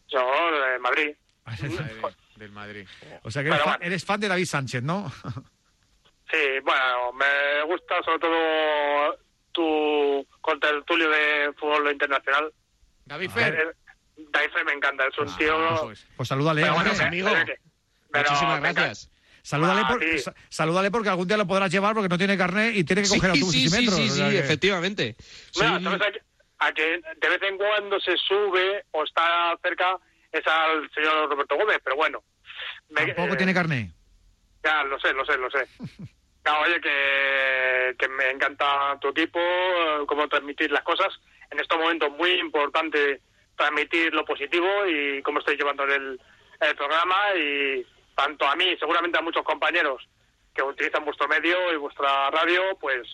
Yo, 0.10 0.19
de 0.19 0.80
Madrid. 0.80 1.15
Ah, 1.45 1.56
del 2.36 2.52
Madrid. 2.52 2.86
O 3.23 3.32
sea 3.32 3.43
que 3.43 3.49
eres, 3.82 4.04
fan, 4.04 4.19
de 4.19 4.28
David 4.28 4.45
Sánchez, 4.45 4.84
¿no? 4.84 5.12
sí, 6.32 6.60
bueno, 6.63 7.13
me 7.13 7.63
gusta 7.65 8.02
sobre 8.04 8.19
todo 8.19 9.17
tu 9.54 10.28
contertulio 10.42 11.10
de 11.10 11.54
fútbol 11.58 11.92
internacional. 11.92 12.52
David 13.06 13.30
Fer. 13.30 13.54
Eh, 13.54 13.94
David 14.30 14.52
Fer 14.52 14.66
me 14.66 14.74
encanta, 14.74 15.08
es 15.08 15.18
un 15.18 15.30
ah, 15.30 15.36
tío... 15.38 15.82
Pues, 15.84 16.08
pues 16.18 16.30
salúdale, 16.30 16.68
amigo. 16.68 17.30
Muchísimas 18.13 18.62
gracias. 18.62 19.10
Salúdale, 19.42 19.82
ah, 19.84 20.34
salúdale 20.48 20.89
porque 20.89 21.10
algún 21.10 21.28
día 21.28 21.36
lo 21.36 21.46
podrás 21.46 21.70
llevar 21.70 21.94
porque 21.94 22.08
no 22.08 22.18
tiene 22.18 22.38
carnet 22.38 22.76
y 22.76 22.86
tiene 22.86 23.04
que 23.04 23.10
coger 23.10 23.32
autobús 23.32 23.52
sí, 23.52 23.68
y 23.68 23.70
metros. 23.70 23.96
Sí, 23.96 24.10
sí, 24.10 24.30
sí, 24.30 24.38
efectivamente. 24.38 25.18
a, 26.60 26.72
que, 26.72 27.02
de 27.22 27.30
vez 27.30 27.42
en 27.42 27.58
cuando 27.58 28.00
se 28.00 28.16
sube 28.16 28.86
o 28.92 29.04
está 29.04 29.58
cerca 29.62 29.98
es 30.32 30.48
al 30.48 30.89
señor 30.92 31.30
Roberto 31.30 31.58
Gómez, 31.58 31.80
pero 31.84 31.98
bueno. 31.98 32.24
¿Tampoco 32.96 33.36
tiene 33.36 33.54
carnet? 33.54 33.92
Ya, 34.63 34.82
lo 34.86 34.98
sé, 34.98 35.12
lo 35.12 35.26
sé, 35.26 35.38
lo 35.38 35.50
sé. 35.52 35.68
oye, 36.51 36.82
que, 36.82 37.95
que, 37.97 38.08
me 38.10 38.29
encanta 38.29 38.97
tu 38.99 39.10
equipo, 39.10 39.39
eh, 39.39 40.03
cómo 40.08 40.27
transmitir 40.27 40.71
las 40.71 40.84
cosas. 40.84 41.13
En 41.51 41.60
estos 41.60 41.77
momentos 41.77 42.12
muy 42.12 42.32
importante 42.32 43.21
transmitir 43.56 44.13
lo 44.13 44.25
positivo 44.25 44.67
y 44.88 45.21
cómo 45.21 45.39
estoy 45.39 45.56
llevando 45.56 45.84
el, 45.84 46.19
el 46.60 46.75
programa 46.75 47.17
y 47.38 47.86
tanto 48.15 48.45
a 48.45 48.56
mí, 48.56 48.75
seguramente 48.79 49.17
a 49.17 49.21
muchos 49.21 49.43
compañeros 49.43 50.08
que 50.53 50.62
utilizan 50.62 51.06
vuestro 51.06 51.27
medio 51.27 51.73
y 51.73 51.77
vuestra 51.77 52.29
radio, 52.29 52.77
pues 52.79 53.08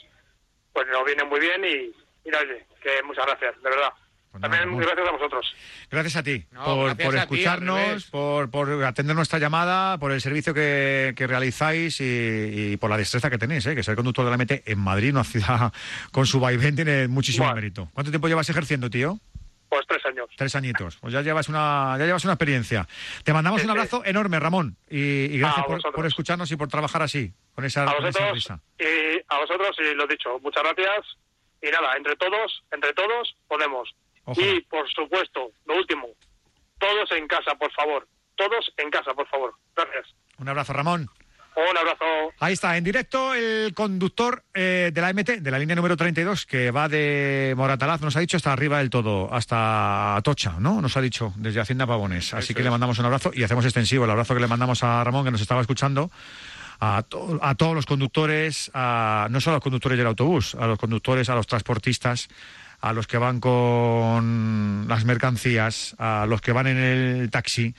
pues 0.74 0.88
nos 0.88 1.04
viene 1.04 1.24
muy 1.24 1.40
bien 1.40 1.64
y, 1.66 2.30
y 2.30 2.36
oye, 2.36 2.66
que 2.82 3.02
muchas 3.04 3.26
gracias, 3.26 3.62
de 3.62 3.70
verdad. 3.70 3.92
Pues 4.32 4.42
También 4.42 4.78
gracias 4.78 5.08
a 5.08 5.12
vosotros. 5.12 5.56
Gracias 5.90 6.16
a 6.16 6.24
ti 6.24 6.46
por, 6.64 7.16
escucharnos, 7.16 8.06
por, 8.12 8.52
por, 8.52 8.84
atender 8.84 9.16
nuestra 9.16 9.40
llamada, 9.40 9.98
por 9.98 10.12
el 10.12 10.22
servicio 10.22 10.54
que, 10.54 11.14
realizáis 11.18 11.98
y, 12.00 12.78
por 12.78 12.92
la 12.92 12.98
destreza 12.98 13.30
que 13.30 13.40
tenéis, 13.40 13.66
¿eh? 13.66 13.76
que 13.76 13.82
ser 13.82 13.96
conductor 13.96 14.26
de 14.26 14.32
la 14.32 14.38
MT 14.38 14.68
en 14.70 14.80
Madrid, 14.80 15.12
una 15.12 15.24
ciudad 15.24 15.74
con 16.12 16.28
su 16.28 16.40
vaivén, 16.40 16.76
tiene 16.76 17.08
muchísimo 17.08 17.52
mérito. 17.54 17.90
¿Cuánto 17.94 18.12
tiempo 18.12 18.28
llevas 18.28 18.50
ejerciendo, 18.50 18.90
tío? 18.90 19.20
Pues 19.68 19.86
tres 19.88 20.04
años. 20.06 20.30
Tres 20.36 20.56
añitos. 20.56 20.98
Pues 20.98 21.14
ya 21.14 21.22
llevas 21.22 21.48
una, 21.50 21.96
ya 21.98 22.06
llevas 22.06 22.24
una 22.24 22.34
experiencia. 22.34 22.88
Te 23.24 23.34
mandamos 23.34 23.64
un 23.64 23.70
abrazo 23.70 24.04
enorme, 24.06 24.40
Ramón, 24.40 24.78
y, 24.90 25.38
gracias 25.40 25.66
por, 25.94 26.06
escucharnos 26.06 26.52
y 26.52 26.56
por 26.56 26.68
trabajar 26.68 27.02
así, 27.02 27.34
con 27.54 27.66
esa, 27.66 27.84
a 27.84 28.00
vosotros, 28.00 28.48
Y 28.80 29.22
a 29.28 29.38
vosotros, 29.38 29.76
y 29.80 29.96
lo 29.96 30.06
dicho, 30.08 30.40
muchas 30.40 30.64
gracias. 30.64 31.18
Y 31.62 31.68
nada, 31.68 31.96
entre 31.98 32.16
todos, 32.16 32.64
entre 32.72 32.94
todos 32.94 33.36
podemos. 33.48 33.94
Y, 34.38 34.62
por 34.62 34.90
supuesto, 34.90 35.52
lo 35.66 35.76
último, 35.76 36.08
todos 36.78 37.12
en 37.12 37.28
casa, 37.28 37.56
por 37.56 37.72
favor. 37.72 38.08
Todos 38.36 38.72
en 38.78 38.90
casa, 38.90 39.14
por 39.14 39.28
favor. 39.28 39.54
Gracias. 39.76 40.16
Un 40.38 40.48
abrazo, 40.48 40.74
Ramón. 40.74 41.10
Un 41.56 41.78
abrazo. 41.78 42.06
Ahí 42.40 42.54
está, 42.54 42.78
en 42.78 42.84
directo 42.84 43.34
el 43.34 43.74
conductor 43.74 44.44
eh, 44.54 44.92
de 44.94 45.02
la 45.02 45.12
MT, 45.12 45.42
de 45.42 45.52
la 45.52 45.60
línea 45.60 45.76
número 45.76 45.98
32, 45.98 46.46
que 46.46 46.72
va 46.72 46.88
de 46.88 47.54
Moratalaz, 47.58 48.02
nos 48.02 48.16
ha 48.16 48.22
dicho 48.22 48.38
hasta 48.38 48.54
arriba 48.54 48.78
del 48.78 48.90
todo, 48.90 49.34
hasta 49.34 50.22
Tocha, 50.24 50.56
¿no? 50.60 50.82
Nos 50.82 50.96
ha 50.96 51.02
dicho, 51.02 51.34
desde 51.36 51.60
Hacienda 51.60 51.86
Pavones. 51.86 52.34
Así 52.34 52.54
que 52.54 52.64
le 52.64 52.70
mandamos 52.70 52.98
un 53.00 53.06
abrazo 53.06 53.32
y 53.34 53.44
hacemos 53.44 53.66
extensivo 53.66 54.06
el 54.06 54.12
abrazo 54.12 54.36
que 54.36 54.40
le 54.40 54.48
mandamos 54.48 54.84
a 54.84 55.04
Ramón, 55.04 55.26
que 55.26 55.32
nos 55.32 55.42
estaba 55.42 55.62
escuchando. 55.62 56.10
A, 56.82 57.04
a, 57.42 57.56
todos 57.56 57.76
los 57.76 57.86
conductores, 57.86 58.72
a, 58.74 59.28
no 59.30 59.42
solo 59.42 59.56
a 59.56 59.58
los 59.58 59.64
conductores 59.64 59.98
del 59.98 60.08
autobús, 60.08 60.56
a 60.56 60.66
los 60.66 60.80
conductores, 60.80 61.28
a 61.28 61.36
los 61.36 61.46
transportistas, 61.46 62.30
a 62.82 62.94
los 62.94 63.08
que 63.08 63.18
van 63.18 63.40
con 63.40 64.86
las 64.88 65.06
mercancías, 65.06 65.96
a 66.00 66.26
los 66.28 66.42
que 66.42 66.52
van 66.52 66.68
en 66.68 66.78
el 66.78 67.30
taxi, 67.30 67.76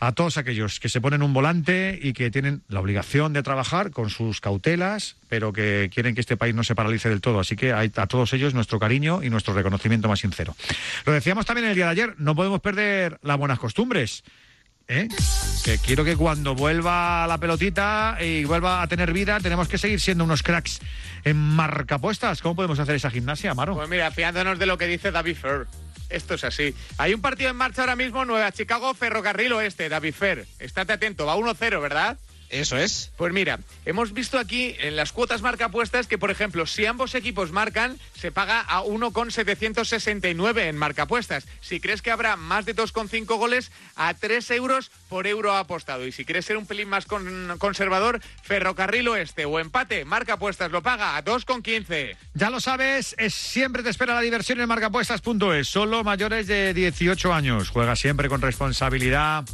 a 0.00 0.12
todos 0.12 0.38
aquellos 0.38 0.78
que 0.78 0.88
se 0.88 1.00
ponen 1.00 1.22
un 1.22 1.32
volante 1.32 1.98
y 2.00 2.12
que 2.12 2.30
tienen 2.30 2.62
la 2.68 2.80
obligación 2.80 3.32
de 3.32 3.42
trabajar 3.42 3.90
con 3.90 4.10
sus 4.10 4.40
cautelas, 4.40 5.16
pero 5.28 5.52
que 5.52 5.90
quieren 5.92 6.14
que 6.14 6.20
este 6.20 6.36
país 6.36 6.54
no 6.54 6.62
se 6.62 6.74
paralice 6.74 7.08
del 7.08 7.20
todo. 7.20 7.40
Así 7.40 7.56
que 7.56 7.72
a 7.72 8.06
todos 8.06 8.32
ellos 8.32 8.54
nuestro 8.54 8.78
cariño 8.78 9.22
y 9.22 9.30
nuestro 9.30 9.54
reconocimiento 9.54 10.08
más 10.08 10.20
sincero. 10.20 10.54
Lo 11.04 11.12
decíamos 11.12 11.46
también 11.46 11.68
el 11.68 11.74
día 11.74 11.86
de 11.86 11.90
ayer, 11.90 12.14
no 12.18 12.36
podemos 12.36 12.60
perder 12.60 13.18
las 13.22 13.38
buenas 13.38 13.58
costumbres. 13.58 14.22
¿Eh? 14.88 15.06
Que 15.64 15.78
quiero 15.78 16.04
que 16.04 16.16
cuando 16.16 16.54
vuelva 16.54 17.26
la 17.26 17.38
pelotita 17.38 18.16
y 18.20 18.44
vuelva 18.44 18.82
a 18.82 18.88
tener 18.88 19.12
vida, 19.12 19.38
tenemos 19.38 19.68
que 19.68 19.76
seguir 19.76 20.00
siendo 20.00 20.24
unos 20.24 20.42
cracks 20.42 20.80
en 21.24 21.36
marcapuestas. 21.36 22.40
¿Cómo 22.40 22.56
podemos 22.56 22.78
hacer 22.78 22.94
esa 22.94 23.10
gimnasia, 23.10 23.50
Amaro? 23.50 23.74
Pues 23.74 23.88
mira, 23.88 24.10
fiándonos 24.10 24.58
de 24.58 24.66
lo 24.66 24.78
que 24.78 24.86
dice 24.86 25.10
David 25.10 25.36
Fer. 25.36 25.66
Esto 26.08 26.34
es 26.34 26.44
así. 26.44 26.74
Hay 26.96 27.12
un 27.12 27.20
partido 27.20 27.50
en 27.50 27.56
marcha 27.56 27.82
ahora 27.82 27.96
mismo, 27.96 28.24
Nueva 28.24 28.50
Chicago, 28.50 28.94
Ferrocarril 28.94 29.52
Oeste, 29.52 29.90
David 29.90 30.14
Fer. 30.14 30.46
Estate 30.58 30.94
atento, 30.94 31.26
va 31.26 31.36
1-0, 31.36 31.82
¿verdad? 31.82 32.16
Eso 32.50 32.78
es. 32.78 33.12
Pues 33.16 33.32
mira, 33.32 33.58
hemos 33.84 34.12
visto 34.12 34.38
aquí 34.38 34.74
en 34.80 34.96
las 34.96 35.12
cuotas 35.12 35.42
marca 35.42 35.68
puestas 35.68 36.06
que, 36.06 36.18
por 36.18 36.30
ejemplo, 36.30 36.66
si 36.66 36.86
ambos 36.86 37.14
equipos 37.14 37.52
marcan, 37.52 37.98
se 38.14 38.32
paga 38.32 38.60
a 38.60 38.82
1,769 38.82 40.68
en 40.68 40.76
marcapuestas. 40.76 41.46
Si 41.60 41.80
crees 41.80 42.02
que 42.02 42.10
habrá 42.10 42.36
más 42.36 42.64
de 42.64 42.74
2,5 42.74 43.26
goles, 43.36 43.70
a 43.96 44.14
3 44.14 44.50
euros 44.52 44.90
por 45.08 45.26
euro 45.26 45.54
apostado. 45.54 46.06
Y 46.06 46.12
si 46.12 46.24
quieres 46.24 46.46
ser 46.46 46.56
un 46.56 46.66
pelín 46.66 46.88
más 46.88 47.06
conservador, 47.58 48.20
Ferrocarril 48.42 49.08
Oeste 49.08 49.44
o 49.44 49.58
empate, 49.58 50.04
marcapuestas 50.04 50.70
lo 50.70 50.82
paga 50.82 51.16
a 51.16 51.24
2,15. 51.24 52.16
Ya 52.34 52.50
lo 52.50 52.60
sabes, 52.60 53.14
es, 53.18 53.34
siempre 53.34 53.82
te 53.82 53.90
espera 53.90 54.14
la 54.14 54.20
diversión 54.20 54.60
en 54.60 54.68
marcapuestas.es. 54.68 55.68
Solo 55.68 56.04
mayores 56.04 56.46
de 56.46 56.72
18 56.72 57.32
años. 57.32 57.68
Juega 57.70 57.96
siempre 57.96 58.28
con 58.28 58.40
responsabilidad. 58.40 59.44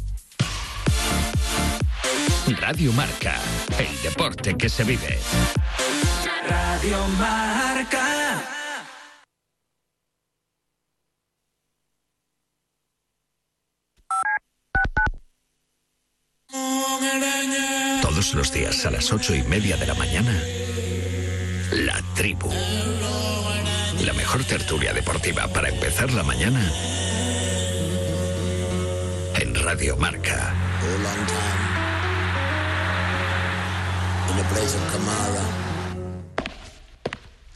Radio 2.47 2.93
Marca, 2.93 3.33
el 3.79 4.01
deporte 4.03 4.55
que 4.55 4.69
se 4.69 4.83
vive. 4.83 5.17
Radio 6.47 7.07
Marca. 7.17 8.05
Todos 18.03 18.35
los 18.35 18.51
días 18.53 18.85
a 18.85 18.91
las 18.91 19.11
ocho 19.11 19.33
y 19.33 19.41
media 19.43 19.75
de 19.77 19.87
la 19.87 19.95
mañana, 19.95 20.39
La 21.71 21.99
Tribu. 22.13 22.51
La 24.03 24.13
mejor 24.13 24.43
tertulia 24.43 24.93
deportiva 24.93 25.47
para 25.47 25.69
empezar 25.69 26.13
la 26.13 26.21
mañana 26.21 26.61
en 29.33 29.55
Radio 29.55 29.97
Marca. 29.97 30.53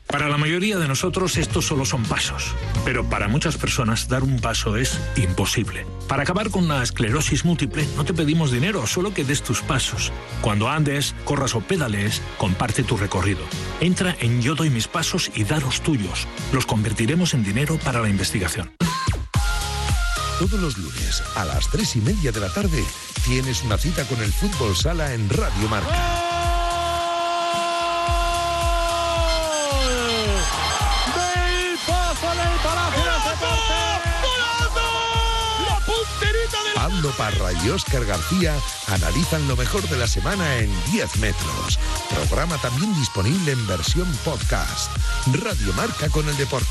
Para 0.07 0.27
la 0.27 0.37
mayoría 0.37 0.77
de 0.79 0.87
nosotros 0.87 1.37
estos 1.37 1.67
solo 1.67 1.85
son 1.85 2.03
pasos, 2.03 2.55
pero 2.83 3.07
para 3.07 3.27
muchas 3.27 3.57
personas 3.57 4.09
dar 4.09 4.23
un 4.23 4.39
paso 4.39 4.75
es 4.75 4.99
imposible. 5.15 5.85
Para 6.07 6.23
acabar 6.23 6.49
con 6.49 6.67
la 6.67 6.81
esclerosis 6.81 7.45
múltiple 7.45 7.87
no 7.95 8.03
te 8.03 8.15
pedimos 8.15 8.51
dinero, 8.51 8.87
solo 8.87 9.13
que 9.13 9.23
des 9.23 9.43
tus 9.43 9.61
pasos. 9.61 10.11
Cuando 10.41 10.67
andes, 10.67 11.13
corras 11.25 11.53
o 11.53 11.61
pedalees, 11.61 12.23
comparte 12.39 12.83
tu 12.83 12.97
recorrido. 12.97 13.41
Entra 13.81 14.15
en 14.19 14.41
Yo 14.41 14.55
doy 14.55 14.71
mis 14.71 14.87
pasos 14.87 15.31
y 15.35 15.43
da 15.43 15.59
los 15.59 15.81
tuyos. 15.81 16.27
Los 16.51 16.65
convertiremos 16.65 17.35
en 17.35 17.43
dinero 17.43 17.77
para 17.77 18.01
la 18.01 18.09
investigación. 18.09 18.71
Todos 20.39 20.59
los 20.59 20.77
lunes 20.77 21.21
a 21.35 21.45
las 21.45 21.69
tres 21.69 21.95
y 21.95 21.99
media 22.01 22.31
de 22.31 22.39
la 22.39 22.51
tarde 22.51 22.83
tienes 23.25 23.63
una 23.63 23.77
cita 23.77 24.05
con 24.05 24.19
el 24.23 24.31
fútbol 24.33 24.75
sala 24.75 25.13
en 25.13 25.29
Radio 25.29 25.69
Marca. 25.69 26.28
Pablo 36.99 37.15
Parra 37.15 37.53
y 37.63 37.69
Óscar 37.69 38.03
García 38.03 38.53
analizan 38.87 39.47
lo 39.47 39.55
mejor 39.55 39.81
de 39.87 39.95
la 39.95 40.05
semana 40.05 40.57
en 40.57 40.69
10 40.91 41.15
metros. 41.19 41.79
Programa 42.09 42.57
también 42.57 42.93
disponible 42.95 43.53
en 43.53 43.67
versión 43.67 44.05
podcast. 44.25 44.91
Radio 45.27 45.71
Marca 45.75 46.09
con 46.09 46.27
el 46.27 46.35
deporte. 46.35 46.67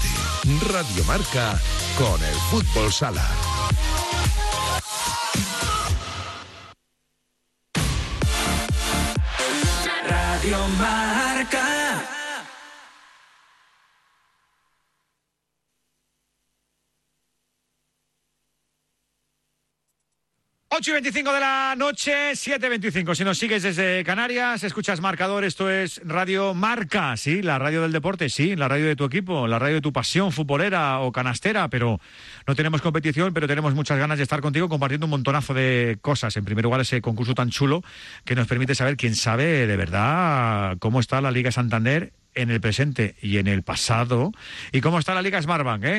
Radio 0.71 1.05
Marca 1.05 1.59
con 1.97 2.23
el 2.23 2.35
fútbol 2.51 2.93
sala. 2.93 3.27
Radio 10.11 10.59
Marca. 10.79 11.78
8 20.79 20.91
y 20.91 20.93
25 20.93 21.33
de 21.33 21.41
la 21.41 21.75
noche, 21.77 22.37
7 22.37 22.65
y 22.65 22.69
25. 22.69 23.17
Si 23.17 23.25
nos 23.25 23.37
sigues 23.37 23.65
desde 23.65 24.05
Canarias, 24.05 24.63
escuchas 24.63 25.01
marcador, 25.01 25.43
esto 25.43 25.69
es 25.69 26.01
Radio 26.05 26.55
Marca, 26.55 27.17
sí, 27.17 27.43
la 27.43 27.59
radio 27.59 27.83
del 27.83 27.91
deporte, 27.91 28.29
sí, 28.29 28.55
la 28.55 28.69
radio 28.69 28.87
de 28.87 28.95
tu 28.95 29.05
equipo, 29.05 29.49
la 29.49 29.59
radio 29.59 29.75
de 29.75 29.81
tu 29.81 29.93
pasión 29.93 30.31
futbolera 30.31 31.01
o 31.01 31.11
canastera, 31.11 31.67
pero 31.67 31.99
no 32.47 32.55
tenemos 32.55 32.81
competición, 32.81 33.35
pero 33.35 33.49
tenemos 33.49 33.75
muchas 33.75 33.99
ganas 33.99 34.19
de 34.19 34.23
estar 34.23 34.41
contigo 34.41 34.69
compartiendo 34.69 35.07
un 35.07 35.11
montonazo 35.11 35.53
de 35.53 35.99
cosas. 36.01 36.37
En 36.37 36.45
primer 36.45 36.63
lugar, 36.63 36.81
ese 36.81 37.01
concurso 37.01 37.35
tan 37.35 37.51
chulo 37.51 37.83
que 38.25 38.37
nos 38.37 38.47
permite 38.47 38.77
saber 38.77 38.97
quién 38.97 39.17
sabe 39.17 39.67
de 39.67 39.77
verdad 39.77 40.77
cómo 40.79 41.01
está 41.01 41.21
la 41.21 41.33
Liga 41.33 41.51
Santander 41.51 42.13
en 42.39 42.51
el 42.51 42.61
presente 42.61 43.17
y 43.21 43.39
en 43.39 43.49
el 43.49 43.65
pasado. 43.65 44.33
¿Y 44.71 44.81
cómo 44.81 45.01
está 45.01 45.13
la 45.13 45.23
Liga 45.23 45.43
Smartbank? 45.43 45.85
Eh? 45.85 45.97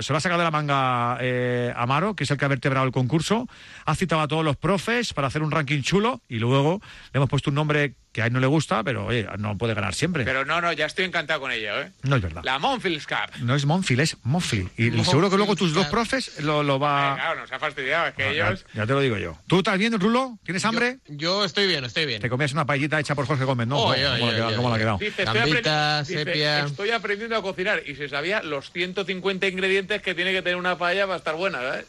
Se 0.00 0.12
lo 0.12 0.16
ha 0.16 0.20
sacado 0.20 0.38
de 0.38 0.44
la 0.44 0.50
manga 0.50 1.18
eh, 1.20 1.72
Amaro, 1.76 2.16
que 2.16 2.24
es 2.24 2.30
el 2.30 2.38
que 2.38 2.46
ha 2.46 2.48
vertebrado 2.48 2.86
el 2.86 2.92
concurso. 2.92 3.46
Ha 3.84 3.94
citado 3.94 4.22
a 4.22 4.28
todos 4.28 4.44
los 4.44 4.56
profes 4.56 5.12
para 5.12 5.26
hacer 5.28 5.42
un 5.42 5.50
ranking 5.50 5.82
chulo 5.82 6.22
y 6.28 6.38
luego 6.38 6.80
le 7.12 7.18
hemos 7.18 7.28
puesto 7.28 7.50
un 7.50 7.56
nombre 7.56 7.94
que 8.12 8.22
a 8.22 8.26
él 8.26 8.32
no 8.32 8.40
le 8.40 8.46
gusta, 8.46 8.84
pero 8.84 9.06
oye, 9.06 9.26
no 9.38 9.56
puede 9.56 9.72
ganar 9.74 9.94
siempre. 9.94 10.24
Pero 10.24 10.44
no, 10.44 10.60
no, 10.60 10.72
ya 10.72 10.86
estoy 10.86 11.04
encantado 11.06 11.40
con 11.40 11.50
ello, 11.50 11.80
¿eh? 11.80 11.92
No 12.02 12.16
es 12.16 12.22
verdad. 12.22 12.42
La 12.44 12.58
Monfils 12.58 13.06
Cup. 13.06 13.34
No 13.40 13.54
es 13.54 13.64
Monfil, 13.64 14.00
es 14.00 14.16
Monfil. 14.22 14.68
Y 14.76 14.90
seguro 15.04 15.30
que 15.30 15.36
luego 15.36 15.56
tus 15.56 15.72
dos 15.72 15.86
profes 15.86 16.40
lo, 16.40 16.62
lo 16.62 16.78
va... 16.78 17.12
Eh, 17.12 17.14
claro, 17.16 17.40
nos 17.40 17.50
ha 17.52 17.58
fastidiado, 17.58 18.08
es 18.08 18.14
que 18.14 18.22
Ah, 18.24 18.30
ellos... 18.30 18.64
ya, 18.74 18.80
ya 18.82 18.86
te 18.86 18.92
lo 18.92 19.00
digo 19.00 19.16
yo. 19.16 19.38
¿Tú 19.46 19.58
estás 19.58 19.78
bien, 19.78 19.98
Rulo? 19.98 20.38
¿Tienes 20.44 20.64
hambre? 20.64 20.98
Yo 21.08 21.44
estoy 21.44 21.66
bien, 21.66 21.84
estoy 21.84 22.04
bien. 22.06 22.20
Te 22.20 22.28
comías 22.28 22.52
una 22.52 22.66
paellita 22.66 23.00
hecha 23.00 23.14
por 23.14 23.26
Jorge 23.26 23.44
Gómez, 23.44 23.66
¿no? 23.66 23.78
Oye, 23.82 24.02
¿Cómo, 24.04 24.16
le 24.16 24.24
ha 24.24 24.34
quedado? 24.34 24.46
oye, 24.48 24.56
¿Cómo 24.56 24.68
le 24.68 24.72
ha 24.72 24.74
oye. 24.74 24.82
quedado? 24.82 24.98
Dice, 24.98 25.22
estoy, 25.22 25.38
Gambita, 25.40 25.98
dice, 26.02 26.24
sepia. 26.24 26.64
estoy 26.66 26.90
aprendiendo 26.90 27.36
a 27.36 27.42
cocinar 27.42 27.82
y 27.86 27.94
se 27.94 28.08
sabía 28.10 28.42
los 28.42 28.70
150 28.72 29.46
ingredientes 29.46 30.02
que 30.02 30.14
tiene 30.14 30.32
que 30.32 30.42
tener 30.42 30.56
una 30.56 30.76
paella 30.76 31.06
para 31.06 31.16
estar 31.16 31.34
buena, 31.34 31.60
¿verdad? 31.60 31.84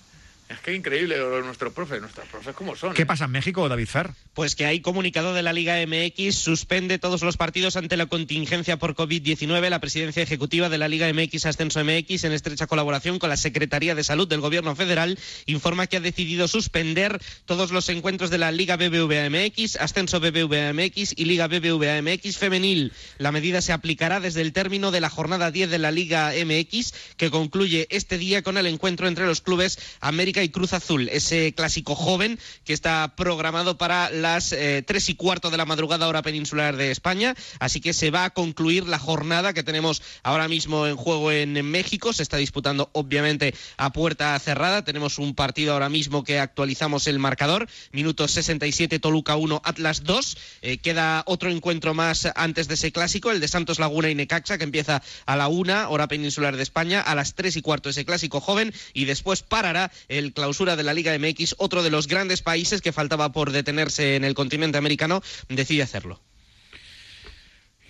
Es 0.50 0.60
que 0.60 0.76
increíble 0.76 1.18
nuestros 1.44 1.74
profes, 1.74 2.02
nuestros 2.02 2.28
profes 2.28 2.54
cómo 2.54 2.76
son. 2.76 2.94
¿Qué 2.94 3.04
¿eh? 3.04 3.06
pasa 3.06 3.26
en 3.26 3.32
México, 3.32 3.68
David 3.70 3.88
Fer? 3.88 4.12
Pues 4.34 4.56
que 4.56 4.66
hay 4.66 4.82
comunicado 4.82 5.34
de 5.34 5.42
la 5.42 5.54
Liga 5.54 5.76
MX, 5.86 6.36
suspende 6.36 7.00
todos 7.00 7.24
los 7.24 7.38
partidos 7.38 7.78
ante 7.78 7.98
la 7.98 8.08
contingencia 8.08 8.78
por 8.78 8.96
COVID-19. 8.96 9.70
La 9.70 9.80
presidencia 9.80 10.22
ejecutiva 10.22 10.70
de 10.70 10.78
la 10.78 10.88
Liga 10.88 11.12
MX 11.12 11.46
Ascenso 11.46 11.84
MX, 11.84 12.26
en 12.26 12.34
estrecha 12.34 12.68
colaboración 12.68 13.20
con 13.20 13.30
la 13.30 13.38
Secretaría 13.38 13.96
de 13.96 14.04
Salud 14.04 14.28
del 14.28 14.42
Gobierno 14.42 14.76
Federal, 14.76 15.18
informa 15.46 15.88
que 15.88 15.98
ha 15.98 16.02
decidido 16.02 16.48
suspender 16.48 17.22
todos 17.46 17.72
los 17.72 17.88
encuentros 17.90 18.30
de 18.30 18.38
la 18.38 18.52
Liga 18.52 18.76
BBVA 18.76 19.30
MX, 19.30 19.78
Ascenso 19.78 20.20
BBVA 20.20 20.74
MX 20.74 21.14
y 21.16 21.26
Liga 21.26 21.48
BBVA 21.48 22.02
MX 22.02 22.38
Femenil. 22.38 22.92
La 23.18 23.32
medida 23.32 23.62
se 23.62 23.72
aplicará 23.72 24.20
desde 24.20 24.42
el 24.42 24.52
término 24.52 24.92
de 24.92 25.02
la 25.02 25.10
jornada 25.10 25.52
10 25.52 25.70
de 25.70 25.80
la 25.80 25.92
Liga 25.92 26.32
MX, 26.32 26.94
que 27.18 27.32
concluye 27.32 27.88
este 27.90 28.18
día 28.18 28.42
con 28.44 28.58
el 28.58 28.68
encuentro 28.68 29.08
entre 29.08 29.26
los 29.26 29.42
clubes 29.42 29.80
América 30.02 30.33
y 30.42 30.50
Cruz 30.50 30.74
Azul, 30.74 31.10
ese 31.10 31.54
clásico 31.54 31.94
joven 31.96 32.40
que 32.64 32.74
está 32.74 33.14
programado 33.16 33.78
para 33.78 34.10
las 34.10 34.52
eh, 34.54 34.84
tres 34.86 35.10
y 35.10 35.16
cuarto 35.16 35.52
de 35.52 35.58
la 35.58 35.66
madrugada 35.66 36.08
hora 36.08 36.22
peninsular 36.22 36.78
de 36.78 36.92
España. 36.92 37.36
Así 37.60 37.82
que 37.82 37.94
se 37.94 38.10
va 38.10 38.24
a 38.24 38.30
concluir 38.30 38.88
la 38.88 38.98
jornada 38.98 39.54
que 39.54 39.64
tenemos 39.64 40.02
ahora 40.24 40.48
mismo 40.48 40.88
en 40.88 40.96
juego 40.96 41.32
en, 41.32 41.54
México. 41.64 42.14
Se 42.14 42.24
está 42.24 42.38
disputando 42.38 42.90
obviamente 42.94 43.54
a 43.78 43.92
puerta 43.92 44.38
cerrada. 44.40 44.84
Tenemos 44.84 45.20
un 45.20 45.36
partido 45.36 45.74
ahora 45.74 45.90
mismo 45.90 46.24
que 46.24 46.40
actualizamos 46.40 47.08
el 47.08 47.20
marcador. 47.20 47.68
Minuto 47.92 48.28
67 48.28 49.00
Toluca 49.00 49.36
1, 49.36 49.62
Atlas 49.64 50.04
2. 50.04 50.38
Eh, 50.62 50.78
queda 50.78 51.24
otro 51.28 51.52
encuentro 51.52 51.94
más 51.94 52.30
antes 52.36 52.68
de 52.68 52.76
ese 52.76 52.92
clásico, 52.92 53.32
el 53.32 53.40
de 53.40 53.48
Santos 53.48 53.80
Laguna 53.80 54.10
y 54.10 54.16
Necaxa, 54.16 54.58
que 54.58 54.64
empieza 54.64 55.04
a 55.26 55.36
la 55.36 55.48
una, 55.48 55.90
hora 55.90 56.08
peninsular 56.08 56.56
de 56.56 56.64
España, 56.64 57.02
a 57.02 57.16
las 57.16 57.36
tres 57.36 57.56
y 57.58 57.62
cuarto 57.62 57.90
ese 57.90 58.06
clásico 58.06 58.40
joven 58.40 58.74
y 58.94 59.06
después 59.06 59.44
parará 59.44 59.92
el 60.08 60.23
clausura 60.32 60.78
de 60.78 60.84
la 60.84 60.94
Liga 60.94 61.12
MX, 61.18 61.56
otro 61.58 61.84
de 61.84 61.90
los 61.90 62.08
grandes 62.08 62.42
países 62.42 62.82
que 62.82 62.94
faltaba 62.94 63.32
por 63.34 63.52
detenerse 63.52 64.16
en 64.16 64.24
el 64.24 64.36
continente 64.36 64.78
americano, 64.78 65.22
decide 65.50 65.84
hacerlo. 65.84 66.22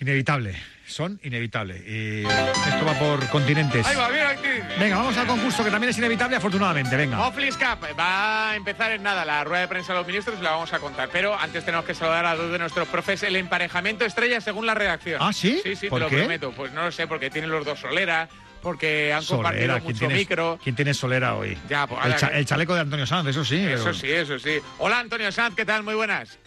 Inevitable. 0.00 0.56
Son 0.86 1.18
inevitables. 1.22 1.82
Y 1.86 2.24
esto 2.24 2.84
va 2.84 2.98
por 2.98 3.26
continentes. 3.28 3.86
Ahí 3.86 3.96
va, 3.96 4.10
bien 4.10 4.26
aquí. 4.26 4.48
Venga, 4.78 4.96
vamos 4.96 5.16
al 5.16 5.26
concurso 5.26 5.64
que 5.64 5.70
también 5.70 5.88
es 5.90 5.96
inevitable, 5.98 6.36
afortunadamente. 6.36 6.94
Venga. 6.94 7.16
Monfils 7.16 7.56
Cup 7.56 7.78
va 7.98 8.50
a 8.50 8.56
empezar 8.56 8.92
en 8.92 9.02
nada 9.02 9.24
la 9.24 9.44
rueda 9.44 9.62
de 9.62 9.68
prensa 9.68 9.92
de 9.94 10.00
los 10.00 10.06
ministros 10.06 10.38
la 10.42 10.50
vamos 10.50 10.72
a 10.74 10.80
contar. 10.80 11.08
Pero 11.10 11.38
antes 11.38 11.64
tenemos 11.64 11.86
que 11.86 11.94
saludar 11.94 12.26
a 12.26 12.36
dos 12.36 12.52
de 12.52 12.58
nuestros 12.58 12.86
profes. 12.88 13.22
El 13.22 13.36
emparejamiento 13.36 14.04
estrella 14.04 14.42
según 14.42 14.66
la 14.66 14.74
redacción. 14.74 15.20
¿Ah, 15.22 15.32
sí? 15.32 15.58
Sí, 15.62 15.74
sí, 15.74 15.88
¿Por 15.88 16.00
te 16.00 16.04
lo 16.04 16.10
qué? 16.10 16.16
prometo. 16.18 16.52
Pues 16.52 16.72
no 16.72 16.82
lo 16.84 16.92
sé, 16.92 17.06
porque 17.06 17.30
tienen 17.30 17.50
los 17.50 17.64
dos 17.64 17.78
solera, 17.80 18.28
porque 18.64 19.12
han 19.12 19.22
Solera, 19.22 19.42
compartido 19.50 19.74
¿quién 19.74 19.84
mucho 19.84 19.98
tiene, 20.00 20.14
micro. 20.14 20.58
¿Quién 20.64 20.74
tiene 20.74 20.94
solera 20.94 21.36
hoy? 21.36 21.56
Ya, 21.68 21.86
pues, 21.86 22.04
el, 22.04 22.16
cha- 22.16 22.44
chaleco 22.44 22.74
de 22.74 22.80
Antonio 22.80 23.06
Sanz, 23.06 23.28
eso 23.28 23.44
sí. 23.44 23.56
Eso 23.64 23.84
pero- 23.84 23.94
sí, 23.94 24.10
eso 24.10 24.38
sí. 24.40 24.58
Hola 24.78 24.98
Antonio 24.98 25.30
Sanz, 25.30 25.54
¿qué 25.54 25.64
tal? 25.64 25.82
Muy 25.84 25.94
buenas. 25.94 26.38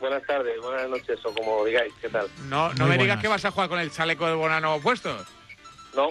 Buenas 0.00 0.22
tardes, 0.26 0.60
buenas 0.60 0.88
noches, 0.88 1.20
o 1.24 1.32
como 1.32 1.64
digáis, 1.64 1.92
¿qué 2.00 2.08
tal? 2.08 2.26
No, 2.48 2.72
no 2.74 2.86
Muy 2.86 2.96
me 2.96 3.02
digas 3.04 3.20
que 3.20 3.28
vas 3.28 3.44
a 3.44 3.52
jugar 3.52 3.68
con 3.68 3.78
el 3.78 3.92
chaleco 3.92 4.26
de 4.26 4.34
Bonano 4.34 4.80
puesto. 4.80 5.16
No, 5.94 6.10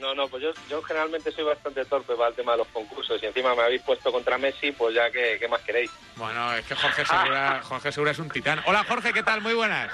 no, 0.00 0.14
no, 0.14 0.28
pues 0.28 0.42
yo, 0.42 0.52
yo 0.68 0.82
generalmente 0.82 1.30
soy 1.32 1.44
bastante 1.44 1.84
torpe 1.84 2.14
para 2.14 2.30
el 2.30 2.34
tema 2.34 2.52
de 2.52 2.58
los 2.58 2.68
concursos 2.68 3.22
y 3.22 3.26
encima 3.26 3.54
me 3.54 3.62
habéis 3.62 3.82
puesto 3.82 4.12
contra 4.12 4.38
Messi, 4.38 4.72
pues 4.72 4.94
ya, 4.94 5.10
¿qué, 5.10 5.36
qué 5.38 5.48
más 5.48 5.60
queréis? 5.62 5.90
Bueno, 6.16 6.54
es 6.54 6.64
que 6.66 6.74
Jorge 6.74 7.04
Segura, 7.04 7.60
Jorge 7.64 7.92
Segura 7.92 8.10
es 8.12 8.18
un 8.18 8.30
titán. 8.30 8.62
Hola 8.66 8.84
Jorge, 8.84 9.12
¿qué 9.12 9.22
tal? 9.22 9.40
Muy 9.40 9.54
buenas. 9.54 9.92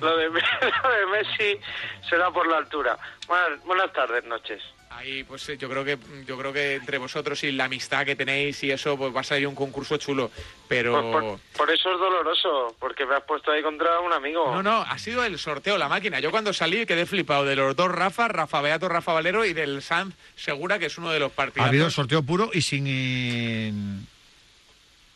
Lo 0.00 0.16
de, 0.16 0.28
lo 0.30 0.90
de 0.90 1.06
Messi 1.12 1.60
será 2.08 2.30
por 2.30 2.46
la 2.46 2.58
altura. 2.58 2.98
Buenas, 3.26 3.64
buenas 3.64 3.92
tardes, 3.92 4.24
noches. 4.24 4.62
Ahí, 4.96 5.24
pues 5.24 5.46
eh, 5.50 5.58
yo 5.58 5.68
creo 5.68 5.84
que 5.84 5.98
yo 6.26 6.38
creo 6.38 6.52
que 6.52 6.74
entre 6.76 6.96
vosotros 6.98 7.44
y 7.44 7.52
la 7.52 7.64
amistad 7.66 8.06
que 8.06 8.16
tenéis 8.16 8.62
y 8.64 8.70
eso, 8.70 8.96
pues 8.96 9.14
va 9.14 9.20
a 9.20 9.24
salir 9.24 9.46
un 9.46 9.54
concurso 9.54 9.98
chulo. 9.98 10.30
Pero 10.68 10.92
Por, 10.92 11.22
por- 11.22 11.38
por 11.56 11.70
eso 11.70 11.92
es 11.92 11.98
doloroso, 11.98 12.74
porque 12.80 13.04
me 13.04 13.14
has 13.14 13.22
puesto 13.24 13.50
ahí 13.52 13.62
contra 13.62 14.00
un 14.00 14.12
amigo. 14.12 14.46
no, 14.54 14.62
no, 14.62 14.80
ha 14.80 14.98
sido 14.98 15.22
el 15.22 15.38
sorteo, 15.38 15.76
la 15.76 15.88
máquina. 15.88 16.18
Yo 16.20 16.30
cuando 16.30 16.52
salí 16.52 16.86
quedé 16.86 17.04
flipado 17.06 17.44
de 17.44 17.56
los 17.56 17.76
dos 17.76 17.90
Rafa, 17.90 18.26
Rafa 18.28 18.60
Beato, 18.62 18.88
Rafa 18.88 19.12
Valero 19.12 19.44
y 19.44 19.52
del 19.52 19.82
Sanz 19.82 20.14
Segura, 20.34 20.78
que 20.78 20.86
es 20.86 20.96
uno 20.98 21.10
de 21.10 21.20
los 21.20 21.30
Ha 21.32 21.36
partidos. 21.36 21.68
habido 21.68 21.90
sorteo 21.90 22.22
puro 22.22 22.50
y 22.52 22.62
sin. 22.62 24.06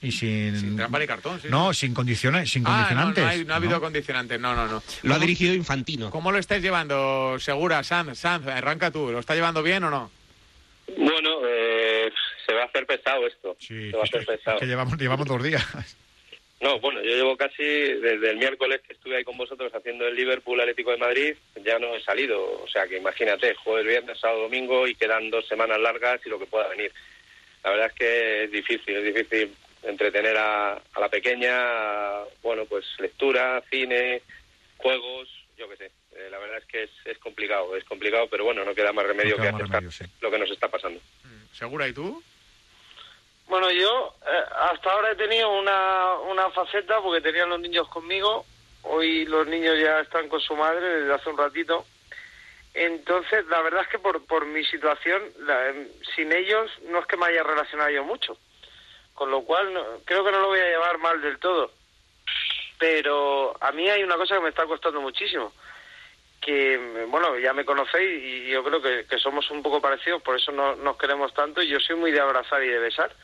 Y 0.02 0.12
sin. 0.12 0.58
Sin 0.58 0.76
trampa 0.76 0.98
ni 0.98 1.06
cartón, 1.06 1.40
sí, 1.40 1.48
No, 1.50 1.74
sin 1.74 1.92
condiciones, 1.92 2.50
sin 2.50 2.62
Ah, 2.66 2.70
no, 2.70 2.74
condicionantes. 2.76 3.24
no, 3.24 3.30
hay- 3.30 3.44
no 3.44 3.52
ha 3.52 3.56
habido 3.56 3.74
¿no? 3.74 3.80
condicionantes, 3.80 4.40
no, 4.40 4.54
no, 4.54 4.66
no. 4.66 4.70
Lo 4.72 4.78
ha 4.78 4.82
¿Cómo- 5.02 5.18
dirigido 5.18 5.54
Infantino. 5.54 6.10
¿Cómo 6.10 6.32
lo 6.32 6.38
estáis 6.38 6.62
llevando, 6.62 7.36
Segura, 7.38 7.82
Sanz? 7.84 8.18
Sanz, 8.18 8.46
arranca 8.46 8.90
tú. 8.90 9.10
¿Lo 9.12 9.18
está 9.18 9.34
llevando 9.34 9.62
bien 9.62 9.84
o 9.84 9.90
no? 9.90 10.10
Bueno, 10.96 11.40
eh, 11.46 12.10
se 12.46 12.52
va 12.54 12.62
a 12.62 12.64
hacer 12.64 12.86
pesado 12.86 13.26
esto, 13.26 13.56
Sí, 13.60 13.90
se 13.90 13.96
va 13.96 14.02
a 14.02 14.04
hacer 14.06 14.24
pesado. 14.26 14.58
que 14.58 14.66
llevamos, 14.66 14.96
llevamos 14.98 15.26
dos 15.26 15.42
días. 15.42 15.64
No, 16.62 16.78
bueno, 16.78 17.00
yo 17.02 17.12
llevo 17.12 17.38
casi 17.38 17.62
desde 17.64 18.32
el 18.32 18.36
miércoles 18.36 18.82
que 18.86 18.92
estuve 18.92 19.16
ahí 19.16 19.24
con 19.24 19.34
vosotros 19.38 19.72
haciendo 19.74 20.06
el 20.06 20.14
Liverpool 20.14 20.60
Atlético 20.60 20.90
de 20.90 20.98
Madrid, 20.98 21.34
ya 21.64 21.78
no 21.78 21.94
he 21.96 22.02
salido, 22.02 22.38
o 22.38 22.68
sea 22.68 22.86
que 22.86 22.98
imagínate, 22.98 23.54
jueves, 23.54 23.86
viernes, 23.86 24.20
sábado, 24.20 24.42
domingo 24.42 24.86
y 24.86 24.94
quedan 24.94 25.30
dos 25.30 25.48
semanas 25.48 25.80
largas 25.80 26.20
y 26.26 26.28
lo 26.28 26.38
que 26.38 26.44
pueda 26.44 26.68
venir. 26.68 26.92
La 27.64 27.70
verdad 27.70 27.86
es 27.86 27.92
que 27.94 28.44
es 28.44 28.52
difícil, 28.52 28.94
es 28.94 29.04
difícil 29.14 29.54
entretener 29.82 30.36
a, 30.36 30.72
a 30.74 31.00
la 31.00 31.08
pequeña, 31.08 31.52
a, 31.52 32.24
bueno, 32.42 32.64
pues 32.66 32.84
lectura, 32.98 33.62
cine, 33.70 34.22
juegos, 34.78 35.28
yo 35.56 35.68
qué 35.68 35.76
sé. 35.76 35.90
Eh, 36.16 36.28
la 36.30 36.38
verdad 36.38 36.58
es 36.58 36.64
que 36.66 36.82
es, 36.84 36.90
es 37.04 37.18
complicado, 37.18 37.76
es 37.76 37.84
complicado, 37.84 38.26
pero 38.28 38.44
bueno, 38.44 38.64
no 38.64 38.74
queda 38.74 38.92
más 38.92 39.06
remedio 39.06 39.36
queda 39.36 39.46
que 39.46 39.52
más 39.52 39.60
aceptar 39.62 39.80
remedio, 39.82 39.92
sí. 39.92 40.04
lo 40.20 40.30
que 40.30 40.38
nos 40.38 40.50
está 40.50 40.68
pasando. 40.68 41.00
¿Segura 41.52 41.86
y 41.88 41.92
tú? 41.92 42.22
Bueno, 43.48 43.70
yo 43.70 44.14
eh, 44.26 44.44
hasta 44.72 44.92
ahora 44.92 45.12
he 45.12 45.16
tenido 45.16 45.50
una, 45.58 46.14
una 46.28 46.50
faceta 46.50 47.00
porque 47.00 47.20
tenían 47.20 47.48
los 47.48 47.60
niños 47.60 47.88
conmigo. 47.88 48.44
Hoy 48.82 49.24
los 49.26 49.46
niños 49.46 49.78
ya 49.78 50.00
están 50.00 50.28
con 50.28 50.40
su 50.40 50.54
madre 50.56 50.86
desde 51.00 51.12
hace 51.14 51.28
un 51.30 51.36
ratito. 51.38 51.84
Entonces, 52.72 53.44
la 53.46 53.60
verdad 53.62 53.82
es 53.82 53.88
que 53.88 53.98
por, 53.98 54.24
por 54.26 54.46
mi 54.46 54.64
situación, 54.64 55.22
la- 55.40 55.68
em, 55.70 55.88
sin 56.14 56.32
ellos 56.32 56.70
no 56.88 57.00
es 57.00 57.06
que 57.06 57.16
me 57.16 57.26
haya 57.26 57.42
relacionado 57.42 57.90
yo 57.90 58.04
mucho. 58.04 58.38
Con 59.20 59.30
lo 59.30 59.42
cual, 59.42 59.74
no- 59.74 59.84
creo 60.06 60.24
que 60.24 60.30
no 60.32 60.40
lo 60.40 60.46
voy 60.46 60.60
a 60.60 60.64
llevar 60.70 60.96
mal 60.96 61.20
del 61.20 61.38
todo. 61.38 61.70
Pero 62.78 63.54
a 63.60 63.70
mí 63.70 63.86
hay 63.86 64.02
una 64.02 64.16
cosa 64.16 64.36
que 64.36 64.40
me 64.40 64.48
está 64.48 64.64
costando 64.64 64.98
muchísimo. 65.02 65.52
Que, 66.40 67.04
bueno, 67.06 67.38
ya 67.38 67.52
me 67.52 67.66
conocéis 67.66 68.24
y 68.24 68.46
yo 68.46 68.64
creo 68.64 68.80
que, 68.80 69.04
que 69.04 69.18
somos 69.18 69.50
un 69.50 69.62
poco 69.62 69.78
parecidos, 69.78 70.22
por 70.22 70.36
eso 70.36 70.52
no, 70.52 70.74
nos 70.76 70.96
queremos 70.96 71.34
tanto. 71.34 71.60
Y 71.60 71.68
yo 71.68 71.78
soy 71.80 71.96
muy 71.96 72.12
de 72.12 72.20
abrazar 72.20 72.64
y 72.64 72.68
de 72.68 72.78
besar 72.78 73.14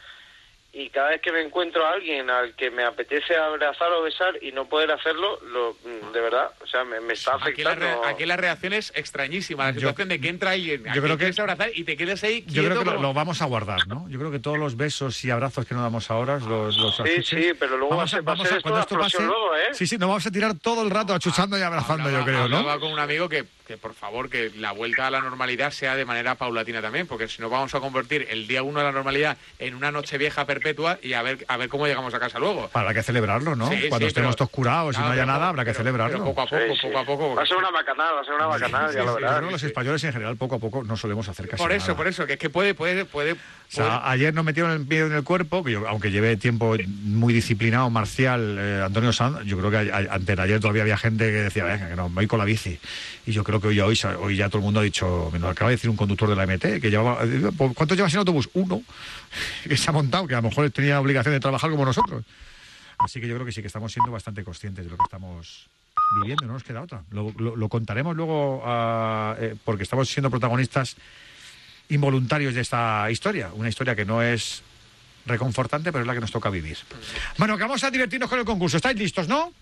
y 0.79 0.91
cada 0.91 1.09
vez 1.09 1.21
que 1.23 1.33
me 1.33 1.41
encuentro 1.41 1.87
a 1.87 1.93
alguien 1.93 2.29
al 2.29 2.55
que 2.55 2.71
me 2.71 2.85
apetece 2.85 3.35
abrazar 3.37 3.91
o 3.93 4.03
besar 4.03 4.35
y 4.43 4.53
no 4.53 4.69
poder 4.69 4.91
hacerlo, 4.93 5.41
lo, 5.47 5.73
mm, 5.85 6.13
de 6.13 6.21
verdad, 6.21 6.51
o 6.63 6.67
sea, 6.67 6.85
me, 6.85 7.01
me 7.01 7.15
está 7.15 7.35
Aquí 7.37 7.63
la, 7.63 7.71
afectando. 7.73 8.03
re- 8.03 8.09
aquí 8.11 8.27
la 8.27 8.37
reacción 8.37 8.73
es 8.75 8.93
extrañísima. 8.95 9.65
La 9.65 9.71
Yo- 9.71 9.81
situación 9.81 10.09
de 10.09 10.21
que 10.21 10.29
entra 10.29 10.51
alguien, 10.51 10.85
yo 10.85 10.91
a 10.91 10.95
creo 10.95 11.09
que- 11.11 11.17
quieres 11.17 11.39
abrazar 11.39 11.71
y 11.75 11.85
te 11.85 11.97
quedas 11.97 12.23
ahí 12.25 12.43
Yo 12.47 12.63
creo 12.63 12.65
quieto 12.65 12.79
que 12.81 12.85
lo, 12.85 12.91
como- 12.97 13.03
lo 13.09 13.15
vamos 13.15 13.41
a 13.41 13.47
guardar, 13.47 13.87
¿no? 13.89 14.07
Yo 14.11 14.19
creo 14.19 14.31
que 14.31 14.39
todos 14.39 14.59
los 14.59 14.77
besos 14.77 15.25
y 15.25 15.31
abrazos 15.31 15.65
que 15.67 15.75
nos 15.75 15.83
damos 15.83 16.11
ahora, 16.11 16.39
los, 16.39 16.77
los 16.77 16.97
Sí, 16.97 17.03
achuches, 17.03 17.27
sí, 17.29 17.53
pero 17.59 17.79
luego 17.79 17.97
va 17.97 18.03
a 18.05 18.09
ser- 18.09 18.29
va 18.29 18.35
a 18.35 18.37
ser 18.37 18.47
esto 18.47 18.61
cuando 18.63 18.81
esto 18.81 18.99
pase, 18.99 19.23
luego, 19.23 19.57
¿eh? 19.57 19.69
sí, 19.73 19.87
sí, 19.87 19.97
nos 19.97 20.09
vamos 20.09 20.27
a 20.27 20.31
tirar 20.31 20.59
todo 20.59 20.83
el 20.83 20.91
rato 20.91 21.15
achuchando 21.15 21.59
y 21.59 21.63
abrazando, 21.63 22.11
yo 22.11 22.25
creo, 22.25 22.49
¿no? 22.49 22.59
Hablaba 22.59 22.81
con 22.81 22.93
un 22.93 22.99
amigo 22.99 23.29
que, 23.29 23.45
que, 23.67 23.77
por 23.77 23.95
favor, 23.95 24.31
que 24.31 24.51
la 24.57 24.73
vuelta 24.73 25.07
a 25.07 25.11
la 25.11 25.21
normalidad 25.21 25.73
sea 25.73 25.97
de 25.97 26.05
manera 26.05 26.37
paulatina 26.37 26.81
también, 26.81 27.07
porque 27.07 27.27
si 27.29 27.43
no 27.43 27.51
vamos 27.51 27.75
a 27.75 27.81
convertir 27.81 28.27
el 28.31 28.47
día 28.47 28.63
uno 28.63 28.79
de 28.79 28.85
la 28.87 28.93
normalidad 28.93 29.37
en 29.59 29.75
una 29.75 29.91
noche 29.91 30.19
vieja 30.19 30.45
perpetua 30.47 30.99
y 31.03 31.15
a 31.15 31.23
ver 31.23 31.45
a 31.49 31.57
ver 31.57 31.69
cómo 31.69 31.87
llegamos 31.87 32.15
a 32.15 32.21
casa 32.21 32.39
luego. 32.39 32.71
Habrá 32.73 32.95
que 32.95 33.03
celebrarlo, 33.03 33.57
¿no? 33.57 33.69
Sí, 33.69 33.89
Cuando 33.89 34.07
sí, 34.07 34.09
estemos 34.09 34.35
pero- 34.35 34.37
todos 34.37 34.51
curados 34.51 34.95
y 34.95 34.97
Claro, 34.97 35.07
no 35.09 35.13
haya 35.15 35.23
pero- 35.23 35.33
nada, 35.33 35.49
habrá 35.49 35.65
que 35.65 35.71
pero- 35.73 35.79
celebrarlo. 35.79 36.13
pero 36.19 36.25
poco 36.27 36.41
a 36.43 36.47
poco, 36.47 36.75
Sí, 36.75 36.81
sí. 36.81 36.87
poco 36.89 36.99
a 37.01 37.05
poco. 37.05 37.35
Va 37.35 37.43
a 37.43 37.47
ser 37.47 37.57
una 37.57 37.71
bacanada, 37.71 38.13
va 38.13 38.21
a 38.21 38.25
ser 38.25 38.35
una 38.35 38.47
bacanada, 38.47 38.93
ya 38.93 39.03
lo 39.05 39.15
verás. 39.17 39.43
los 39.43 39.63
españoles 39.63 40.05
en 40.05 40.13
general 40.13 40.37
poco 40.37 40.55
a 40.55 40.59
poco 40.59 40.85
no 40.85 40.97
solemos 40.97 41.29
hacer 41.29 41.49
casi 41.49 41.61
Por 41.63 41.73
eso, 41.73 41.87
nada. 41.89 41.97
por 41.97 42.07
eso, 42.07 42.27
que 42.27 42.35
es 42.35 42.39
que 42.39 42.51
puede, 42.51 42.75
puede, 42.75 43.05
puede. 43.05 43.35
Sea, 43.69 44.09
ayer 44.11 44.33
nos 44.33 44.45
metieron 44.45 44.71
el 44.73 44.87
pie 44.87 45.01
en 45.01 45.13
el 45.13 45.23
cuerpo, 45.25 45.63
que 45.65 45.73
yo, 45.73 45.87
aunque 45.89 46.11
lleve 46.11 46.37
tiempo 46.37 46.77
muy 47.03 47.35
disciplinado, 47.35 47.91
marcial, 47.91 48.57
eh, 48.59 48.83
Antonio 48.85 49.13
Sanz, 49.13 49.45
yo 49.45 49.59
creo 49.59 49.71
que 49.71 49.91
a- 49.93 50.15
antes 50.15 50.37
de 50.37 50.43
ayer 50.43 50.61
todavía 50.61 50.83
había 50.83 50.97
gente 50.97 51.25
que 51.27 51.33
decía, 51.43 51.65
venga, 51.65 51.89
que 51.89 51.97
no, 51.97 52.09
me 52.09 52.15
voy 52.17 52.27
con 52.27 52.39
la 52.39 52.45
bici. 52.45 52.79
Y 53.27 53.33
yo 53.33 53.43
creo 53.45 53.61
que 53.61 53.69
hoy, 53.69 53.81
hoy, 53.81 53.99
hoy 54.21 54.37
ya 54.37 54.49
todo 54.49 54.59
el 54.59 54.65
mundo 54.65 54.81
ha 54.81 54.83
dicho, 54.85 55.31
me 55.33 55.39
lo 55.41 55.49
acaba 55.49 55.71
de 55.71 55.77
decir 55.77 55.91
un 55.91 55.97
conductor 55.97 56.29
de 56.29 56.37
la 56.37 56.45
MT, 56.47 56.81
que 56.81 56.91
llevaba, 56.91 57.19
eh, 57.25 57.51
¿cuántos 57.75 57.97
llevas 57.97 58.13
en 58.15 58.19
autobús? 58.21 58.49
Uno, 58.55 58.83
que 59.69 59.77
se 59.77 59.91
ha 59.91 59.93
montado, 59.93 60.27
que 60.27 60.35
a 60.35 60.39
lo 60.41 60.49
mejor 60.49 60.71
tenía 60.71 61.01
obligación 61.01 61.35
de 61.35 61.41
trabajar 61.41 61.71
como 61.71 61.85
nosotros. 61.85 62.25
Así 62.99 63.21
que 63.21 63.27
yo 63.29 63.35
creo 63.35 63.45
que 63.45 63.53
sí 63.53 63.61
que 63.61 63.67
estamos 63.67 63.93
siendo 63.93 64.11
bastante 64.11 64.43
conscientes 64.45 64.85
de 64.85 64.91
lo 64.91 64.97
que 64.97 65.03
estamos 65.05 65.69
viviendo, 66.21 66.47
no 66.47 66.55
nos 66.55 66.63
queda 66.65 66.83
otra. 66.83 67.03
Lo, 67.11 67.33
lo- 67.37 67.57
lo 67.57 67.69
contaremos 67.69 68.17
luego 68.17 68.63
ah, 68.65 69.35
eh, 69.39 69.55
porque 69.65 69.83
estamos 69.83 70.09
siendo 70.09 70.31
protagonistas 70.31 70.97
involuntarios 71.89 72.55
de 72.55 72.61
esta 72.61 73.11
historia, 73.11 73.51
una 73.53 73.69
historia 73.69 73.95
que 73.95 74.05
no 74.05 74.23
es 74.23 74.63
reconfortante, 75.27 75.93
pero 75.93 76.03
es 76.03 76.07
la 76.07 76.15
que 76.15 76.21
nos 76.21 76.31
toca 76.31 76.51
vivir. 76.51 76.79
Bueno, 77.39 77.57
que 77.57 77.63
vamos 77.63 77.83
a 77.85 77.91
divertirnos 77.91 78.29
con 78.31 78.39
el 78.39 78.45
concurso. 78.45 78.77
¿Estáis 78.77 78.99
listos, 78.99 79.29
no? 79.29 79.53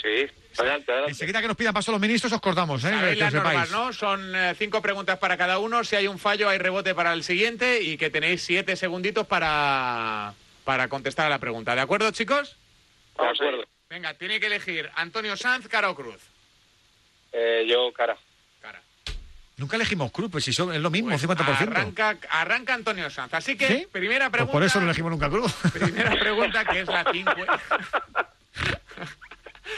Sí, 0.00 0.26
adelante, 0.58 0.92
adelante. 0.92 1.10
Enseguida 1.10 1.40
que 1.40 1.48
nos 1.48 1.56
pidan 1.56 1.74
paso 1.74 1.90
los 1.90 2.00
ministros, 2.00 2.32
os 2.32 2.40
cortamos, 2.40 2.84
¿eh? 2.84 2.90
Que 2.90 3.16
las 3.16 3.32
sepáis. 3.32 3.58
normas, 3.58 3.70
¿no? 3.70 3.92
Son 3.92 4.34
eh, 4.36 4.54
cinco 4.56 4.80
preguntas 4.80 5.18
para 5.18 5.36
cada 5.36 5.58
uno. 5.58 5.82
Si 5.82 5.96
hay 5.96 6.06
un 6.06 6.18
fallo, 6.18 6.48
hay 6.48 6.58
rebote 6.58 6.94
para 6.94 7.12
el 7.12 7.24
siguiente 7.24 7.82
y 7.82 7.96
que 7.96 8.10
tenéis 8.10 8.42
siete 8.42 8.76
segunditos 8.76 9.26
para, 9.26 10.34
para 10.64 10.88
contestar 10.88 11.26
a 11.26 11.30
la 11.30 11.38
pregunta. 11.38 11.74
¿De 11.74 11.80
acuerdo, 11.80 12.10
chicos? 12.12 12.56
De 13.18 13.26
acuerdo. 13.26 13.64
Venga, 13.90 14.14
tiene 14.14 14.38
que 14.38 14.46
elegir 14.46 14.90
Antonio 14.94 15.36
Sanz, 15.36 15.66
cara 15.66 15.90
o 15.90 15.94
cruz. 15.94 16.20
Eh, 17.32 17.66
yo, 17.68 17.92
cara. 17.92 18.16
Nunca 19.58 19.74
elegimos 19.76 20.10
Cruz, 20.12 20.30
pues 20.30 20.44
si 20.44 20.52
son, 20.52 20.72
es 20.72 20.80
lo 20.80 20.88
mismo, 20.88 21.10
Pues 21.10 21.22
50%. 21.26 21.62
Arranca, 21.62 22.16
arranca 22.30 22.74
Antonio 22.74 23.10
Sanz. 23.10 23.34
Así 23.34 23.56
que, 23.56 23.66
¿Sí? 23.66 23.86
primera 23.90 24.26
Pues 24.30 24.36
pregunta. 24.38 24.52
por 24.52 24.62
eso 24.62 24.78
no 24.78 24.86
elegimos 24.86 25.10
nunca 25.10 25.28
Cruz. 25.28 25.52
Primera 25.72 26.12
pregunta, 26.18 26.64
que 26.64 26.80
es 26.80 26.86
la 26.86 27.04
cinco. 27.12 27.32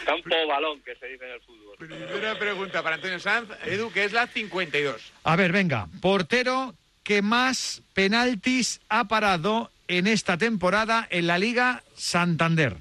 Campo 0.07 0.35
o 0.45 0.47
balón, 0.47 0.81
que 0.83 0.95
se 0.97 1.07
dice 1.07 1.25
en 1.25 1.33
el 1.33 1.41
fútbol. 1.41 1.77
Primera 1.79 2.39
pregunta 2.39 2.83
para 2.83 2.97
Antonio 2.97 3.19
Sanz, 3.19 3.49
Edu, 3.65 3.91
que 3.91 4.05
es 4.05 4.13
la 4.13 4.27
52. 4.27 5.01
A 5.25 5.37
ver, 5.37 5.51
venga, 5.53 5.89
portero 6.01 6.75
que 7.03 7.23
más 7.23 7.83
penaltis 7.95 8.81
ha 8.91 9.05
parado 9.09 9.71
en 9.89 10.07
esta 10.07 10.37
temporada 10.37 11.07
en 11.11 11.27
la 11.27 11.39
Liga 11.39 11.83
Santander. 11.97 12.77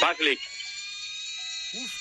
Baslik. 0.00 0.40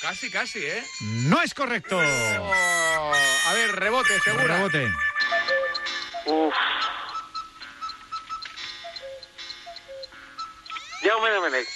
Casi, 0.06 0.30
casi, 0.30 0.60
¿eh? 0.60 0.84
No 1.02 1.42
es 1.42 1.56
correcto. 1.56 1.98
Oh, 1.98 3.12
a 3.48 3.54
ver, 3.56 3.72
rebote, 3.76 4.20
seguro. 4.24 4.46
Rebote. 4.46 4.88
Uf. 6.28 6.54
Jaume 11.02 11.30
Domenech. 11.32 11.68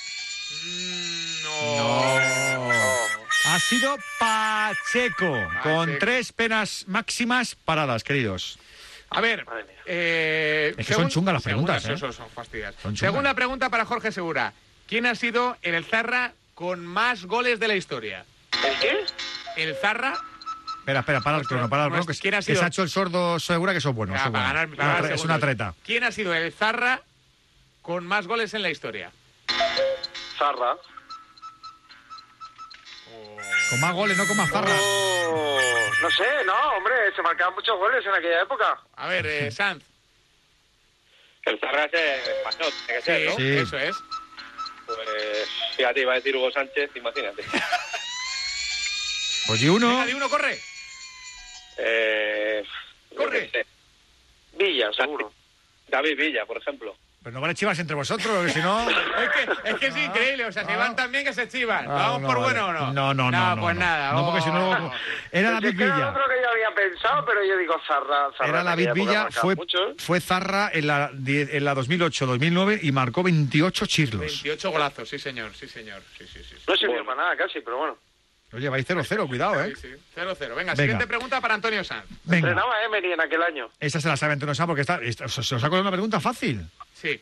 Ha 3.46 3.60
sido 3.62 3.98
Pacheco, 4.20 5.36
con 5.64 5.98
tres 5.98 6.32
penas 6.32 6.84
máximas 6.88 7.56
paradas, 7.56 8.04
queridos. 8.04 8.60
A 9.10 9.22
ver, 9.22 9.44
eh, 9.88 10.76
Es 10.78 10.86
que 10.86 10.94
son 10.94 11.10
chungas 11.10 11.34
las 11.34 11.42
preguntas, 11.44 11.84
¿eh? 11.86 11.98
son- 11.98 12.14
son 12.14 12.30
fastidias. 12.30 12.76
Son 12.76 12.94
chungas. 12.94 13.00
Segunda 13.12 13.34
pregunta 13.34 13.72
para 13.72 13.86
Jorge 13.86 14.12
Segura. 14.12 14.54
¿Quién 14.88 15.08
ha 15.08 15.16
sido 15.16 15.58
el 15.64 15.84
Zarra 15.84 16.34
con 16.60 16.86
más 16.86 17.24
goles 17.26 17.58
de 17.58 17.70
la 17.70 17.76
historia? 17.76 18.26
¿El 18.68 18.80
qué? 18.80 19.06
El 19.56 19.76
Zarra. 19.78 20.14
Espera, 20.80 21.00
espera, 21.00 21.22
para 21.22 21.38
el 21.38 21.48
crono, 21.48 21.70
para 21.70 21.86
el 21.86 21.90
crono, 21.92 22.06
que, 22.06 22.14
¿Quién 22.16 22.34
ha 22.34 22.38
que 22.40 22.44
sido? 22.44 22.60
se 22.60 22.66
ha 22.66 22.68
hecho 22.68 22.84
el 22.84 22.90
sordo 22.90 23.40
segura 23.40 23.72
que 23.72 23.78
eso 23.78 23.90
es 23.92 23.96
bueno. 23.96 24.14
Ah, 24.14 24.18
eso 24.18 24.26
es 24.28 24.32
para 24.34 24.46
ganar- 24.66 24.76
para 24.76 25.14
es 25.16 25.24
una 25.24 25.40
treta. 25.40 25.74
¿Quién 25.86 26.04
ha 26.04 26.12
sido 26.12 26.34
el 26.34 26.52
Zarra 26.52 27.02
con 27.82 28.06
más 28.06 28.28
goles 28.28 28.54
en 28.54 28.62
la 28.62 28.70
historia? 28.72 29.10
Zarra. 30.38 30.76
Con 33.70 33.80
más 33.80 33.94
goles, 33.94 34.18
no 34.18 34.28
con 34.28 34.36
más 34.36 34.50
zarras. 34.50 34.82
Oh, 34.82 35.60
no 36.02 36.12
sé, 36.12 36.26
no, 36.46 36.54
hombre, 36.76 36.94
se 37.16 37.22
marcaban 37.22 37.54
muchos 37.54 37.78
goles 37.78 38.06
en 38.06 38.12
aquella 38.14 38.42
época. 38.42 38.82
A 38.98 39.08
ver, 39.08 39.26
eh, 39.26 39.52
Sanz. 39.56 39.84
El 41.44 41.58
Zarra 41.60 41.86
es 41.86 41.94
el 41.94 42.34
español, 42.36 42.74
tiene 42.86 43.00
que 43.00 43.06
ser, 43.06 43.30
¿no? 43.30 43.36
Sí, 43.38 43.48
eso 43.58 43.78
es. 43.78 43.96
Pues, 44.96 45.50
fíjate, 45.76 46.02
iba 46.02 46.14
a 46.14 46.16
decir 46.16 46.36
Hugo 46.36 46.52
Sánchez, 46.52 46.90
imagínate. 46.96 47.44
Pues 49.48 49.62
y 49.64 49.70
uno. 49.70 49.88
Venga, 49.90 50.06
di 50.06 50.14
uno, 50.14 50.30
corre. 50.30 50.60
Eh, 51.78 52.64
Corre. 53.16 53.50
Villa, 54.54 54.92
seguro. 54.94 55.34
David 55.88 56.18
Villa, 56.18 56.46
por 56.46 56.58
ejemplo. 56.58 56.96
Pero 57.22 57.34
no 57.34 57.42
vale 57.42 57.54
chivas 57.54 57.78
entre 57.80 57.96
vosotros, 57.96 58.28
porque 58.34 58.52
si 58.54 58.60
no. 58.60 58.88
Es 59.20 59.30
que 59.30 59.70
es, 59.72 59.76
que 59.80 59.88
es 59.88 59.98
increíble, 59.98 60.46
o 60.46 60.52
sea, 60.52 60.64
se 60.66 60.76
van 60.76 60.96
tan 60.96 61.12
bien 61.12 61.26
que 61.26 61.34
se 61.34 61.48
chivan. 61.50 61.86
Ah, 61.90 61.94
¿Vamos 61.94 62.22
no, 62.22 62.28
por 62.28 62.38
vale. 62.40 62.54
bueno 62.54 62.68
o 62.68 62.74
no? 62.74 62.94
No, 62.94 63.14
no, 63.14 63.30
no, 63.30 63.56
no, 63.56 63.62
pues 63.62 63.76
no. 63.76 63.82
nada. 63.82 64.14
No, 64.14 64.26
porque 64.26 64.42
si 64.42 64.50
no, 64.50 64.70
oh. 64.72 64.92
Era 65.32 65.58
es 65.58 65.60
que 65.76 65.84
Era 65.84 65.96
Villa. 65.96 66.10
otro 66.12 66.24
que 66.30 66.42
yo 66.42 66.50
había 66.50 66.74
pensado, 66.74 67.26
pero 67.26 67.44
yo 67.46 67.58
digo 67.58 67.76
Zarra. 67.86 68.30
Zarra 68.38 68.62
Era 68.62 68.74
época 68.74 68.94
Villa, 68.94 69.28
fue, 69.32 69.56
mucho. 69.56 69.78
fue 69.98 70.22
Zarra 70.22 70.70
en 70.74 70.88
la, 70.88 71.10
die- 71.14 71.50
en 71.58 71.66
la 71.66 71.76
2008-2009 71.76 72.80
y 72.82 72.92
marcó 72.94 73.22
28 73.24 73.86
chirlos. 73.86 74.22
28 74.22 74.72
golazos, 74.72 75.10
sí 75.10 75.20
señor, 75.20 75.54
sí 75.54 75.68
señor. 75.68 76.02
Sí, 76.18 76.26
sí, 76.26 76.40
sí. 76.44 76.56
sí. 76.58 76.64
No 76.68 76.76
sirvió 76.78 77.06
para 77.06 77.22
nada 77.24 77.36
casi, 77.38 77.60
pero 77.60 77.78
bueno. 77.78 77.98
Oye, 78.52 78.68
vais 78.70 78.88
0-0, 78.88 79.28
cuidado, 79.28 79.64
¿eh? 79.64 79.74
Sí, 79.76 79.90
sí. 79.90 79.96
0-0. 80.16 80.38
Venga, 80.40 80.56
Venga. 80.56 80.76
siguiente 80.76 81.06
pregunta 81.08 81.40
para 81.40 81.54
Antonio 81.54 81.84
Sanz. 81.84 82.06
Venga. 82.24 82.50
Entrenaba 82.50 82.84
Emery 82.84 83.14
en 83.14 83.22
aquel 83.22 83.44
año. 83.44 83.70
Esa 83.80 84.02
se 84.02 84.08
la 84.08 84.18
sabe 84.18 84.34
Antonio 84.34 84.56
Sá 84.56 84.66
porque 84.66 84.82
está, 84.82 85.00
está- 85.02 85.28
se 85.28 85.40
os 85.56 85.64
ha 85.64 85.68
colado 85.70 85.82
una 85.82 85.92
pregunta 85.92 86.20
fácil. 86.20 86.66
Sí, 86.94 87.22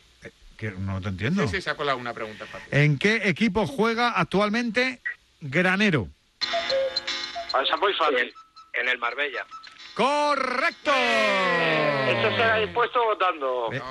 Que 0.57 0.71
no 0.71 1.01
te 1.01 1.09
entiendo. 1.09 1.47
sí, 1.47 1.57
sí, 1.57 1.61
se 1.61 1.69
ha 1.69 1.75
colado 1.75 1.97
una 1.97 2.13
pregunta 2.13 2.45
fácil. 2.45 2.67
¿En 2.71 2.97
qué 2.97 3.27
equipo 3.29 3.67
juega 3.67 4.11
actualmente 4.11 5.01
Granero? 5.41 6.07
Esa 7.61 7.77
muy 7.77 7.93
fácil. 7.93 8.33
En 8.73 8.87
el 8.87 8.97
Marbella. 8.97 9.45
¡Correcto! 9.97 10.91
Esto 10.93 12.35
se 12.35 12.43
ha 12.43 12.61
impuesto 12.61 13.03
votando. 13.03 13.69
Eh, 13.73 13.81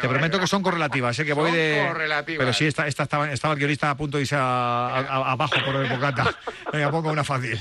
Te 0.00 0.08
prometo 0.08 0.38
que 0.38 0.46
son 0.46 0.62
correlativas, 0.62 1.18
¿eh? 1.18 1.24
que 1.24 1.32
voy 1.32 1.50
de. 1.50 1.84
correlativas. 1.88 2.38
Pero 2.38 2.52
sí, 2.52 2.66
esta, 2.66 2.86
esta 2.86 3.02
estaba, 3.02 3.32
estaba 3.32 3.54
el 3.54 3.58
guionista 3.58 3.90
a 3.90 3.96
punto 3.96 4.16
de 4.16 4.22
irse 4.22 4.36
abajo 4.36 5.56
por 5.64 5.74
el 5.76 5.88
bocata. 5.88 6.32
Venga, 6.72 6.90
pongo 6.92 7.10
una 7.10 7.24
fácil. 7.24 7.60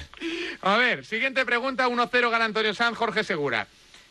A 0.62 0.78
ver, 0.78 1.04
siguiente 1.04 1.44
pregunta, 1.46 1.88
1-0 1.90 2.30
gana 2.30 2.46
Antonio 2.46 2.74
Sanz, 2.76 2.96
Jorge 2.98 3.24
Segura. 3.24 3.66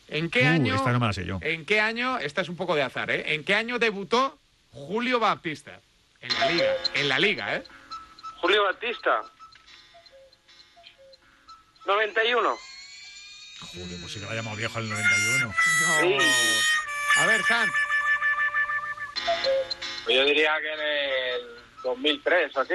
¿En 0.09 0.29
qué 0.29 0.43
Uh, 0.43 0.47
año? 0.47 0.75
esta 0.75 0.91
no 0.91 0.99
me 0.99 1.07
la 1.07 1.13
sé 1.13 1.25
yo. 1.25 1.39
¿En 1.41 1.65
qué 1.65 1.79
año? 1.79 2.17
Esta 2.19 2.41
es 2.41 2.49
un 2.49 2.57
poco 2.57 2.75
de 2.75 2.83
azar, 2.83 3.09
¿eh? 3.11 3.33
¿En 3.33 3.43
qué 3.45 3.55
año 3.55 3.79
debutó 3.79 4.37
Julio 4.71 5.19
Baptista? 5.19 5.79
En 6.21 6.33
la 6.39 6.49
liga, 6.51 6.65
en 6.95 7.09
la 7.09 7.17
liga, 7.19 7.55
¿eh? 7.55 7.63
Julio 8.41 8.63
Batista. 8.65 9.21
91. 11.85 12.55
Joder, 13.73 13.99
pues 14.01 14.13
si 14.13 14.19
te 14.19 14.25
la 14.25 14.33
llamado 14.35 14.55
viejo 14.57 14.79
el 14.79 14.89
91. 14.89 15.53
Sí. 16.01 16.17
A 17.17 17.25
ver, 17.25 17.43
Sanz. 17.43 17.71
Pues 20.03 20.15
yo 20.17 20.25
diría 20.25 20.53
que 20.61 20.73
en 20.73 20.79
el 20.79 21.55
2003 21.83 22.55
o 22.55 22.59
así. 22.61 22.73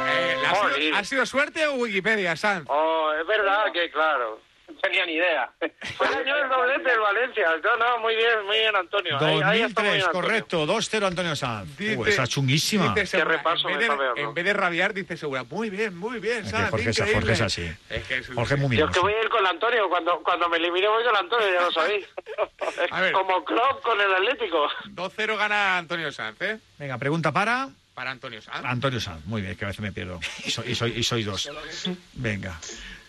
Eh, 0.00 0.42
¿ha, 0.46 0.54
Joder. 0.54 0.74
sido, 0.76 0.96
ha 0.96 1.04
sido 1.04 1.26
suerte 1.26 1.66
o 1.66 1.74
Wikipedia, 1.74 2.36
Sanz? 2.36 2.66
Oh, 2.68 3.12
es 3.18 3.26
verdad 3.26 3.72
que, 3.72 3.90
claro. 3.90 4.40
No 4.82 4.88
tenía 4.88 5.06
ni 5.06 5.12
idea. 5.12 5.48
Fue 5.96 6.08
el 6.08 6.14
año 6.14 6.36
del 6.36 6.48
doblete 6.48 6.90
del 6.90 6.98
Valencia. 6.98 7.46
No, 7.62 7.76
no, 7.76 7.98
muy 8.00 8.16
bien, 8.16 8.44
muy 8.46 8.58
bien, 8.58 8.74
Antonio. 8.74 9.16
Ahí, 9.20 9.40
ahí 9.44 9.62
está 9.62 9.82
muy 9.82 9.90
2003, 9.90 9.92
bien, 9.92 10.02
Antonio. 10.06 10.12
correcto. 10.12 10.66
2-0 10.66 11.06
Antonio 11.06 11.36
Sanz. 11.36 11.76
Dice- 11.78 11.96
Uh, 11.96 12.06
esa 12.06 12.26
chunguísima. 12.26 12.88
dice 12.94 13.06
Segura, 13.06 13.36
repaso 13.36 13.68
en, 13.68 13.78
vez 13.78 13.88
de, 13.88 13.94
está 13.94 14.20
en 14.20 14.34
vez 14.34 14.44
de 14.44 14.52
rabiar, 14.52 14.92
dice 14.94 15.16
Segura, 15.16 15.44
muy 15.44 15.70
bien, 15.70 15.96
muy 15.96 16.18
bien, 16.18 16.44
Sanz, 16.46 16.70
Jorge, 16.70 16.90
es-. 16.90 16.98
Jorge 17.14 17.32
es 17.32 17.40
así. 17.40 17.72
Es 17.90 18.04
que 18.04 18.18
es 18.18 18.28
un- 18.28 18.34
Jorge 18.34 18.54
es 18.54 18.60
muy 18.60 18.76
Yo 18.76 18.86
es 18.86 18.90
que 18.90 19.00
voy 19.00 19.12
a 19.12 19.22
ir 19.22 19.28
con 19.28 19.40
el 19.40 19.46
Antonio. 19.46 19.88
Cuando, 19.88 20.20
cuando 20.24 20.48
me 20.48 20.56
elimine 20.56 20.88
voy 20.88 21.04
con 21.04 21.14
el 21.14 21.20
Antonio, 21.20 21.46
ya 21.52 21.60
lo 21.62 21.70
sabéis. 21.72 22.06
A 22.90 23.00
ver. 23.00 23.12
Como 23.12 23.44
Klopp 23.44 23.82
con 23.82 24.00
el 24.00 24.12
Atlético. 24.14 24.68
2-0 24.88 25.36
gana 25.36 25.78
Antonio 25.78 26.10
Sanz, 26.10 26.40
¿eh? 26.42 26.58
Venga, 26.78 26.98
pregunta 26.98 27.30
para 27.30 27.68
Para 27.94 28.10
Antonio 28.10 28.40
Sanz. 28.42 28.64
Antonio 28.64 29.00
Sanz. 29.00 29.24
Muy 29.26 29.42
bien, 29.42 29.54
que 29.56 29.64
a 29.64 29.68
veces 29.68 29.80
me 29.80 29.92
pierdo. 29.92 30.18
Y 30.44 30.50
soy, 30.50 30.72
y 30.72 30.74
soy, 30.74 30.92
y 30.96 31.02
soy 31.04 31.22
dos. 31.22 31.48
Venga. 32.14 32.58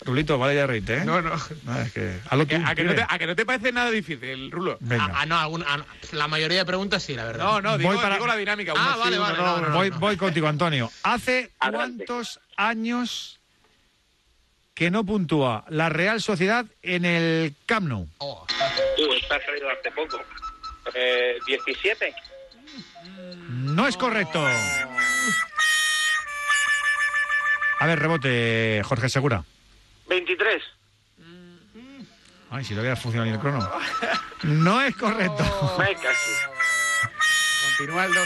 Rulito, 0.06 0.38
vale 0.38 0.56
ya 0.56 0.68
reírte, 0.68 0.98
¿eh? 0.98 1.06
No, 1.06 1.22
no. 1.22 1.36
No, 1.64 1.80
es 1.82 1.92
que... 1.94 2.20
Hazlo 2.30 2.46
tú, 2.46 2.56
¿A 2.66 2.76
que, 2.76 2.84
no 2.84 2.90
te, 2.92 2.96
dime. 2.98 3.08
a 3.10 3.18
que 3.20 3.28
no 3.28 3.36
te 3.36 3.46
parece 3.46 3.72
nada 3.72 3.90
difícil, 3.92 4.52
Rulo? 4.52 4.78
Venga. 4.82 5.10
Ah, 5.14 5.26
no, 5.26 5.38
alguna- 5.40 5.66
ah, 5.68 5.86
la 6.12 6.28
mayoría 6.28 6.60
de 6.60 6.66
preguntas 6.66 7.02
sí, 7.04 7.16
la 7.16 7.24
verdad. 7.26 7.44
No, 7.46 7.62
no, 7.62 7.78
digo, 7.78 7.90
Voy 7.92 7.98
para- 8.02 8.16
digo 8.16 8.28
la 8.28 8.36
dinámica. 8.36 8.74
Ah, 8.76 8.82
uno 8.86 8.94
sí, 8.96 9.00
vale, 9.00 9.18
vale, 9.18 9.38
no, 9.38 9.44
no, 9.46 9.56
no, 9.56 9.62
no. 9.62 9.70
no. 9.70 9.76
Voy, 9.76 9.90
voy 9.92 10.18
contigo, 10.18 10.48
Antonio. 10.48 10.92
¿Hace 11.04 11.52
Adelante. 11.60 12.06
cuántos 12.06 12.40
años 12.58 13.40
que 14.74 14.90
no 14.92 15.04
puntúa 15.06 15.64
la 15.70 15.90
Real 15.90 16.20
Sociedad 16.22 16.66
en 16.82 17.06
el 17.06 17.56
Camp 17.66 17.88
Nou. 17.88 18.08
Uh, 18.20 18.46
esta 19.22 19.36
ha 19.36 19.46
salido 19.46 19.70
hace 19.70 19.92
poco. 19.92 20.20
Eh, 20.96 21.38
17. 21.48 22.14
No 23.50 23.88
es 23.88 23.96
correcto. 23.96 24.44
A 27.80 27.86
ver, 27.86 28.00
rebote, 28.00 28.82
Jorge 28.84 29.10
Segura. 29.10 29.44
23. 30.14 30.62
Ay, 32.52 32.64
si 32.64 32.76
lo 32.76 32.82
hubiera 32.82 32.96
funcionado 32.96 33.24
bien 33.26 33.36
el 33.36 33.42
crono. 33.42 33.68
No 34.44 34.80
es 34.82 34.96
correcto. 34.96 35.44
Me 35.80 35.96
casi. 35.96 36.32
Continúa 37.78 38.06
el 38.06 38.12
2-0. 38.12 38.26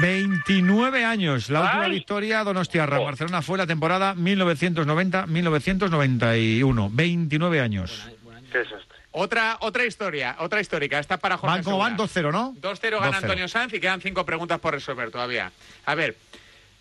29 0.00 1.04
años. 1.04 1.50
La 1.50 1.60
última 1.60 1.82
Ay. 1.82 1.90
victoria 1.90 2.42
Donostiarra. 2.42 2.98
Barcelona 2.98 3.42
fue 3.42 3.58
la 3.58 3.66
temporada 3.66 4.14
1990-1991. 4.14 6.88
29 6.90 7.60
años. 7.60 8.08
Qué 8.50 8.58
desastre. 8.58 8.86
Otra, 9.12 9.58
otra 9.60 9.84
historia, 9.84 10.36
otra 10.38 10.60
histórica. 10.60 10.98
Esta 10.98 11.16
es 11.16 11.20
para 11.20 11.36
Jorge 11.36 11.56
Van 11.56 11.64
como 11.64 11.76
van 11.78 11.98
Segura. 12.08 12.30
2-0, 12.30 12.32
¿no? 12.32 12.54
2-0 12.60 13.00
gana 13.00 13.18
2-0. 13.18 13.22
Antonio 13.22 13.48
Sanz 13.48 13.74
y 13.74 13.80
quedan 13.80 14.00
cinco 14.00 14.24
preguntas 14.24 14.58
por 14.60 14.72
resolver 14.72 15.10
todavía. 15.10 15.52
A 15.84 15.94
ver, 15.94 16.16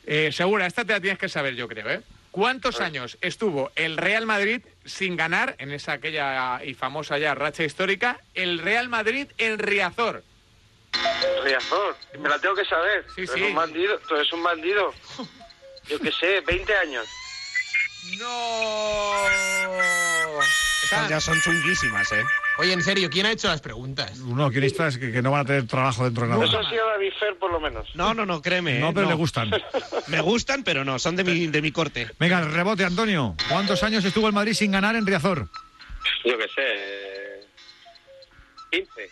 eh, 0.06 0.32
Segura, 0.32 0.66
esta 0.68 0.86
te 0.86 0.94
la 0.94 1.02
tienes 1.02 1.20
que 1.20 1.28
saber, 1.28 1.56
yo 1.56 1.68
creo, 1.68 1.90
¿eh? 1.90 2.02
¿Cuántos 2.40 2.80
años 2.80 3.18
estuvo 3.20 3.70
el 3.76 3.98
Real 3.98 4.26
Madrid 4.26 4.62
sin 4.86 5.18
ganar, 5.18 5.58
en 5.60 5.74
esa 5.74 5.92
aquella 5.92 6.64
y 6.64 6.74
famosa 6.74 7.18
ya 7.18 7.36
racha 7.36 7.66
histórica, 7.66 8.22
el 8.34 8.60
Real 8.60 8.88
Madrid 8.88 9.28
en 9.38 9.60
Riazor? 9.60 10.24
Riazor. 11.44 11.98
Me 12.18 12.30
la 12.30 12.40
tengo 12.40 12.56
que 12.56 12.64
saber. 12.64 13.06
Sí, 13.14 13.26
tú 13.26 13.34
sí. 13.34 13.40
eres 13.40 13.50
un 13.50 13.56
bandido. 13.56 14.00
Tú 14.08 14.16
eres 14.16 14.32
un 14.32 14.42
bandido. 14.42 14.94
Yo 15.90 16.00
qué 16.00 16.14
sé, 16.14 16.40
20 16.40 16.78
años. 16.78 17.06
¡No! 18.20 19.26
Estas 20.84 21.10
ya 21.10 21.20
son 21.20 21.42
chunguísimas, 21.42 22.10
¿eh? 22.14 22.24
Oye, 22.60 22.74
en 22.74 22.84
serio, 22.84 23.10
¿quién 23.10 23.26
ha 23.26 23.32
hecho 23.32 23.48
las 23.48 23.62
preguntas? 23.62 24.20
Unos 24.20 24.52
guionistas 24.52 24.98
que, 24.98 25.14
que 25.14 25.22
no 25.22 25.32
van 25.32 25.42
a 25.42 25.46
tener 25.46 25.66
trabajo 25.66 26.04
dentro 26.04 26.24
de 26.26 26.30
nada. 26.34 26.44
Eso 26.44 26.60
ha 26.60 26.70
sido 26.70 26.86
David 26.88 27.14
Fer, 27.18 27.38
por 27.38 27.52
lo 27.54 27.60
menos. 27.62 27.88
No, 27.96 28.14
no, 28.14 28.26
no, 28.26 28.42
créeme. 28.42 28.80
No, 28.80 28.90
¿eh? 28.90 28.92
pero 28.94 29.08
le 29.08 29.14
gustan. 29.14 29.50
Me 30.08 30.20
gustan, 30.20 30.64
pero 30.64 30.84
no, 30.84 31.00
son 31.00 31.16
de 31.16 31.24
mi, 31.24 31.48
de 31.48 31.62
mi 31.62 31.72
corte. 31.72 32.10
Venga, 32.20 32.40
el 32.40 32.52
rebote, 32.52 32.84
Antonio. 32.84 33.34
¿Cuántos 33.48 33.82
años 33.84 34.04
estuvo 34.04 34.28
el 34.28 34.34
Madrid 34.34 34.54
sin 34.54 34.72
ganar 34.72 34.96
en 34.98 35.06
Riazor? 35.08 35.48
Yo 36.26 36.38
qué 36.38 36.48
sé. 36.54 36.62
eh, 36.62 37.46
15. 38.72 39.10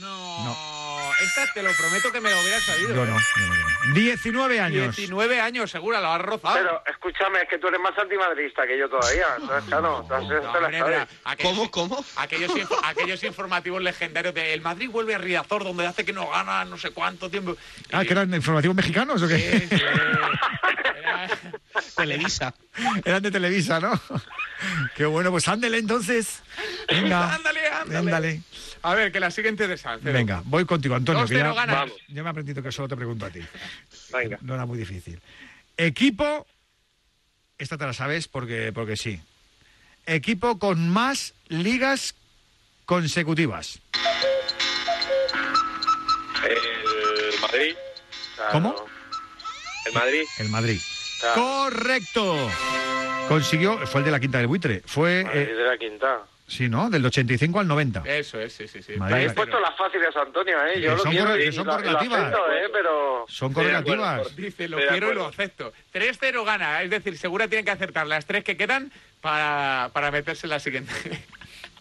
No. 0.00 0.79
Esta 1.22 1.52
te 1.52 1.62
lo 1.62 1.70
prometo 1.72 2.10
que 2.12 2.20
me 2.20 2.30
lo 2.30 2.40
hubiera 2.40 2.60
sabido. 2.60 2.94
Yo 2.94 3.04
¿eh? 3.04 3.06
no. 3.06 3.16
yo 3.18 3.46
no, 3.46 3.54
yo 3.56 3.62
no. 3.88 3.94
19 3.94 4.60
años. 4.60 4.96
19 4.96 5.40
años, 5.40 5.70
segura, 5.70 6.00
lo 6.00 6.12
has 6.12 6.20
rozado. 6.20 6.54
Pero 6.54 6.82
escúchame, 6.86 7.40
es 7.42 7.48
que 7.48 7.58
tú 7.58 7.68
eres 7.68 7.80
más 7.80 7.96
antimadrista 7.98 8.66
que 8.66 8.78
yo 8.78 8.88
todavía. 8.88 9.26
Entonces, 9.40 9.68
claro, 9.68 10.04
tú 10.08 10.14
has- 10.14 10.22
eso 10.24 10.30
te 10.30 10.42
la 10.42 10.48
Hombre, 10.66 10.78
sabes. 10.78 10.84
mira, 10.86 11.08
aquellos- 11.24 11.52
¿Cómo, 11.52 11.70
cómo? 11.70 12.04
Aquellos, 12.16 12.52
aquellos 12.84 13.22
informativos 13.24 13.82
legendarios 13.82 14.34
de 14.34 14.54
el 14.54 14.60
Madrid 14.60 14.88
vuelve 14.90 15.14
a 15.14 15.18
Riazor, 15.18 15.64
donde 15.64 15.86
hace 15.86 16.04
que 16.04 16.12
no 16.12 16.28
gana 16.30 16.64
no 16.64 16.76
sé 16.78 16.90
cuánto 16.90 17.28
tiempo. 17.30 17.56
Ah, 17.92 18.04
que 18.04 18.12
eran 18.12 18.32
informativos 18.34 18.76
mexicanos 18.76 19.22
o 19.22 19.28
qué? 19.28 19.38
Sí, 19.38 19.76
sí. 19.76 19.82
Era- 21.00 21.28
Televisa. 21.96 22.54
Eran 23.04 23.22
de 23.22 23.30
Televisa, 23.30 23.80
¿no? 23.80 23.92
Qué 24.96 25.06
bueno, 25.06 25.30
pues 25.30 25.48
ándele 25.48 25.78
entonces. 25.78 26.42
Venga. 26.88 27.34
Ándale, 27.40 27.68
ándale. 27.68 27.98
ándale. 27.98 28.42
A 28.82 28.94
ver, 28.94 29.12
que 29.12 29.20
la 29.20 29.30
siguiente 29.30 29.68
de 29.68 29.76
Sanz. 29.76 30.00
Cero. 30.02 30.14
Venga, 30.14 30.42
voy 30.44 30.64
contigo, 30.64 30.94
Antonio. 30.94 31.26
Que 31.26 31.34
2-0 31.34 31.38
ya, 31.38 31.52
ganas. 31.52 31.76
Vamos. 31.76 31.96
ya 32.08 32.22
me 32.22 32.28
he 32.28 32.30
aprendido 32.30 32.62
que 32.62 32.72
solo 32.72 32.88
te 32.88 32.96
pregunto 32.96 33.26
a 33.26 33.30
ti. 33.30 33.40
Venga. 34.12 34.38
No 34.40 34.54
era 34.54 34.66
muy 34.66 34.78
difícil. 34.78 35.20
Equipo. 35.76 36.46
Esta 37.58 37.76
te 37.76 37.84
la 37.84 37.92
sabes 37.92 38.26
porque, 38.26 38.72
porque 38.72 38.96
sí. 38.96 39.20
Equipo 40.06 40.58
con 40.58 40.88
más 40.88 41.34
ligas 41.48 42.14
consecutivas. 42.86 43.80
El 46.42 47.40
Madrid. 47.40 47.74
Claro. 48.34 48.52
¿Cómo? 48.52 48.74
El 49.86 49.92
Madrid. 49.92 50.22
El 50.38 50.48
Madrid. 50.48 50.80
Claro. 51.20 51.42
Correcto. 51.42 52.50
Consiguió, 53.34 53.78
fue 53.86 54.00
el 54.00 54.04
de 54.06 54.10
la 54.10 54.18
quinta 54.20 54.38
del 54.38 54.48
buitre. 54.48 54.82
Fue, 54.84 55.22
Madrid 55.24 55.40
eh, 55.40 55.54
de 55.54 55.64
la 55.64 55.78
quinta. 55.78 56.18
sí, 56.48 56.68
¿no? 56.68 56.90
Del 56.90 57.06
85 57.06 57.60
al 57.60 57.68
90. 57.68 58.02
Eso 58.04 58.40
es, 58.40 58.52
sí, 58.52 58.66
sí, 58.66 58.82
sí. 58.82 58.96
Madrid. 58.96 59.14
Habéis 59.14 59.32
puesto 59.34 59.60
las 59.60 59.76
fáciles, 59.76 60.14
Antonio, 60.16 60.56
¿eh? 60.66 60.80
Yo 60.80 60.96
lo 60.96 61.02
son 61.02 61.12
quiero 61.12 61.36
y 61.38 61.52
son 61.52 61.66
lo- 61.66 61.72
y 61.72 61.76
lo 61.76 61.82
correlativas. 61.82 62.20
acepto, 62.22 62.52
¿eh? 62.52 62.68
Pero... 62.72 63.24
Son 63.28 63.52
correlativas. 63.52 64.34
Dice, 64.36 64.68
lo 64.68 64.78
quiero 64.78 65.12
y 65.12 65.14
lo 65.14 65.26
acepto. 65.26 65.72
3-0 65.94 66.44
gana, 66.44 66.82
es 66.82 66.90
decir, 66.90 67.16
Segura 67.16 67.46
tiene 67.46 67.64
que 67.64 67.70
acertar 67.70 68.06
las 68.08 68.26
tres 68.26 68.42
que 68.42 68.56
quedan 68.56 68.90
para, 69.20 69.90
para 69.92 70.10
meterse 70.10 70.46
en 70.46 70.50
la 70.50 70.58
siguiente. 70.58 70.92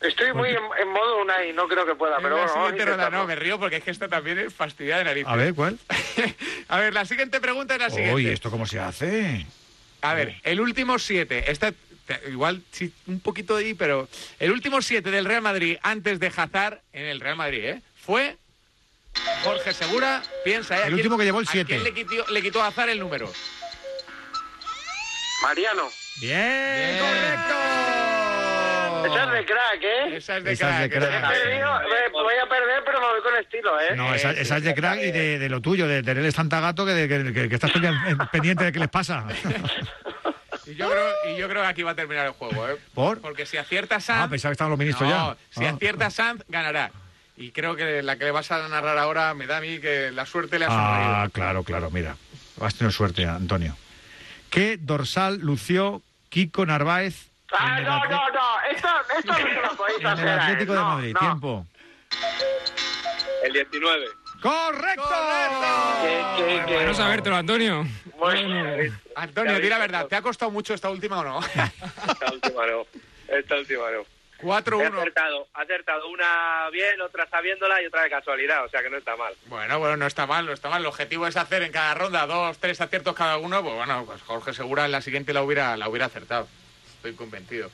Estoy 0.01 0.31
muy 0.33 0.49
en, 0.49 0.59
en 0.81 0.87
modo 0.93 1.21
una 1.21 1.43
y 1.45 1.51
no 1.51 1.67
creo 1.67 1.85
que 1.85 1.93
pueda, 1.95 2.17
pero 2.21 2.35
bueno, 2.37 2.53
siguiente 2.53 2.85
ronda, 2.85 3.09
no, 3.09 3.25
me 3.25 3.35
río 3.35 3.59
porque 3.59 3.77
es 3.77 3.83
que 3.83 3.91
esta 3.91 4.07
también 4.07 4.37
es 4.39 4.53
fastidiada 4.53 4.99
de 4.99 5.05
nariz. 5.05 5.25
A 5.27 5.35
ver, 5.35 5.53
¿cuál? 5.53 5.77
A 6.69 6.77
ver, 6.79 6.93
la 6.93 7.03
siguiente 7.03 7.41
pregunta 7.41 7.73
es 7.75 7.81
la 7.81 7.89
siguiente. 7.89 8.13
Oye, 8.15 8.31
¿esto 8.31 8.49
cómo 8.49 8.65
se 8.65 8.79
hace? 8.79 9.45
A 10.01 10.13
ver, 10.13 10.35
el 10.43 10.61
último 10.61 10.97
siete, 10.99 11.51
esta, 11.51 11.71
te- 12.05 12.21
igual 12.29 12.61
sí, 12.71 12.93
un 13.07 13.19
poquito 13.19 13.55
ahí, 13.57 13.73
pero 13.73 14.07
el 14.39 14.51
último 14.51 14.81
siete 14.81 15.11
del 15.11 15.25
Real 15.25 15.41
Madrid 15.41 15.77
antes 15.81 16.19
de 16.19 16.27
Hazard 16.35 16.79
en 16.93 17.05
el 17.05 17.19
Real 17.19 17.35
Madrid, 17.35 17.63
¿eh? 17.65 17.81
Fue 18.05 18.37
Jorge 19.43 19.73
Segura, 19.73 20.23
piensa, 20.45 20.75
¿eh? 20.77 20.83
¿A 20.83 20.83
El 20.83 20.93
quién- 20.93 20.95
último 20.99 21.17
que 21.17 21.25
llevó 21.25 21.39
el 21.41 21.47
¿A 21.47 21.51
siete. 21.51 21.73
quién 21.73 21.83
le 21.83 21.93
quitó, 21.93 22.27
le 22.29 22.41
quitó 22.41 22.61
a 22.63 22.67
Hazard 22.67 22.89
el 22.89 22.99
número? 22.99 23.31
Mariano. 25.43 25.89
Bien, 26.21 26.99
correcto. 26.99 27.78
Esa 29.13 29.23
es 29.25 29.31
de 29.31 29.45
crack, 29.45 29.83
¿eh? 29.83 30.15
Esa 30.17 30.37
es 30.37 30.43
de 30.43 30.51
Esa 30.53 30.83
es 30.83 30.89
de 30.91 30.97
crack, 30.99 31.11
He 31.11 31.39
perdido, 31.43 31.81
voy 32.13 32.33
a 32.43 32.49
perder, 32.49 32.83
pero 32.85 32.99
me 33.01 33.07
voy 33.07 33.21
con 33.21 33.35
estilo, 33.37 33.79
¿eh? 33.79 33.95
No, 33.95 34.13
esa, 34.13 34.31
esa 34.31 34.57
es 34.57 34.63
de 34.63 34.73
crack 34.75 34.99
y 34.99 35.11
de, 35.11 35.39
de 35.39 35.49
lo 35.49 35.61
tuyo, 35.61 35.87
de 35.87 36.01
tenerles 36.03 36.35
tanta 36.35 36.59
gato 36.59 36.85
que, 36.85 36.93
de- 36.93 37.07
que, 37.07 37.33
que- 37.33 37.49
que 37.49 37.55
estás 37.55 37.71
pendiente, 38.31 38.63
de 38.65 38.71
qué 38.71 38.79
les 38.79 38.89
pasa. 38.89 39.25
Y 40.65 40.75
yo, 40.75 40.87
creo, 40.87 41.09
y 41.33 41.35
yo 41.37 41.49
creo 41.49 41.63
que 41.63 41.67
aquí 41.67 41.81
va 41.81 41.91
a 41.91 41.95
terminar 41.95 42.27
el 42.27 42.33
juego, 42.33 42.67
¿eh? 42.69 42.77
¿Por? 42.93 43.21
Porque 43.21 43.47
si 43.47 43.57
acierta 43.57 43.99
Sanz... 43.99 44.25
Ah, 44.25 44.29
pensaba 44.29 44.51
que 44.51 44.53
estaban 44.53 44.69
los 44.69 44.77
ministros 44.77 45.09
no, 45.09 45.31
ya. 45.33 45.37
si 45.49 45.65
Ah. 45.65 45.71
acierta 45.71 46.09
Sanz, 46.11 46.43
ganará. 46.47 46.91
Y 47.37 47.49
creo 47.51 47.75
que 47.75 48.03
la 48.03 48.17
que 48.17 48.25
le 48.25 48.31
vas 48.31 48.51
a 48.51 48.67
narrar 48.67 48.97
ahora 48.99 49.33
me 49.33 49.47
da 49.47 49.57
a 49.57 49.61
mí 49.61 49.79
que 49.79 50.11
la 50.11 50.27
suerte 50.27 50.59
le 50.59 50.65
ha 50.65 50.67
sonreído. 50.67 51.15
Ah, 51.15 51.27
claro, 51.33 51.63
claro, 51.63 51.89
mira. 51.89 52.17
Has 52.61 52.75
tenido 52.75 52.91
suerte, 52.91 53.25
Antonio. 53.25 53.75
¿Qué 54.51 54.77
dorsal 54.79 55.39
lució 55.39 56.03
Kiko 56.29 56.65
Narváez 56.67 57.29
Ah, 57.57 57.71
en 57.71 57.77
el, 57.79 57.83
no, 57.85 58.05
no, 58.05 58.29
no, 58.29 58.58
esto, 58.79 59.17
esto 59.19 59.31
no 59.31 59.37
se 59.47 59.61
lo 59.61 59.75
podéis 59.77 59.99
en 59.99 60.07
hacer. 60.07 60.27
el 60.27 60.39
Atlético 60.39 60.73
de 60.73 60.79
no, 60.79 60.85
Madrid? 60.85 61.13
no. 61.13 61.19
Tiempo. 61.19 61.67
El 63.43 63.53
19. 63.53 64.05
¡Correcto! 64.41 65.03
Que- 66.01 66.43
que- 66.43 66.65
que- 66.65 66.73
Bueno 66.73 66.93
sabértelo, 66.93 67.35
Antonio. 67.35 67.85
Bueno, 68.17 68.93
Antonio, 69.15 69.59
di 69.59 69.69
la 69.69 69.77
verdad, 69.77 70.07
¿te 70.07 70.15
ha 70.15 70.21
costado 70.21 70.51
mucho 70.51 70.73
esta 70.73 70.89
última 70.89 71.19
o 71.19 71.23
no? 71.23 71.39
Esta 72.07 72.31
última 72.31 72.65
no. 72.67 72.85
Esta 73.27 73.55
última 73.55 73.91
no. 73.91 73.99
He 74.41 74.41
4-1. 74.41 74.97
acertado, 74.97 75.47
acertado 75.53 76.07
una 76.07 76.69
bien, 76.71 77.01
otra 77.01 77.27
sabiéndola 77.29 77.81
y 77.81 77.87
otra 77.87 78.03
de 78.03 78.09
casualidad, 78.09 78.63
o 78.63 78.69
sea 78.69 78.81
que 78.81 78.89
no 78.89 78.95
está 78.95 79.17
mal. 79.17 79.33
Bueno, 79.47 79.77
bueno, 79.79 79.97
no 79.97 80.07
está 80.07 80.25
mal, 80.25 80.45
no 80.45 80.53
está 80.53 80.69
mal. 80.69 80.79
El 80.79 80.87
objetivo 80.87 81.27
es 81.27 81.35
hacer 81.35 81.61
en 81.63 81.73
cada 81.73 81.93
ronda 81.93 82.25
dos, 82.25 82.57
tres 82.57 82.79
aciertos 82.79 83.13
cada 83.15 83.37
uno. 83.37 83.61
Pues 83.61 83.75
bueno, 83.75 84.05
pues 84.05 84.21
Jorge 84.21 84.53
Segura 84.53 84.85
en 84.85 84.93
la 84.93 85.01
siguiente 85.01 85.33
la 85.33 85.43
hubiera, 85.43 85.75
la 85.75 85.89
hubiera 85.89 86.05
acertado. 86.05 86.47
Estoy 86.95 87.15
convencido. 87.15 87.69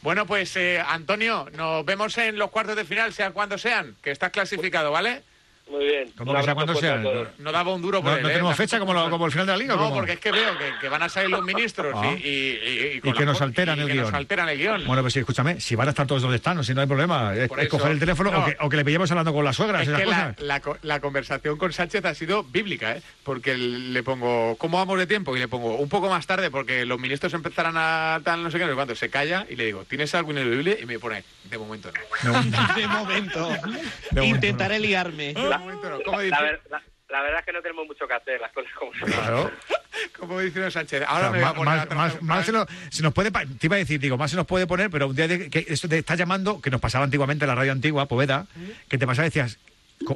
Bueno, 0.00 0.26
pues 0.26 0.54
eh, 0.56 0.80
Antonio, 0.86 1.48
nos 1.54 1.84
vemos 1.84 2.16
en 2.18 2.38
los 2.38 2.50
cuartos 2.50 2.76
de 2.76 2.84
final, 2.84 3.12
sea 3.12 3.32
cuando 3.32 3.58
sean, 3.58 3.96
que 4.00 4.12
estás 4.12 4.30
clasificado, 4.30 4.92
¿vale? 4.92 5.22
Muy 5.70 5.84
bien. 5.84 6.10
¿Cómo 6.16 6.34
que 6.34 6.42
sea 6.42 6.54
cuando. 6.54 7.28
No 7.38 7.52
daba 7.52 7.74
un 7.74 7.82
duro 7.82 8.00
por 8.02 8.10
¿No, 8.12 8.16
él, 8.16 8.22
no 8.22 8.28
¿eh? 8.28 8.32
tenemos 8.32 8.56
fecha 8.56 8.78
como, 8.78 8.94
lo- 8.94 9.10
como 9.10 9.26
el 9.26 9.32
final 9.32 9.46
de 9.46 9.52
la 9.52 9.58
liga? 9.58 9.74
No, 9.74 9.82
cómo? 9.82 9.94
porque 9.96 10.12
es 10.12 10.20
que 10.20 10.32
veo 10.32 10.56
que, 10.56 10.72
que 10.80 10.88
van 10.88 11.02
a 11.02 11.08
salir 11.08 11.30
los 11.30 11.42
ministros 11.44 11.94
Ah. 11.96 12.14
y, 12.16 12.28
y, 12.28 13.00
y- 13.04 13.12
que 13.12 13.24
nos 13.26 13.40
alteran 13.42 13.78
y 13.78 13.82
el 13.82 13.86
que 13.88 13.92
guion. 13.94 14.04
nos 14.06 14.14
alteran 14.14 14.48
el 14.48 14.58
guion. 14.58 14.84
Bueno, 14.86 15.02
pues 15.02 15.12
sí, 15.14 15.20
escúchame, 15.20 15.60
si 15.60 15.74
van 15.74 15.88
a 15.88 15.90
estar 15.90 16.06
todos 16.06 16.22
donde 16.22 16.36
están, 16.36 16.62
si 16.64 16.72
no 16.74 16.80
hay 16.80 16.86
problema, 16.86 17.34
es, 17.34 17.48
Por 17.48 17.60
es 17.60 17.68
coger 17.68 17.92
el 17.92 17.98
teléfono 17.98 18.30
No. 18.30 18.40
o, 18.40 18.44
que, 18.46 18.56
o 18.60 18.68
que 18.68 18.76
le 18.76 18.84
pillemos 18.84 19.10
hablando 19.10 19.32
con 19.32 19.44
las 19.44 19.56
suegras, 19.56 19.82
Es 19.82 19.88
esas 19.88 20.00
que 20.00 20.06
la, 20.06 20.16
cosas. 20.34 20.42
la 20.42 20.78
la 20.82 21.00
conversación 21.00 21.56
con 21.58 21.72
Sánchez 21.72 22.04
ha 22.04 22.14
sido 22.14 22.44
bíblica, 22.44 22.92
¿eh? 22.96 23.02
Porque 23.22 23.56
le 23.56 24.02
pongo, 24.02 24.56
¿cómo 24.56 24.78
vamos 24.78 24.98
de 24.98 25.06
tiempo? 25.06 25.36
Y 25.36 25.40
le 25.40 25.48
pongo, 25.48 25.76
un 25.76 25.88
poco 25.88 26.08
más 26.08 26.26
tarde, 26.26 26.50
porque 26.50 26.84
los 26.86 26.98
ministros 26.98 27.32
empezarán 27.34 27.74
a 27.76 28.20
tal, 28.24 28.42
no 28.42 28.50
sé 28.50 28.58
qué, 28.58 28.64
no 28.64 28.70
sé 28.70 28.74
cuánto. 28.76 28.94
Se 28.94 29.10
calla 29.10 29.46
y 29.48 29.56
le 29.56 29.66
digo, 29.66 29.84
¿tienes 29.84 30.14
algo 30.14 30.32
ineludible? 30.32 30.78
Y 30.82 30.86
me 30.86 30.98
pone, 30.98 31.24
de 31.44 31.58
momento 31.58 31.90
no. 31.92 32.42
De 32.74 32.86
momento. 32.86 33.40
momento 34.12 34.24
Intentaré 34.24 34.78
liarme. 34.78 35.34
No. 35.58 36.02
¿Cómo 36.04 36.20
dice, 36.20 36.30
La, 36.30 36.42
ver- 36.42 36.60
la- 36.70 36.82
la 37.10 37.22
verdad 37.22 37.40
es 37.40 37.46
que 37.46 37.52
no 37.52 37.62
tenemos 37.62 37.86
mucho 37.86 38.06
que 38.06 38.14
hacer, 38.14 38.40
las 38.40 38.52
cosas 38.52 38.70
como 38.78 38.92
son. 38.94 39.10
claro. 39.10 39.50
cómo 40.18 40.40
dice 40.40 40.70
Sánchez? 40.70 41.02
Ahora 41.06 41.30
O 41.30 41.30
sea, 41.30 41.30
me 41.32 41.40
va 41.40 41.48
a 41.48 41.52
más- 41.52 41.56
poner 41.58 41.74
más- 41.74 41.74
a 41.74 41.78
más- 41.78 41.88
trabajar. 41.88 42.22
más 42.22 42.46
se, 42.46 42.52
nos, 42.52 42.66
se 42.90 43.02
nos 43.02 43.14
puede, 43.14 43.30
te 43.30 43.66
iba 43.66 43.76
a 43.76 43.78
decir, 43.78 43.98
digo, 43.98 44.16
más 44.18 44.30
se 44.30 44.36
nos 44.36 44.46
puede 44.46 44.66
poner, 44.66 44.90
pero 44.90 45.06
un 45.08 45.16
día 45.16 45.26
de- 45.26 45.48
que 45.50 45.64
esto 45.68 45.88
te 45.88 45.98
está 45.98 46.14
llamando, 46.16 46.60
que 46.60 46.70
nos 46.70 46.80
pasaba 46.80 47.04
antiguamente 47.04 47.44
en 47.44 47.48
la 47.48 47.54
radio 47.54 47.72
antigua, 47.72 48.06
Poveda, 48.06 48.46
que 48.88 48.98
te 48.98 49.06
pasaba 49.06 49.26
y 49.26 49.30
decías, 49.30 49.58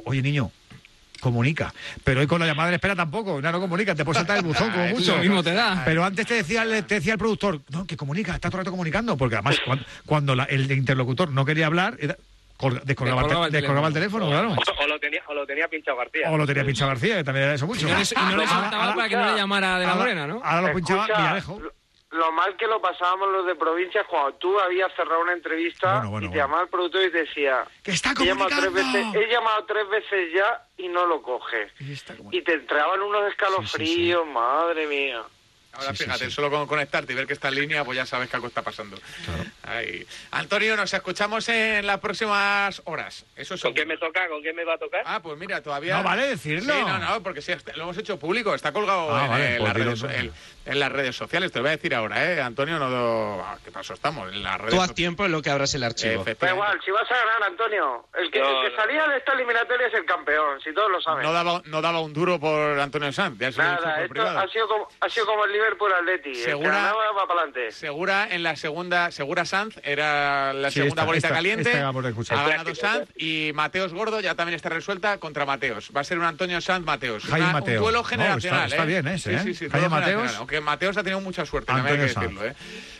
oye 0.05 0.21
niño, 0.21 0.51
comunica. 1.19 1.73
Pero 2.03 2.19
hoy 2.19 2.27
con 2.27 2.39
la 2.39 2.45
llamada 2.45 2.69
de 2.69 2.75
espera 2.75 2.95
tampoco, 2.95 3.41
no, 3.41 3.51
no 3.51 3.59
comunica, 3.59 3.95
te 3.95 4.03
puedes 4.05 4.17
saltar 4.17 4.37
el 4.37 4.43
buzón 4.43 4.69
como 4.71 4.83
Eso 4.83 4.95
mucho. 4.95 5.17
mismo 5.17 5.41
te 5.43 5.53
da. 5.53 5.81
Pero 5.85 6.03
antes 6.03 6.27
te 6.27 6.35
decía, 6.35 6.63
el- 6.63 6.85
te 6.85 6.95
decía 6.95 7.13
el 7.13 7.19
productor, 7.19 7.61
no, 7.69 7.87
que 7.87 7.97
comunica, 7.97 8.35
está 8.35 8.49
todo 8.49 8.57
el 8.59 8.65
rato 8.65 8.71
comunicando, 8.71 9.17
porque 9.17 9.35
además 9.35 9.57
cuando, 9.65 9.85
cuando 10.05 10.35
la- 10.35 10.43
el 10.45 10.69
interlocutor 10.71 11.29
no 11.31 11.43
quería 11.45 11.65
hablar, 11.65 11.97
descolgaba, 12.59 13.21
el 13.21 13.27
te- 13.27 13.33
Descolgaba 13.33 13.45
el 13.47 13.51
descolgaba 13.51 13.87
el 13.87 13.93
teléfono, 13.93 14.27
claro. 14.29 14.49
O, 14.51 14.83
o 14.83 14.87
lo 14.87 14.99
tenía, 14.99 15.21
o 15.27 15.33
lo 15.33 15.45
tenía 15.45 15.67
pinchado 15.67 15.97
García. 15.97 16.31
O 16.31 16.37
lo 16.37 16.45
tenía 16.45 16.63
pinchado 16.65 16.89
García, 16.89 17.15
que 17.17 17.23
también 17.23 17.45
era 17.45 17.53
eso 17.55 17.67
mucho. 17.67 17.87
Y 17.87 17.91
no 17.91 17.97
le, 17.97 18.03
y 18.03 18.31
no 18.31 18.37
le 18.37 18.47
saltaba 18.47 18.95
para 18.95 19.09
que 19.09 19.15
no 19.15 19.25
le 19.25 19.35
llamara 19.37 19.79
de 19.79 19.87
la 19.87 19.95
morena, 19.95 20.27
¿no? 20.27 20.41
Ahora 20.43 20.67
lo 20.69 20.75
pinchaba 20.75 21.05
Villarejo. 21.07 21.59
Lo 22.11 22.31
mal 22.31 22.55
que 22.57 22.67
lo 22.67 22.79
pasábamos 22.79 23.27
los 23.31 23.47
de 23.47 23.55
provincia 23.55 24.03
cuando 24.07 24.33
tú 24.35 24.59
habías 24.59 24.93
cerrado 24.95 25.19
una 25.21 25.33
entrevista 25.33 25.95
Bueno, 25.95 26.09
bueno, 26.11 26.27
y 26.27 26.29
te 26.29 26.35
bueno. 26.37 26.43
llamaba 26.43 26.61
el 26.63 26.69
productor 26.69 27.01
y 27.01 27.11
te 27.11 27.17
decía 27.23 27.65
¡Que 27.81 27.89
está 27.89 28.11
he 28.11 28.23
llamado, 28.25 28.49
tres 28.55 28.71
veces, 28.71 29.05
he 29.15 29.27
llamado 29.31 29.65
tres 29.65 29.89
veces 29.89 30.29
ya 30.31 30.61
y 30.77 30.89
no 30.89 31.07
lo 31.07 31.23
coge. 31.23 31.69
Y 32.29 32.41
te 32.43 32.53
entraban 32.53 33.01
unos 33.01 33.27
escalofríos, 33.31 34.27
madre 34.27 34.85
mía. 34.85 35.23
Ahora 35.73 35.89
Sí, 35.91 35.97
sí, 35.97 36.03
fíjate, 36.05 36.25
sí. 36.25 36.31
solo 36.31 36.49
con 36.51 36.67
conectarte 36.67 37.13
y 37.13 37.15
ver 37.15 37.25
que 37.27 37.33
está 37.33 37.47
en 37.49 37.55
línea, 37.55 37.83
pues 37.83 37.95
ya 37.97 38.05
sabes 38.05 38.29
que 38.29 38.35
algo 38.35 38.47
está 38.47 38.61
pasando. 38.61 38.97
Ahí. 39.63 40.05
Antonio, 40.31 40.75
nos 40.75 40.93
escuchamos 40.93 41.47
en 41.49 41.85
las 41.87 41.99
próximas 41.99 42.81
horas. 42.85 43.25
Eso 43.35 43.55
es 43.55 43.61
¿Con 43.61 43.73
qué 43.73 43.85
me 43.85 43.97
toca? 43.97 44.27
¿Con 44.27 44.41
qué 44.43 44.53
me 44.53 44.63
va 44.65 44.75
a 44.75 44.77
tocar? 44.77 45.01
Ah, 45.05 45.19
pues 45.21 45.37
mira, 45.37 45.61
todavía. 45.61 45.97
No 45.97 46.03
vale 46.03 46.27
decirlo. 46.27 46.73
Sí, 46.73 46.79
no, 46.81 46.99
no, 46.99 47.23
porque 47.23 47.41
sí, 47.41 47.53
lo 47.75 47.83
hemos 47.83 47.97
hecho 47.97 48.19
público, 48.19 48.53
está 48.53 48.71
colgado 48.71 49.15
Ah, 49.15 49.23
en, 49.25 49.29
vale, 49.31 49.51
en 49.55 49.57
pues 49.57 49.67
las 49.67 49.77
redes, 50.01 50.03
en, 50.19 50.33
en 50.65 50.79
las 50.79 50.91
redes 50.91 51.15
sociales. 51.15 51.51
Te 51.51 51.59
lo 51.59 51.63
voy 51.63 51.69
a 51.69 51.75
decir 51.77 51.95
ahora, 51.95 52.23
¿eh? 52.31 52.41
Antonio, 52.41 52.77
no. 52.77 53.41
ah, 53.43 53.57
¿Qué 53.63 53.71
pasó? 53.71 53.93
Estamos 53.93 54.31
en 54.31 54.43
las 54.43 54.57
redes 54.59 54.71
Tú 54.71 54.75
haz 54.77 54.89
sociales. 54.89 54.95
tiempo 54.95 55.25
en 55.25 55.31
lo 55.31 55.41
que 55.41 55.49
abras 55.49 55.73
el 55.75 55.83
archivo. 55.83 56.23
Da 56.23 56.51
igual, 56.51 56.79
si 56.83 56.91
vas 56.91 57.09
a 57.09 57.15
ganar, 57.15 57.43
Antonio, 57.47 58.05
el 58.15 58.29
que, 58.29 58.39
No, 58.39 58.61
el 58.61 58.69
que 58.69 58.75
no. 58.75 58.81
salía 58.83 59.07
de 59.07 59.17
esta 59.17 59.33
eliminatoria 59.33 59.87
es 59.87 59.93
el 59.93 60.05
campeón, 60.05 60.61
si 60.61 60.73
todos 60.73 60.91
lo 60.91 61.01
saben. 61.01 61.23
No 61.23 61.33
daba, 61.33 61.61
no 61.65 61.81
daba 61.81 61.99
un 62.01 62.13
duro 62.13 62.39
por 62.39 62.79
Antonio 62.79 63.11
Sanz, 63.11 63.37
ya 63.39 63.51
se 63.51 63.57
lo 63.61 63.63
he 63.67 63.71
dicho 63.71 63.81
Nada, 63.81 63.93
por 63.95 64.03
esto 64.03 64.13
privado. 64.13 64.39
ha 64.39 64.47
sido, 64.49 64.67
como, 64.67 64.87
ha 64.99 65.09
sido 65.09 65.25
como 65.25 65.45
el 65.45 65.53
Liverpool 65.63 65.93
Atleti. 65.93 66.29
El 66.31 66.35
Segura- 66.35 66.69
ganaba 66.71 67.11
va 67.17 67.27
para 67.27 67.41
adelante. 67.41 67.71
Segura 67.71 68.27
en 68.29 68.43
la 68.43 68.55
segunda, 68.55 69.11
Segura 69.11 69.45
Sanz 69.45 69.79
era 69.83 70.53
la 70.53 70.69
Sí, 70.69 70.75
segunda 70.79 71.01
esta- 71.01 71.05
bolita 71.05 71.27
esta- 71.27 71.35
caliente. 71.35 71.69
esta 71.71 71.89
ha 72.35 72.47
ganado 72.47 72.75
Sanz 72.75 73.09
y 73.15 73.51
Mateos 73.53 73.93
Gordo 73.93 74.19
ya 74.19 74.35
también 74.35 74.55
está 74.55 74.69
resuelta 74.69 75.17
contra 75.19 75.45
Mateos. 75.45 75.91
Va 75.95 76.01
a 76.01 76.03
ser 76.03 76.19
un 76.19 76.25
Antonio 76.25 76.59
Sanz 76.61 76.85
Mateos. 76.85 77.23
Jaime 77.23 77.45
Una- 77.45 77.53
Mateos. 77.53 77.77
Un 77.77 77.83
duelo 77.83 77.99
No, 77.99 78.03
generacional. 78.03 78.63
está- 78.65 78.75
está 78.75 78.83
¿eh? 78.83 78.87
bien 78.87 79.07
ese, 79.07 79.33
¿eh? 79.35 79.39
sí, 79.39 79.53
sí, 79.53 79.69
Jaime 79.69 79.87
duelo 79.87 79.89
generacional. 79.89 80.15
Mateos. 80.23 80.37
Aunque 80.39 80.61
Mateos 80.61 80.97
ha 80.97 81.03
tenido 81.03 81.21
mucha 81.21 81.45
suerte, 81.45 81.67
también 81.67 81.87
hay 81.87 81.97
que 81.97 82.07
Antonio 82.09 82.29
decirlo. 82.29 82.45
¿eh? 82.51 82.55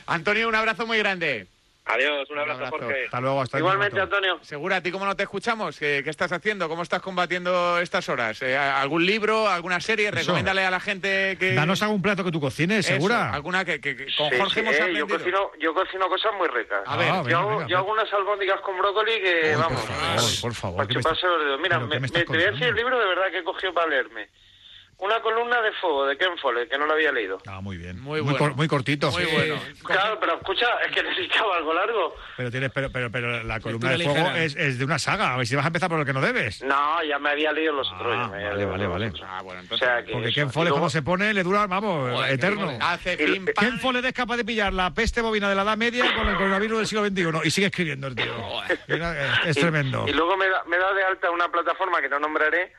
Antonio, 0.05 0.47
un 0.47 0.55
abrazo 0.55 0.85
muy 0.85 0.97
grande. 0.97 1.47
Adiós, 1.85 2.29
un 2.29 2.39
abrazo, 2.39 2.59
abrazo. 2.65 2.77
Jorge. 2.85 3.05
Hasta 3.05 3.19
luego, 3.19 3.41
hasta 3.41 3.57
Igualmente, 3.59 3.95
un. 3.97 4.01
Antonio. 4.03 4.39
Segura, 4.41 4.77
¿a 4.77 4.81
ti 4.81 4.89
cómo 4.89 5.05
no 5.05 5.15
te 5.17 5.23
escuchamos? 5.23 5.77
¿Qué, 5.77 5.99
qué 6.03 6.09
estás 6.09 6.31
haciendo? 6.31 6.69
¿Cómo 6.69 6.81
estás 6.81 7.01
combatiendo 7.01 7.77
estas 7.79 8.07
horas? 8.07 8.41
Eh, 8.41 8.57
¿Algún 8.57 9.05
libro, 9.05 9.49
alguna 9.49 9.81
serie? 9.81 10.07
Eso. 10.07 10.15
Recomiéndale 10.19 10.65
a 10.65 10.71
la 10.71 10.79
gente 10.79 11.35
que... 11.37 11.53
Danos 11.55 11.83
algún 11.83 12.01
plato 12.01 12.23
que 12.23 12.31
tú 12.31 12.39
cocines, 12.39 12.85
Eso, 12.85 12.93
segura. 12.95 13.31
alguna 13.33 13.65
que, 13.65 13.81
que- 13.81 13.97
que 13.97 14.05
con 14.17 14.29
Sí, 14.29 14.37
Jorge 14.37 14.53
sí, 14.53 14.59
hemos 14.61 14.75
eh, 14.75 14.77
yo, 14.77 14.83
aprendido. 15.03 15.07
cocino, 15.07 15.51
yo 15.59 15.73
cocino 15.73 16.07
cosas 16.07 16.31
muy 16.37 16.47
ricas. 16.47 16.83
A 16.85 16.95
ver, 16.95 17.09
Ah, 17.11 17.15
yo, 17.17 17.23
venga, 17.23 17.39
hago, 17.39 17.49
venga, 17.49 17.67
yo 17.67 17.77
hago 17.79 17.91
unas 17.91 18.13
albóndigas 18.13 18.61
con 18.61 18.77
brócoli 18.77 19.21
que, 19.21 19.51
Uy, 19.53 19.61
vamos, 19.61 19.81
por 19.81 19.89
favor, 19.91 20.31
por 20.41 20.53
favor. 20.53 20.77
para 20.77 20.87
¿qué 20.87 20.93
me 20.95 21.01
chuparse 21.03 21.27
los 21.27 21.39
dedos. 21.43 21.59
Mira, 21.59 21.75
¿Pero 21.79 21.87
me, 21.89 21.99
me 21.99 22.07
te 22.07 22.23
voy 22.23 22.43
a 22.43 22.51
decir 22.51 22.63
el 22.67 22.75
libro 22.75 22.97
de 22.97 23.07
verdad 23.07 23.29
que 23.29 23.39
he 23.39 23.43
cogido 23.43 23.73
para 23.73 23.87
leerme. 23.87 24.29
Una 24.99 25.19
columna 25.21 25.61
de 25.61 25.71
fuego 25.73 26.05
de 26.05 26.17
Ken 26.17 26.37
Follett, 26.41 26.69
que 26.69 26.77
no 26.77 26.85
lo 26.85 26.93
había 26.93 27.11
leído. 27.11 27.37
Ah, 27.47 27.59
muy 27.59 27.75
bien. 27.77 27.99
Muy 27.99 28.21
muy, 28.21 28.35
cor- 28.37 28.55
muy 28.55 28.67
cortito. 28.69 29.11
Muy 29.11 29.25
bueno. 29.25 29.55
Claro, 29.83 30.17
pero 30.19 30.35
escucha, 30.35 30.65
es 30.85 30.91
que 30.93 31.03
necesitaba 31.03 31.57
algo 31.57 31.73
largo. 31.73 32.15
Pero 32.37 32.49
tienes, 32.49 32.71
pero, 32.71 32.89
pero, 32.89 33.11
pero 33.11 33.43
la 33.43 33.59
columna 33.59 33.91
de 33.91 34.03
fuego 34.05 34.29
es, 34.31 34.55
es 34.55 34.79
de 34.79 34.85
una 34.85 34.99
saga. 34.99 35.33
A 35.33 35.37
ver 35.37 35.45
si 35.45 35.55
vas 35.57 35.65
a 35.65 35.67
empezar 35.67 35.89
por 35.89 35.99
lo 35.99 36.05
que 36.05 36.13
no 36.13 36.21
debes. 36.21 36.63
No, 36.63 37.03
ya 37.03 37.19
me 37.19 37.31
había 37.31 37.51
leído 37.51 37.73
los 37.73 37.91
otros. 37.91 38.15
Ah, 38.17 38.21
ya 38.23 38.27
me 38.29 38.35
había 38.37 38.47
vale, 38.49 38.57
leído 38.57 38.71
vale, 38.71 38.87
vale. 38.87 39.07
otros. 39.07 39.25
Ah, 39.29 39.41
bueno, 39.43 39.59
O 39.59 39.63
entonces... 39.63 39.87
sea 39.87 40.03
que 40.05 40.13
Porque 40.13 40.29
eso. 40.29 40.35
Ken 40.35 40.51
Follett, 40.51 40.69
luego- 40.69 40.77
como 40.77 40.89
se 40.89 41.01
pone, 41.01 41.33
le 41.33 41.43
dura, 41.43 41.67
vamos, 41.67 42.11
Joder, 42.13 42.31
eterno. 42.33 42.77
Hace 42.81 43.13
Y- 43.13 43.17
pim, 43.17 43.45
pam. 43.53 43.65
Ken 43.65 43.79
Follett 43.79 44.05
es 44.05 44.13
capaz 44.13 44.37
de 44.37 44.45
pillar 44.45 44.71
la 44.73 44.93
peste 44.93 45.21
bovina 45.21 45.49
de 45.49 45.55
la 45.55 45.63
Edad 45.63 45.75
Media 45.77 46.05
con 46.15 46.27
el 46.29 46.35
coronavirus 46.37 46.77
del 46.77 46.87
siglo 46.87 47.05
XXI 47.05 47.47
y 47.47 47.51
sigue 47.51 47.67
escribiendo 47.67 48.07
el 48.07 48.15
tío. 48.15 48.33
Era- 48.87 49.41
Es, 49.43 49.47
es 49.47 49.57
y- 49.57 49.59
tremendo. 49.59 50.05
Y, 50.07 50.13
luego 50.13 50.37
me 50.37 50.47
da, 50.47 50.63
me 50.65 50.77
da 50.77 50.93
de 50.93 51.03
alta 51.03 51.29
una 51.29 51.49
plataforma 51.51 51.99
que 52.01 52.07
no 52.07 52.19
nombraré, 52.19 52.71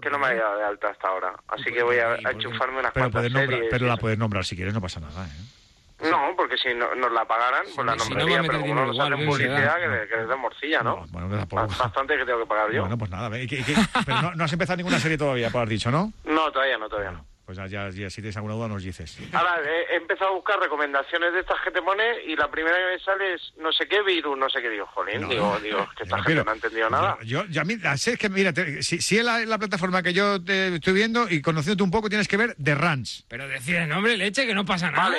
que 0.00 0.10
no 0.10 0.18
me 0.18 0.26
ha 0.28 0.34
dado 0.34 0.58
de 0.58 0.64
alta 0.64 0.88
hasta 0.88 1.08
ahora. 1.08 1.34
Así 1.48 1.64
que 1.72 1.82
voy 1.82 1.98
a, 1.98 2.12
a 2.12 2.30
enchufarme 2.32 2.78
unas 2.78 2.92
Pero, 2.92 3.10
cuantas 3.10 3.30
nombrar, 3.32 3.48
series. 3.48 3.70
pero 3.70 3.86
la 3.86 3.96
puedes 3.96 4.18
nombrar 4.18 4.44
si 4.44 4.56
quieres, 4.56 4.72
no 4.74 4.80
pasa 4.80 5.00
nada. 5.00 5.26
¿eh? 5.26 6.08
No, 6.10 6.34
porque 6.36 6.56
si 6.56 6.74
no, 6.74 6.94
nos 6.96 7.12
la 7.12 7.24
pagaran, 7.24 7.62
pues 7.76 7.86
la 7.86 7.92
si 7.98 8.10
no 8.10 8.18
nombraría, 8.18 8.38
a 8.38 8.42
meter 8.42 8.56
pero 8.56 8.60
como 8.62 8.74
no 8.74 8.86
nos 8.86 8.98
hacen 8.98 9.26
publicidad, 9.26 9.64
da. 9.66 9.78
que, 9.80 9.88
le- 9.88 10.08
que 10.08 10.16
les 10.16 10.28
den 10.28 10.38
morcilla, 10.40 10.82
¿no? 10.82 10.96
No, 10.96 11.06
bueno, 11.12 11.28
no 11.28 11.46
Bastante 11.46 12.16
que 12.16 12.24
tengo 12.24 12.40
que 12.40 12.46
pagar 12.46 12.72
yo. 12.72 12.80
Bueno, 12.80 12.98
pues 12.98 13.10
nada. 13.10 13.38
¿y 13.38 13.46
qué- 13.46 13.60
y 13.60 13.62
qué- 13.62 13.74
pero 14.04 14.20
no, 14.22 14.34
no 14.34 14.44
has 14.44 14.52
empezado 14.52 14.76
ninguna 14.78 14.98
serie 14.98 15.16
todavía, 15.16 15.50
por 15.50 15.62
has 15.62 15.68
dicho, 15.68 15.90
¿no? 15.92 16.12
No, 16.24 16.50
todavía 16.50 16.76
no, 16.78 16.88
todavía 16.88 17.12
no. 17.12 17.24
Pues 17.44 17.58
ya, 17.68 17.90
si 17.90 18.08
tienes 18.22 18.36
alguna 18.36 18.54
duda 18.54 18.68
nos 18.68 18.82
dices. 18.84 19.18
Ahora, 19.32 19.60
he, 19.64 19.94
he 19.94 19.96
empezado 19.96 20.30
a 20.30 20.34
buscar 20.34 20.60
recomendaciones 20.60 21.32
de 21.34 21.40
estas 21.40 21.60
que 21.62 21.72
te 21.72 21.82
pone 21.82 22.22
y 22.24 22.36
la 22.36 22.48
primera 22.50 22.76
que 22.76 22.94
me 22.94 22.98
sale 23.00 23.34
es 23.34 23.52
no 23.58 23.72
sé 23.72 23.86
qué 23.88 24.00
virus, 24.02 24.38
no 24.38 24.48
sé 24.48 24.62
qué. 24.62 24.70
Digo, 24.70 24.86
jolín, 24.86 25.22
No, 25.22 25.28
digo, 25.28 25.52
no. 25.54 25.60
digo, 25.60 25.82
es 25.82 25.96
que 25.96 26.02
esta 26.04 26.16
No, 26.18 26.22
gente 26.22 26.32
pero- 26.40 26.44
no 26.44 26.50
ha 26.50 26.54
entendido 26.54 26.88
nada. 26.90 27.18
Yo, 27.24 27.44
yo 27.46 27.60
a 27.60 27.64
mí, 27.64 27.76
la 27.76 27.96
serie 27.96 28.14
es 28.14 28.20
que, 28.20 28.28
mira, 28.28 28.52
te- 28.52 28.82
si, 28.82 29.00
si 29.00 29.18
es 29.18 29.24
la, 29.24 29.40
la 29.44 29.58
plataforma 29.58 30.02
que 30.02 30.12
yo 30.12 30.42
te 30.42 30.76
estoy 30.76 30.92
viendo 30.94 31.28
y 31.28 31.42
conociéndote 31.42 31.82
un 31.82 31.90
poco, 31.90 32.08
tienes 32.08 32.28
que 32.28 32.36
ver 32.36 32.54
The 32.62 32.74
Ranch. 32.76 33.24
Pero 33.28 33.48
decir 33.48 33.74
el 33.76 33.88
nombre, 33.88 34.16
leche, 34.16 34.46
que 34.46 34.54
no 34.54 34.64
pasa 34.64 34.90
nada. 34.90 35.10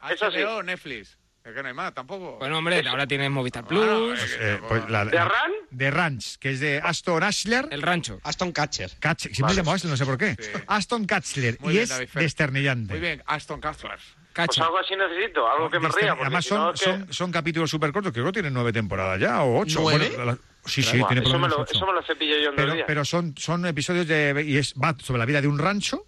Vale, 0.00 0.14
eso 0.14 0.30
sí. 0.30 0.38
Netflix. 0.64 1.16
Es 1.50 1.56
que 1.56 1.62
no 1.62 1.68
hay 1.68 1.74
más 1.74 1.92
tampoco. 1.94 2.36
Bueno, 2.38 2.58
hombre, 2.58 2.82
ahora 2.88 3.06
tienes 3.06 3.30
Movistar 3.30 3.64
Bueno, 3.64 3.82
Plus, 4.08 4.22
es 4.22 4.38
Eh, 4.40 4.60
pues 4.68 4.88
la- 4.88 5.04
¿The 5.04 5.16
la- 5.16 5.24
Ranch? 5.24 5.54
The 5.76 5.90
Ranch, 5.90 6.36
que 6.38 6.50
es 6.50 6.60
de 6.60 6.78
Aston 6.82 7.22
Ashler. 7.22 7.68
El 7.70 7.82
Rancho. 7.82 8.20
Aston 8.22 8.52
Catcher. 8.52 8.90
Catch- 9.00 9.32
siempre 9.34 9.56
llamo 9.56 9.72
Ashler, 9.72 9.90
no 9.90 9.96
sé 9.96 10.06
por 10.06 10.16
qué. 10.18 10.36
Sí. 10.38 10.50
Aston 10.66 11.04
Catchler. 11.06 11.58
Y 11.62 11.68
bien, 11.68 11.82
es 11.82 11.88
David 11.88 12.08
desternillante. 12.14 12.92
Muy 12.94 13.00
bien, 13.00 13.22
Aston 13.26 13.60
Kastler. 13.60 13.98
Pues 14.32 14.58
algo 14.60 14.78
así 14.78 14.94
necesito, 14.96 15.50
algo 15.50 15.68
que 15.68 15.80
me 15.80 15.88
ría. 15.88 16.10
Porque 16.14 16.22
Además 16.26 16.44
si 16.44 16.48
son, 16.50 16.62
no, 16.62 16.72
que- 16.72 16.78
son, 16.78 17.12
son 17.12 17.32
capítulos 17.32 17.68
súper 17.68 17.92
cortos, 17.92 18.12
creo 18.12 18.26
que 18.26 18.32
tienen 18.32 18.54
nueve 18.54 18.72
temporadas 18.72 19.18
ya, 19.20 19.42
o 19.42 19.58
ocho. 19.58 19.80
¿Nueve? 19.82 20.08
Bueno, 20.14 20.24
la- 20.32 20.38
sí, 20.64 20.82
sí, 20.82 20.92
tiene 20.92 21.02
por 21.04 21.12
eso, 21.18 21.22
lo 21.24 21.32
me 21.32 21.42
menos 21.42 21.56
lo, 21.56 21.62
ocho. 21.64 21.72
eso 21.76 21.86
me 21.86 21.92
lo 21.92 22.02
cepillo 22.04 22.36
yo 22.38 22.50
en 22.50 22.56
pero, 22.56 22.74
pero 22.86 23.04
son, 23.04 23.34
son 23.36 23.66
episodios 23.66 24.06
de... 24.06 24.44
Y 24.46 24.56
es, 24.56 24.72
va 24.74 24.94
sobre 25.02 25.18
la 25.18 25.26
vida 25.26 25.40
de 25.42 25.48
un 25.48 25.58
rancho, 25.58 26.06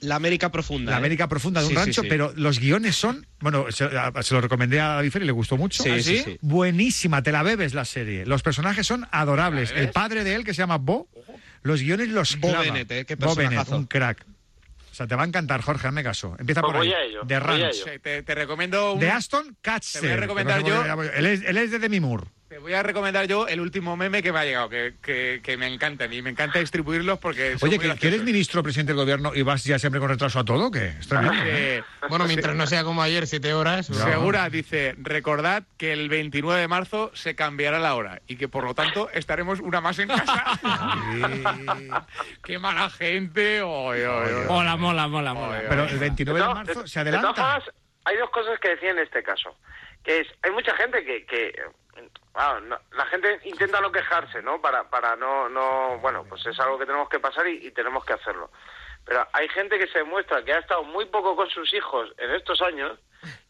La 0.00 0.16
América 0.16 0.50
profunda. 0.52 0.90
la 0.90 0.96
¿eh? 0.96 1.00
América 1.00 1.26
profunda 1.28 1.60
de 1.60 1.66
un 1.66 1.70
Sí, 1.70 1.76
rancho, 1.76 2.02
sí. 2.02 2.08
pero 2.08 2.32
los 2.36 2.58
guiones 2.60 2.96
son... 2.96 3.26
Bueno, 3.40 3.66
se, 3.70 3.84
a- 3.84 4.12
se 4.22 4.34
lo 4.34 4.40
recomendé 4.40 4.78
a 4.80 4.88
David 4.96 5.10
Fer 5.10 5.22
y 5.22 5.26
le 5.26 5.32
gustó 5.32 5.56
mucho. 5.56 5.82
Sí, 5.82 5.90
¿Ah, 5.90 6.02
sí, 6.02 6.18
sí. 6.24 6.38
Buenísima, 6.42 7.22
te 7.22 7.32
la 7.32 7.42
bebes 7.42 7.72
la 7.74 7.84
serie. 7.84 8.26
Los 8.26 8.42
personajes 8.42 8.86
son 8.86 9.06
adorables. 9.10 9.72
El 9.74 9.90
padre 9.90 10.22
de 10.24 10.34
él, 10.34 10.44
que 10.44 10.52
se 10.54 10.58
llama 10.58 10.76
Bo, 10.78 11.08
los 11.62 11.80
guiones 11.80 12.08
los 12.08 12.38
Bo 12.38 12.48
clava. 12.48 12.64
Bennett, 12.64 12.90
¿eh? 12.92 13.04
Qué 13.06 13.14
Bo 13.14 13.34
Bennett, 13.34 13.68
un 13.70 13.86
crack. 13.86 14.24
O 14.92 14.94
sea, 14.96 15.06
te 15.06 15.14
va 15.14 15.24
a 15.24 15.26
encantar, 15.26 15.60
Jorge, 15.60 15.88
hazme 15.88 16.02
caso. 16.02 16.36
Empieza 16.38 16.62
Pues 16.62 16.72
por 16.72 16.82
ahí. 16.82 16.88
voy 16.88 16.96
a 16.96 17.02
ello, 17.04 17.20
voy 17.24 17.34
a 17.34 17.40
Ranch. 17.40 17.74
ello. 17.74 18.00
Te, 18.02 18.22
te 18.22 18.34
recomiendo 18.34 18.94
un- 18.94 19.00
De 19.00 19.10
Aston 19.10 19.56
Catcher. 19.60 20.00
Te 20.00 20.06
voy 20.08 20.16
a 20.16 20.20
recomendar 20.20 20.62
yo-. 20.64 21.02
Él 21.14 21.26
es, 21.26 21.42
él 21.44 21.56
es 21.58 21.70
de 21.70 21.78
Demi 21.78 22.00
Moore. 22.00 22.24
Te 22.48 22.58
voy 22.58 22.74
a 22.74 22.82
recomendar 22.84 23.26
yo 23.26 23.48
el 23.48 23.60
último 23.60 23.96
meme 23.96 24.22
que 24.22 24.30
me 24.30 24.38
ha 24.38 24.44
llegado, 24.44 24.68
que, 24.68 24.94
que, 25.02 25.40
que 25.42 25.56
me 25.56 25.66
encantan 25.66 26.12
y 26.12 26.22
me 26.22 26.30
encanta 26.30 26.60
distribuirlos 26.60 27.18
porque 27.18 27.58
son 27.58 27.68
Oye, 27.68 27.78
muy 27.78 27.96
¿que, 27.98 28.06
eres 28.06 28.22
ministro 28.22 28.62
presidente 28.62 28.92
del 28.92 29.00
gobierno 29.00 29.32
y 29.34 29.42
vas 29.42 29.64
ya 29.64 29.80
siempre 29.80 29.98
con 29.98 30.10
retraso 30.10 30.38
a 30.38 30.44
todo? 30.44 30.70
¿Qué? 30.70 30.94
Es 31.00 31.08
tremendo, 31.08 31.34
¿eh? 31.42 31.78
Eh, 31.78 31.82
Bueno, 32.08 32.24
mientras 32.26 32.54
no 32.54 32.64
sea 32.68 32.84
como 32.84 33.02
ayer, 33.02 33.26
siete 33.26 33.52
horas. 33.52 33.86
Segura 33.86 34.48
dice, 34.48 34.94
recordad 34.98 35.64
que 35.76 35.92
el 35.92 36.08
29 36.08 36.60
de 36.60 36.68
marzo 36.68 37.10
se 37.14 37.34
cambiará 37.34 37.80
la 37.80 37.96
hora 37.96 38.22
y 38.28 38.36
que 38.36 38.46
por 38.46 38.62
lo 38.62 38.74
tanto 38.74 39.10
estaremos 39.10 39.58
una 39.58 39.80
más 39.80 39.98
en 39.98 40.06
casa. 40.08 40.44
Qué 42.44 42.60
mala 42.60 42.90
gente. 42.90 43.60
Oy, 43.62 44.02
oy, 44.02 44.32
oy. 44.32 44.46
Mola, 44.46 44.76
mola, 44.76 45.08
mola, 45.08 45.34
mola. 45.34 45.62
Pero 45.68 45.84
el 45.86 45.98
29 45.98 46.40
de 46.40 46.46
marzo 46.46 46.86
se 46.86 47.02
de 47.02 47.10
todas 47.10 47.24
adelanta. 47.24 47.34
formas, 47.34 47.64
hay 48.04 48.16
dos 48.18 48.30
cosas 48.30 48.56
que 48.60 48.68
decía 48.68 48.90
en 48.92 49.00
este 49.00 49.24
caso. 49.24 49.58
Que 50.04 50.20
es, 50.20 50.28
hay 50.42 50.52
mucha 50.52 50.72
gente 50.76 51.04
que, 51.04 51.26
que 51.26 51.52
la 52.92 53.06
gente 53.06 53.40
intenta 53.44 53.80
no 53.80 53.90
quejarse, 53.90 54.42
¿no? 54.42 54.60
Para, 54.60 54.88
para 54.90 55.16
no, 55.16 55.48
no, 55.48 55.98
bueno, 55.98 56.24
pues 56.28 56.44
es 56.46 56.58
algo 56.60 56.78
que 56.78 56.86
tenemos 56.86 57.08
que 57.08 57.20
pasar 57.20 57.46
y, 57.46 57.66
y 57.66 57.70
tenemos 57.70 58.04
que 58.04 58.12
hacerlo. 58.12 58.50
Pero 59.04 59.26
hay 59.32 59.48
gente 59.48 59.78
que 59.78 59.86
se 59.86 60.00
demuestra 60.00 60.44
que 60.44 60.52
ha 60.52 60.58
estado 60.58 60.82
muy 60.82 61.04
poco 61.06 61.36
con 61.36 61.48
sus 61.48 61.72
hijos 61.72 62.12
en 62.18 62.32
estos 62.32 62.60
años 62.60 62.98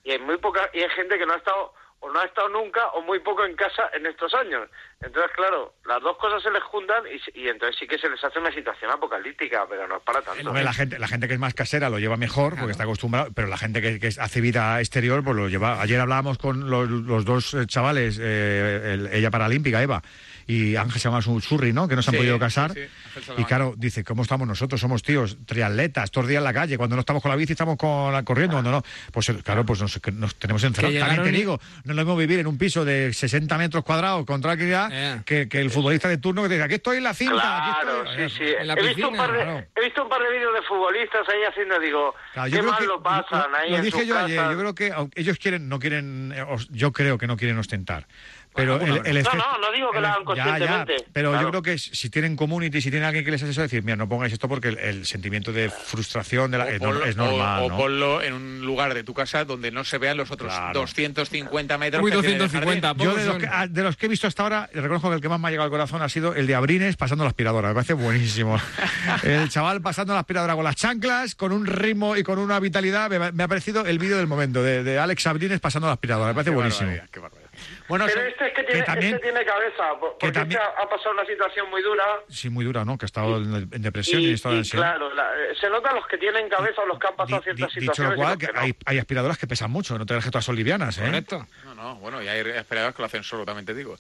y 0.04 0.12
hay 0.12 0.18
muy 0.18 0.36
poca, 0.36 0.70
y 0.72 0.82
hay 0.82 0.90
gente 0.90 1.18
que 1.18 1.26
no 1.26 1.32
ha 1.32 1.38
estado 1.38 1.74
o 2.00 2.10
no 2.12 2.20
ha 2.20 2.24
estado 2.24 2.48
nunca 2.50 2.86
o 2.88 3.02
muy 3.02 3.18
poco 3.20 3.44
en 3.44 3.56
casa 3.56 3.90
en 3.94 4.06
estos 4.06 4.32
años. 4.34 4.68
Entonces, 5.00 5.30
claro, 5.34 5.74
las 5.86 6.00
dos 6.02 6.16
cosas 6.18 6.42
se 6.42 6.50
les 6.50 6.62
juntan 6.62 7.02
y, 7.06 7.40
y 7.40 7.48
entonces 7.48 7.76
sí 7.78 7.86
que 7.86 7.98
se 7.98 8.08
les 8.08 8.22
hace 8.22 8.38
una 8.38 8.52
situación 8.52 8.90
apocalíptica, 8.90 9.66
pero 9.68 9.86
no 9.88 9.96
es 9.96 10.02
para 10.02 10.22
tanto. 10.22 10.48
Hombre, 10.48 10.62
la 10.64 10.72
gente, 10.72 10.98
la 10.98 11.08
gente 11.08 11.26
que 11.28 11.34
es 11.34 11.40
más 11.40 11.54
casera 11.54 11.88
lo 11.90 11.98
lleva 11.98 12.16
mejor 12.16 12.56
porque 12.56 12.72
está 12.72 12.84
acostumbrada, 12.84 13.28
pero 13.34 13.48
la 13.48 13.58
gente 13.58 13.80
que, 13.82 13.98
que 13.98 14.08
hace 14.08 14.40
vida 14.40 14.78
exterior 14.80 15.24
pues 15.24 15.36
lo 15.36 15.48
lleva. 15.48 15.80
Ayer 15.80 16.00
hablábamos 16.00 16.38
con 16.38 16.70
los, 16.70 16.88
los 16.88 17.24
dos 17.24 17.54
eh, 17.54 17.66
chavales, 17.66 18.18
eh, 18.22 18.92
el- 18.94 19.06
ella 19.12 19.30
paralímpica, 19.30 19.82
Eva, 19.82 20.02
y 20.46 20.76
Ángel 20.76 21.00
se 21.00 21.08
llama 21.08 21.22
su 21.22 21.40
surri, 21.40 21.72
¿no? 21.72 21.88
Que 21.88 21.96
no 21.96 22.02
se 22.02 22.10
han 22.10 22.14
Sí, 22.14 22.18
podido 22.18 22.38
casar. 22.38 22.72
sí, 22.72 22.80
sí, 22.80 23.18
Ángel 23.30 23.34
y 23.38 23.44
claro, 23.44 23.74
dice, 23.76 24.04
¿cómo 24.04 24.22
estamos 24.22 24.46
nosotros? 24.46 24.80
Somos 24.80 25.02
tíos, 25.02 25.36
triatletas, 25.46 26.10
todos 26.10 26.24
los 26.24 26.28
días 26.30 26.40
en 26.40 26.44
la 26.44 26.52
calle. 26.54 26.76
Cuando 26.78 26.94
no 26.96 27.00
estamos 27.00 27.22
con 27.22 27.30
la 27.30 27.36
bici 27.36 27.52
estamos 27.52 27.76
con 27.76 28.12
la, 28.12 28.22
corriendo, 28.22 28.54
cuando 28.54 28.70
no. 28.70 28.82
Pues 29.12 29.26
claro, 29.42 29.64
pues 29.66 29.80
nos, 29.80 29.98
que 29.98 30.12
nos 30.12 30.34
tenemos 30.36 30.62
encerrados. 30.64 30.98
También 30.98 31.22
te 31.24 31.28
y- 31.30 31.32
digo, 31.32 31.60
no 31.84 31.94
lo 31.94 32.02
mismo 32.02 32.16
vivir 32.16 32.38
en 32.38 32.46
un 32.46 32.58
piso 32.58 32.84
de 32.84 33.12
60 33.12 33.58
metros 33.58 33.82
cuadrados 33.84 34.24
con 34.24 34.40
tranquilidad 34.40 34.88
Eh. 34.92 35.22
que, 35.24 35.48
que 35.48 35.60
el 35.60 35.70
futbolista 35.70 36.08
de 36.08 36.18
turno 36.18 36.42
que 36.42 36.48
te 36.48 36.54
diga, 36.54 36.66
aquí 36.66 36.74
estoy 36.74 36.98
en 36.98 37.04
la 37.04 37.14
cinta. 37.14 37.64
aquí 37.72 37.80
Claro, 37.82 38.04
estoy". 38.10 38.28
sí, 38.30 38.36
sí. 38.38 38.54
En 38.60 38.66
la 38.68 38.74
He 38.74 38.82
visto, 38.88 39.08
un 39.08 39.16
par 39.16 39.32
de, 39.32 39.42
claro. 39.42 39.64
he 39.74 39.84
visto 39.84 40.02
un 40.04 40.08
par 40.08 40.22
de 40.22 40.30
vídeos 40.32 40.54
de 40.54 40.62
futbolistas 40.62 41.28
ahí 41.28 41.42
haciendo, 41.48 41.78
digo, 41.80 42.14
Claro, 42.34 42.48
yo 42.48 42.54
qué 42.56 42.60
creo 42.60 42.70
mal 42.72 42.80
que- 42.80 42.86
lo 42.86 43.02
pasan 43.02 43.54
ahí 43.54 43.70
Lo 43.70 43.76
en 43.78 43.82
dije 43.82 44.06
yo 44.06 44.18
ayer, 44.18 44.36
casas. 44.36 44.52
yo 44.52 44.58
creo 44.60 44.74
que 44.74 44.92
aunque 44.92 45.20
ellos 45.20 45.38
quieren, 45.38 45.68
no 45.68 45.78
quieren, 45.80 46.32
os- 46.48 46.68
yo 46.70 46.92
creo 46.92 47.18
que 47.18 47.26
no 47.26 47.36
quieren 47.36 47.58
ostentar. 47.58 48.06
Pero 48.56 48.78
Bueno, 48.78 48.96
el, 48.96 49.06
el 49.06 49.14
No, 49.14 49.20
efecto- 49.20 49.36
no, 49.36 49.58
no 49.58 49.72
digo 49.72 49.90
que 49.90 50.00
lo 50.00 50.06
hagan 50.08 50.24
ya, 50.24 50.34
ya, 50.34 50.44
conscientemente. 50.44 50.96
pero 51.12 51.30
Claro. 51.30 51.46
yo 51.46 51.50
creo 51.50 51.62
que 51.62 51.78
si 51.78 52.10
tienen 52.10 52.36
community, 52.36 52.80
si 52.80 52.90
tienen 52.90 53.06
alguien 53.06 53.24
que 53.24 53.30
les 53.30 53.42
hace 53.42 53.52
eso, 53.52 53.60
decir, 53.62 53.82
mira, 53.82 53.96
no 53.96 54.08
pongáis 54.08 54.32
esto 54.32 54.48
porque 54.48 54.68
el, 54.68 54.78
el 54.78 55.06
sentimiento 55.06 55.52
de 55.52 55.70
frustración 55.70 56.50
de 56.50 56.58
la, 56.58 56.68
es, 56.70 56.80
nor- 56.80 56.86
ponlo, 56.92 57.04
es 57.06 57.16
normal. 57.16 57.62
o- 57.70 57.76
ponlo 57.76 58.22
en 58.22 58.32
un 58.34 58.60
lugar 58.62 58.94
de 58.94 59.04
tu 59.04 59.14
casa 59.14 59.44
donde 59.44 59.70
no 59.70 59.84
se 59.84 59.98
vean 59.98 60.16
los 60.16 60.30
otros 60.30 60.52
Claro. 60.52 60.80
250 60.80 61.78
metros. 61.78 62.02
Uy, 62.02 62.10
que 62.10 62.18
tiene 62.18 62.32
el 62.34 62.38
250, 62.40 62.88
jardín. 62.88 63.04
Yo 63.06 63.14
de 63.14 63.24
los, 63.26 63.36
que, 63.38 63.46
ah, 63.50 63.66
de 63.66 63.82
los 63.82 63.96
que 63.96 64.06
he 64.06 64.08
visto 64.08 64.26
hasta 64.26 64.42
ahora, 64.42 64.70
reconozco 64.72 65.08
que 65.10 65.16
el 65.16 65.20
que 65.20 65.28
más 65.28 65.38
me 65.40 65.48
ha 65.48 65.50
llegado 65.50 65.64
al 65.66 65.70
corazón 65.70 66.02
ha 66.02 66.08
sido 66.08 66.34
el 66.34 66.46
de 66.46 66.54
Abrines 66.54 66.96
pasando 66.96 67.24
la 67.24 67.30
aspiradora. 67.30 67.68
Me 67.68 67.74
parece 67.74 67.92
buenísimo. 67.94 68.58
el 69.22 69.48
chaval 69.48 69.80
pasando 69.82 70.14
la 70.14 70.20
aspiradora 70.20 70.54
con 70.54 70.64
las 70.64 70.76
chanclas, 70.76 71.34
con 71.34 71.52
un 71.52 71.66
ritmo 71.66 72.16
y 72.16 72.22
con 72.22 72.38
una 72.38 72.58
vitalidad. 72.60 73.10
Me, 73.10 73.32
me 73.32 73.42
ha 73.44 73.48
parecido 73.48 73.84
el 73.86 73.98
vídeo 73.98 74.16
del 74.16 74.26
momento 74.26 74.62
de, 74.62 74.82
de 74.82 74.98
Alex 74.98 75.26
Abrines 75.26 75.60
pasando 75.60 75.86
la 75.88 75.94
aspiradora. 75.94 76.28
Me 76.28 76.34
parece 76.34 76.50
Qué 76.50 76.54
buenísimo. 76.56 76.86
barbaridad, 76.88 77.10
qué 77.12 77.20
barbaridad. 77.20 77.45
Bueno, 77.88 78.06
Pero 78.06 78.20
este 78.22 78.46
es 78.48 78.52
que 78.54 78.60
que 78.62 78.66
tiene, 78.72 78.82
también- 78.82 79.14
este 79.14 79.26
tiene 79.30 79.44
cabeza, 79.44 79.90
po- 80.00 80.16
porque 80.18 80.32
también- 80.32 80.60
este 80.60 80.80
ha, 80.80 80.82
ha 80.84 80.88
pasado 80.88 81.12
una 81.12 81.24
situación 81.26 81.70
muy 81.70 81.82
dura. 81.82 82.04
Sí, 82.28 82.48
muy 82.50 82.64
dura, 82.64 82.84
¿no? 82.84 82.98
Que 82.98 83.04
ha 83.04 83.06
estado 83.06 83.36
en, 83.38 83.54
en 83.70 83.82
depresión 83.82 84.20
y, 84.22 84.24
Y, 84.24 84.28
en 84.28 84.34
estado 84.34 84.54
y 84.54 84.58
ansiedad. 84.58 84.84
claro, 84.96 85.14
la- 85.14 85.30
eh, 85.34 85.54
se 85.60 85.68
notan 85.70 85.94
los 85.94 86.06
que 86.06 86.18
tienen 86.18 86.48
cabeza 86.48 86.82
o 86.82 86.86
los 86.86 86.98
que 86.98 87.06
han 87.06 87.16
pasado 87.16 87.38
Di- 87.40 87.44
ciertas 87.44 87.74
di- 87.74 87.80
dicho 87.80 87.92
situaciones. 87.94 88.16
lo 88.16 88.22
y 88.22 88.24
cual, 88.26 88.38
que 88.38 88.46
que 88.46 88.52
no. 88.52 88.60
hay, 88.60 88.74
hay 88.86 88.98
aspiradoras 88.98 89.38
que 89.38 89.46
pesan 89.46 89.70
mucho, 89.70 89.98
no 89.98 90.04
te 90.06 90.14
creas 90.14 90.24
que 90.24 90.30
todas 90.30 90.44
son 90.44 90.56
livianas, 90.56 90.98
¿eh? 90.98 91.02
Correcto. 91.04 91.46
No, 91.64 91.74
no, 91.74 91.94
bueno, 91.96 92.22
y 92.22 92.28
hay 92.28 92.40
esperadores 92.40 92.94
que 92.96 93.02
lo 93.02 93.06
hacen 93.06 93.22
solo, 93.22 93.44
también 93.44 93.66
te 93.66 93.74
digo. 93.74 93.96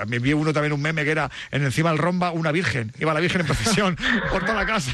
A 0.00 0.04
mí 0.06 0.18
vi 0.18 0.32
uno 0.32 0.52
también 0.52 0.72
un 0.72 0.82
meme 0.82 1.04
que 1.04 1.10
era 1.10 1.30
en 1.50 1.62
encima 1.64 1.90
del 1.90 1.98
romba 1.98 2.30
una 2.32 2.52
virgen. 2.52 2.92
Iba 2.98 3.14
la 3.14 3.20
virgen 3.20 3.42
en 3.42 3.46
procesión 3.46 3.96
por 4.30 4.42
toda 4.44 4.54
la 4.54 4.66
casa. 4.66 4.92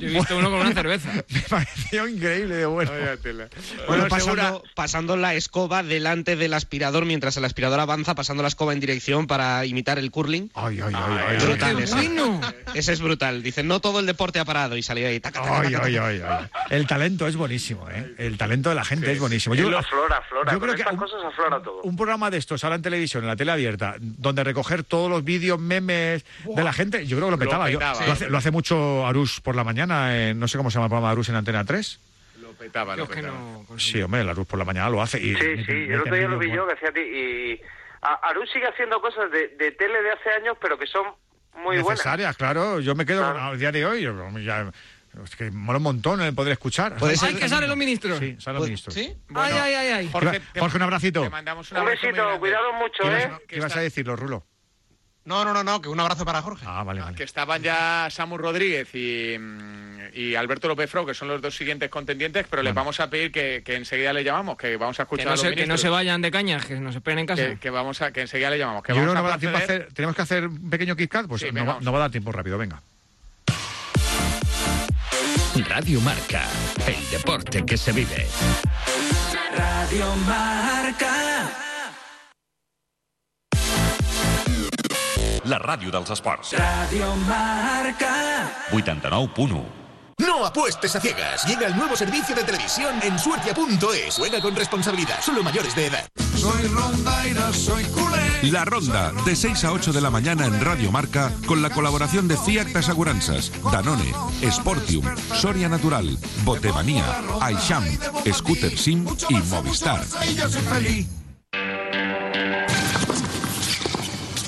Yo 0.00 0.08
he 0.08 0.10
visto 0.12 0.36
uno 0.36 0.50
con 0.50 0.60
una 0.60 0.72
cerveza. 0.72 1.10
Me 1.28 1.40
pareció 1.48 2.08
increíble 2.08 2.56
de 2.56 2.66
bueno. 2.66 2.90
Bueno, 2.90 3.48
Bueno, 3.86 4.08
pasando, 4.08 4.62
pasando 4.74 5.16
la 5.16 5.34
escoba 5.34 5.82
delante 5.82 6.36
del 6.36 6.54
aspirador 6.54 7.04
mientras 7.04 7.36
el 7.36 7.44
aspirador 7.46 7.80
avanza, 7.80 8.14
pasando 8.14 8.42
la 8.42 8.48
escoba 8.48 8.72
en 8.72 8.80
dirección 8.80 9.26
para 9.26 9.64
imitar 9.64 9.98
el 9.98 10.10
curling. 10.10 10.50
Ay, 10.54 10.80
ay, 10.80 10.92
ay, 10.94 11.18
ay, 11.30 11.36
Brutal 11.46 11.76
ay, 11.76 11.82
ese. 11.84 11.94
bueno! 11.94 12.40
Ese 12.74 12.92
es 12.92 13.00
brutal. 13.00 13.42
Dicen, 13.42 13.66
no 13.68 13.80
todo 13.80 14.00
el 14.00 14.06
deporte 14.06 14.38
ha 14.38 14.44
parado 14.44 14.76
y 14.76 14.82
salió 14.82 15.08
ahí. 15.08 15.18
taca, 15.20 15.40
taca, 15.42 15.60
Ay, 15.60 15.72
taca, 15.72 15.86
ay, 15.86 15.94
taca. 15.94 16.06
ay, 16.08 16.22
ay. 16.28 16.46
El 16.70 16.86
talento 16.86 17.26
es 17.26 17.36
buenísimo, 17.36 17.88
¿eh? 17.90 18.14
El 18.18 18.36
talento 18.36 18.68
de 18.68 18.74
la 18.74 18.84
gente 18.84 19.10
es 19.12 19.18
buenísimo. 19.18 19.54
Yo, 19.54 19.70
lo 19.70 19.78
aflora, 19.78 20.18
aflora. 20.18 20.52
yo 20.52 20.60
creo 20.60 20.74
que 20.74 20.80
estas 20.82 20.92
un- 20.94 20.98
cosas 21.00 21.20
aflora 21.24 21.62
todo. 21.62 21.80
un 21.82 21.96
programa 21.96 22.30
de 22.30 22.38
estos 22.38 22.62
ahora 22.64 22.76
en 22.76 22.82
televisión, 22.82 23.22
en 23.24 23.28
la 23.28 23.36
tele 23.36 23.52
abierta, 23.52 23.94
donde 24.00 24.44
recoger 24.44 24.84
todos 24.84 25.08
los 25.10 25.24
vídeos, 25.24 25.58
memes 25.58 26.24
de 26.44 26.62
la 26.64 26.72
gente, 26.72 27.06
yo 27.06 27.16
creo 27.16 27.28
que 27.28 27.30
lo 27.32 27.36
Lo 27.36 27.38
petaba. 27.38 27.70
Yo- 27.70 27.78
lo, 27.80 28.12
hace, 28.12 28.28
lo 28.28 28.38
hace 28.38 28.50
mucho 28.50 29.06
Arús 29.06 29.40
por 29.40 29.54
la 29.56 29.64
mañana, 29.64 30.16
eh, 30.16 30.34
no 30.34 30.48
sé 30.48 30.58
cómo 30.58 30.70
se 30.70 30.74
llama 30.74 30.86
el 30.86 30.90
programa 30.90 31.08
de 31.08 31.12
Arús 31.12 31.28
en 31.28 31.36
Antena 31.36 31.64
3. 31.64 32.00
Petaba, 32.58 32.96
lo 32.96 33.06
petaba. 33.06 33.28
no. 33.34 33.66
Sí, 33.78 34.00
hombre, 34.02 34.20
el 34.22 34.28
Arús 34.28 34.46
por 34.46 34.58
la 34.58 34.64
mañana 34.64 34.88
lo 34.90 35.00
hace. 35.02 35.18
Y 35.18 35.34
Sí, 35.34 35.42
mete- 35.42 35.64
sí, 35.66 35.72
mete 35.72 35.94
el 35.94 36.00
otro 36.00 36.14
día 36.16 36.28
lo 36.28 36.38
vi 36.38 36.50
yo 36.50 36.66
que 36.66 36.72
hacía 36.74 36.92
ti 36.92 37.00
y 37.00 37.60
a- 38.02 38.28
Aru 38.28 38.46
sigue 38.46 38.66
haciendo 38.66 39.00
cosas 39.00 39.30
de, 39.30 39.48
de 39.48 39.72
tele 39.72 40.02
de 40.02 40.12
hace 40.12 40.30
años, 40.30 40.56
pero 40.60 40.78
que 40.78 40.86
son 40.86 41.06
muy 41.54 41.76
buenas. 41.76 41.90
necesarias, 41.90 42.36
claro. 42.36 42.80
Yo 42.80 42.94
me 42.94 43.04
quedo 43.06 43.20
Claro. 43.20 43.40
al 43.50 43.58
día 43.58 43.72
de 43.72 43.84
hoy. 43.86 44.02
yo- 44.02 44.38
ya- 44.38 44.70
es 45.24 45.34
que 45.34 45.50
mola 45.50 45.78
un 45.78 45.82
montón 45.84 46.20
el 46.20 46.34
poder 46.34 46.52
escuchar. 46.52 46.96
Puede 46.96 47.16
ser- 47.16 47.30
¡Ay, 47.30 47.36
que 47.36 47.48
salen 47.48 47.68
los 47.70 47.78
ministros! 47.78 48.18
Sí, 48.18 48.36
salen 48.38 48.58
los 48.60 48.66
ministros. 48.68 48.94
¿Sí? 48.94 49.16
Bueno, 49.28 49.56
ay, 49.56 49.60
ay, 49.62 49.74
ay, 49.74 49.88
ay. 49.92 50.08
Jorge, 50.12 50.28
Jorge, 50.40 50.60
Jorge, 50.60 50.76
un 50.76 50.82
abracito. 50.82 51.22
Te 51.22 51.30
mandamos 51.30 51.72
un 51.72 51.78
Un 51.78 51.84
besito, 51.86 52.38
cuidado 52.38 52.72
mucho, 52.74 53.02
¿Qué, 53.02 53.16
¿eh? 53.22 53.30
qué 53.48 53.56
ibas 53.56 53.74
a 53.76 53.80
decirlo, 53.80 54.14
Rulo? 54.16 54.44
No, 55.26 55.44
no, 55.44 55.52
no, 55.52 55.64
no, 55.64 55.82
que 55.82 55.88
un 55.88 55.98
abrazo 56.00 56.24
para 56.24 56.40
Jorge. 56.40 56.64
Ah, 56.68 56.84
vale, 56.84 57.00
No, 57.00 57.06
vale. 57.06 57.16
que 57.16 57.24
estaban 57.24 57.60
ya 57.60 58.06
Samu 58.10 58.38
Rodríguez 58.38 58.88
y, 58.94 59.36
mm, 59.38 59.98
y 60.14 60.34
Alberto 60.36 60.68
López 60.68 60.88
Frau, 60.88 61.04
que 61.04 61.14
son 61.14 61.26
los 61.26 61.42
dos 61.42 61.54
siguientes 61.56 61.90
contendientes, 61.90 62.46
pero 62.48 62.62
les 62.62 62.72
vamos 62.72 63.00
a 63.00 63.10
pedir 63.10 63.32
que, 63.32 63.62
que 63.64 63.74
enseguida 63.74 64.12
le 64.12 64.22
llamamos, 64.22 64.56
que 64.56 64.76
vamos 64.76 64.98
a 65.00 65.02
Que 65.02 65.06
escuchar 65.06 65.26
no, 65.26 65.30
a 65.32 65.34
los 65.34 65.40
se, 65.40 65.54
que 65.56 65.66
no 65.66 65.76
se 65.76 65.88
vayan 65.88 66.22
de 66.22 66.30
cañas, 66.30 66.64
que 66.64 66.76
nos 66.78 66.94
esperen 66.94 67.18
en 67.18 67.26
casa. 67.26 67.42
que, 67.44 67.58
que 67.58 67.70
vamos 67.70 68.00
a 68.02 68.12
que 68.12 68.20
enseguida 68.20 68.50
le 68.50 68.58
llamamos. 68.58 68.84
Que 68.84 68.92
Yo 68.94 69.00
vamos 69.00 69.10
que 69.12 69.14
no 69.16 69.22
va 69.22 69.28
a 69.28 69.30
a 69.30 69.30
dar 69.32 69.40
tiempo 69.40 69.58
a 69.58 69.60
proceder- 69.60 69.80
hacer. 69.82 69.92
Tenemos 69.94 70.14
que 70.16 70.22
hacer 70.22 70.46
un 70.46 70.70
pequeño 70.70 70.94
Kit 70.96 71.10
Kat. 71.10 71.26
Pues 71.26 71.40
Sí, 71.40 71.48
no, 71.48 71.54
venga, 71.54 71.64
va, 71.66 71.72
vamos. 71.72 71.84
no 71.84 71.90
va 71.92 71.98
a 71.98 72.00
dar 72.02 72.10
tiempo 72.12 72.30
rápido, 72.30 72.56
venga. 72.56 72.80
Radio 75.68 76.00
Marca, 76.02 76.44
el 76.86 77.10
deporte 77.10 77.64
que 77.66 77.76
se 77.76 77.90
vive. 77.90 78.26
Radio 79.56 80.06
Marca. 80.26 81.65
La 85.46 85.58
ràdio 85.62 85.92
dels 85.94 86.10
esports. 86.10 86.56
Radio 86.58 87.14
Marca. 87.28 88.14
89.1. 88.72 89.60
No 90.18 90.44
apuestes 90.44 90.96
a 90.96 91.00
ciegas. 91.00 91.44
Llega 91.46 91.68
el 91.68 91.76
nuevo 91.76 91.94
servicio 91.94 92.34
de 92.34 92.42
televisión 92.42 92.96
en 93.02 93.16
suertia.es. 93.16 94.16
Juega 94.16 94.40
con 94.40 94.56
responsabilidad. 94.56 95.20
Solo 95.20 95.44
mayores 95.44 95.76
de 95.76 95.86
edad. 95.86 96.08
Soy 96.34 96.66
rondaira, 96.66 97.52
soy 97.52 97.84
culé. 97.84 98.50
La 98.50 98.64
ronda, 98.64 99.12
de 99.24 99.36
6 99.36 99.64
a 99.64 99.72
8 99.72 99.92
de 99.92 100.00
la 100.00 100.10
mañana 100.10 100.46
en 100.46 100.60
Radio 100.60 100.90
Marca, 100.90 101.30
con 101.46 101.62
la 101.62 101.70
colaboración 101.70 102.26
de 102.26 102.36
Fiat 102.36 102.74
Aseguranzas, 102.74 103.52
Danone, 103.70 104.12
Sportium, 104.50 105.04
Soria 105.32 105.68
Natural, 105.68 106.18
Botemanía, 106.44 107.04
Aisham, 107.40 107.84
Scooter 108.32 108.76
Sim 108.76 109.06
y 109.28 109.34
Movistar. 109.34 110.04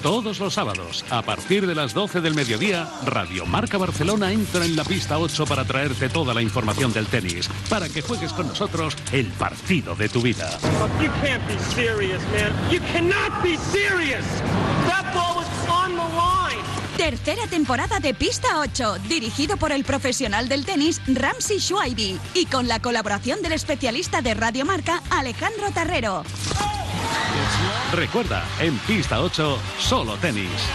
Todos 0.09 0.41
los 0.41 0.55
sábados, 0.55 1.05
a 1.11 1.21
partir 1.21 1.67
de 1.67 1.75
las 1.75 1.93
12 1.93 2.23
del 2.23 2.35
mediodía, 2.35 2.89
Radio 3.05 3.45
Marca 3.45 3.77
Barcelona 3.77 4.33
entra 4.33 4.65
en 4.65 4.75
la 4.75 4.83
pista 4.83 5.19
8 5.19 5.45
para 5.45 5.67
traerte 5.67 6.09
toda 6.09 6.33
la 6.33 6.41
información 6.41 6.95
del 6.95 7.05
tenis, 7.09 7.47
para 7.69 7.91
que 7.91 8.01
juegues 8.01 8.33
con 8.33 8.49
nosotros 8.49 8.97
el 9.13 9.27
partido 9.33 9.95
de 9.95 10.09
tu 10.09 10.23
vida. 10.23 10.49
You 10.99 11.11
can't 11.21 11.47
be 11.47 11.59
serious, 11.75 12.23
man. 12.33 12.73
You 12.73 12.81
cannot 12.91 13.43
be 13.43 13.59
serious. 13.71 14.25
That 14.89 15.13
ball 15.13 15.37
was 15.37 15.47
on 15.69 15.91
the 15.91 16.09
line. 16.17 16.65
Tercera 16.97 17.47
temporada 17.47 18.01
de 18.01 18.15
Pista 18.15 18.61
8, 18.61 19.01
dirigido 19.11 19.59
por 19.59 19.73
el 19.73 19.85
profesional 19.85 20.49
del 20.49 20.65
tenis 20.65 21.03
Ramsey 21.07 21.61
Schwaibi 21.61 22.19
y 22.33 22.47
con 22.47 22.67
la 22.67 22.81
colaboración 22.81 23.43
del 23.43 23.53
especialista 23.53 24.23
de 24.23 24.33
Radio 24.33 24.65
Marca 24.65 25.03
Alejandro 25.11 25.71
Tarrero. 25.75 26.25
Recuerda, 27.93 28.45
en 28.61 28.79
pista 28.81 29.21
8, 29.21 29.59
solo 29.79 30.17
tenis. 30.17 30.69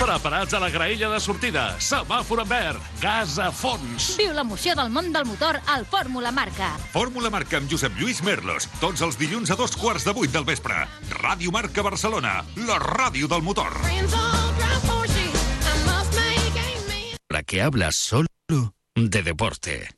Preparats 0.00 0.54
a 0.54 0.58
la 0.58 0.70
graella 0.70 1.10
de 1.12 1.20
sortida. 1.20 1.76
Semàfor 1.78 2.40
en 2.42 2.48
verd. 2.48 2.86
Gas 3.02 3.36
a 3.38 3.50
fons. 3.52 4.14
Viu 4.18 4.32
l'emoció 4.32 4.72
del 4.74 4.88
món 4.90 5.12
del 5.12 5.26
motor 5.28 5.60
al 5.68 5.84
Fórmula 5.84 6.32
Marca. 6.32 6.72
Fórmula 6.94 7.30
Marca 7.30 7.60
amb 7.60 7.70
Josep 7.70 8.00
Lluís 8.00 8.22
Merlos. 8.24 8.66
Tots 8.80 9.04
els 9.06 9.20
dilluns 9.20 9.52
a 9.52 9.58
dos 9.60 9.76
quarts 9.76 10.08
de 10.08 10.16
vuit 10.16 10.32
del 10.32 10.48
vespre. 10.48 10.86
Ràdio 11.20 11.52
Marca 11.52 11.84
Barcelona. 11.84 12.40
La 12.66 12.80
ràdio 12.80 13.28
del 13.28 13.44
motor. 13.44 13.76
La 17.30 17.44
que 17.44 17.62
habla 17.62 17.92
solo 17.92 18.26
de 18.96 19.22
deporte. 19.22 19.88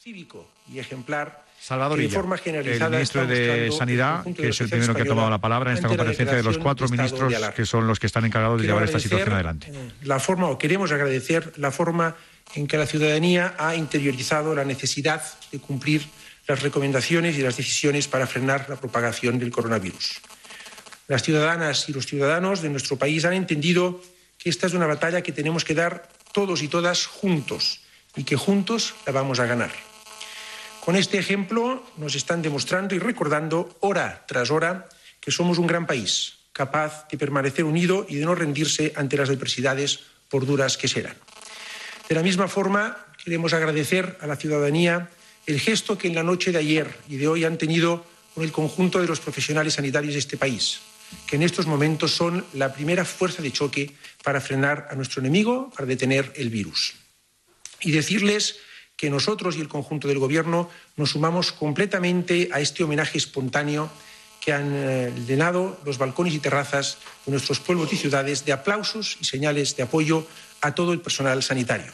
cívico 0.00 0.48
y 0.72 0.78
ejemplar 0.78 1.44
Salvador 1.60 2.00
Illa, 2.00 2.14
forma 2.14 2.36
el 2.36 2.40
generalizada 2.40 2.90
ministro 2.90 3.26
de 3.26 3.70
Sanidad, 3.76 4.24
que 4.24 4.42
de 4.42 4.48
es 4.50 4.60
el 4.60 4.70
primero 4.70 4.94
que 4.94 5.02
ha 5.02 5.04
tomado 5.04 5.28
la 5.28 5.40
palabra 5.40 5.72
en 5.72 5.76
esta 5.76 5.88
comparecencia 5.88 6.36
de 6.36 6.44
los 6.44 6.56
cuatro 6.56 6.88
ministros 6.88 7.34
que 7.54 7.66
son 7.66 7.88
los 7.88 7.98
que 7.98 8.06
están 8.06 8.24
encargados 8.24 8.60
de 8.62 8.68
llevar 8.68 8.84
esta 8.84 9.00
situación 9.00 9.32
adelante. 9.32 9.70
La 10.04 10.20
forma, 10.20 10.48
o 10.48 10.56
queremos 10.56 10.92
agradecer 10.92 11.52
la 11.56 11.72
forma 11.72 12.14
en 12.54 12.68
que 12.68 12.78
la 12.78 12.86
ciudadanía 12.86 13.56
ha 13.58 13.74
interiorizado 13.74 14.54
la 14.54 14.64
necesidad 14.64 15.22
de 15.50 15.58
cumplir 15.58 16.06
las 16.46 16.62
recomendaciones 16.62 17.36
y 17.36 17.42
las 17.42 17.56
decisiones 17.56 18.06
para 18.06 18.26
frenar 18.26 18.70
la 18.70 18.76
propagación 18.76 19.38
del 19.38 19.50
coronavirus. 19.50 20.22
Las 21.08 21.22
ciudadanas 21.22 21.88
y 21.88 21.92
los 21.94 22.06
ciudadanos 22.06 22.60
de 22.60 22.68
nuestro 22.68 22.98
país 22.98 23.24
han 23.24 23.32
entendido 23.32 24.02
que 24.36 24.50
esta 24.50 24.66
es 24.66 24.74
una 24.74 24.86
batalla 24.86 25.22
que 25.22 25.32
tenemos 25.32 25.64
que 25.64 25.74
dar 25.74 26.06
todos 26.32 26.60
y 26.60 26.68
todas 26.68 27.06
juntos 27.06 27.80
y 28.14 28.24
que 28.24 28.36
juntos 28.36 28.94
la 29.06 29.12
vamos 29.12 29.40
a 29.40 29.46
ganar. 29.46 29.72
Con 30.84 30.96
este 30.96 31.18
ejemplo 31.18 31.82
nos 31.96 32.14
están 32.14 32.42
demostrando 32.42 32.94
y 32.94 32.98
recordando 32.98 33.74
hora 33.80 34.24
tras 34.28 34.50
hora 34.50 34.86
que 35.18 35.30
somos 35.30 35.56
un 35.56 35.66
gran 35.66 35.86
país, 35.86 36.34
capaz 36.52 37.08
de 37.08 37.16
permanecer 37.16 37.64
unido 37.64 38.04
y 38.06 38.16
de 38.16 38.26
no 38.26 38.34
rendirse 38.34 38.92
ante 38.94 39.16
las 39.16 39.30
adversidades, 39.30 40.00
por 40.28 40.44
duras 40.44 40.76
que 40.76 40.88
serán. 40.88 41.16
De 42.06 42.14
la 42.14 42.22
misma 42.22 42.48
forma, 42.48 42.98
queremos 43.24 43.54
agradecer 43.54 44.18
a 44.20 44.26
la 44.26 44.36
ciudadanía 44.36 45.08
el 45.46 45.58
gesto 45.58 45.96
que 45.96 46.08
en 46.08 46.14
la 46.14 46.22
noche 46.22 46.52
de 46.52 46.58
ayer 46.58 46.94
y 47.08 47.16
de 47.16 47.28
hoy 47.28 47.44
han 47.44 47.56
tenido 47.56 48.04
con 48.34 48.44
el 48.44 48.52
conjunto 48.52 49.00
de 49.00 49.06
los 49.06 49.20
profesionales 49.20 49.74
sanitarios 49.74 50.12
de 50.12 50.20
este 50.20 50.36
país, 50.36 50.80
que 51.26 51.36
en 51.36 51.42
estos 51.42 51.66
momentos 51.66 52.14
son 52.14 52.44
la 52.54 52.72
primera 52.72 53.04
fuerza 53.04 53.42
de 53.42 53.52
choque 53.52 53.94
para 54.22 54.40
frenar 54.40 54.88
a 54.90 54.94
nuestro 54.94 55.20
enemigo, 55.20 55.70
para 55.74 55.86
detener 55.86 56.32
el 56.36 56.50
virus. 56.50 56.94
Y 57.80 57.92
decirles 57.92 58.56
que 58.96 59.10
nosotros 59.10 59.56
y 59.56 59.60
el 59.60 59.68
conjunto 59.68 60.08
del 60.08 60.18
Gobierno 60.18 60.68
nos 60.96 61.10
sumamos 61.10 61.52
completamente 61.52 62.48
a 62.52 62.60
este 62.60 62.82
homenaje 62.82 63.16
espontáneo 63.18 63.90
que 64.40 64.52
han 64.52 64.72
eh, 64.74 65.12
llenado 65.26 65.78
los 65.84 65.98
balcones 65.98 66.34
y 66.34 66.40
terrazas 66.40 66.98
de 67.24 67.32
nuestros 67.32 67.60
pueblos 67.60 67.92
y 67.92 67.96
ciudades 67.96 68.44
de 68.44 68.52
aplausos 68.52 69.16
y 69.20 69.24
señales 69.24 69.76
de 69.76 69.84
apoyo 69.84 70.26
a 70.60 70.74
todo 70.74 70.92
el 70.92 71.00
personal 71.00 71.42
sanitario. 71.42 71.92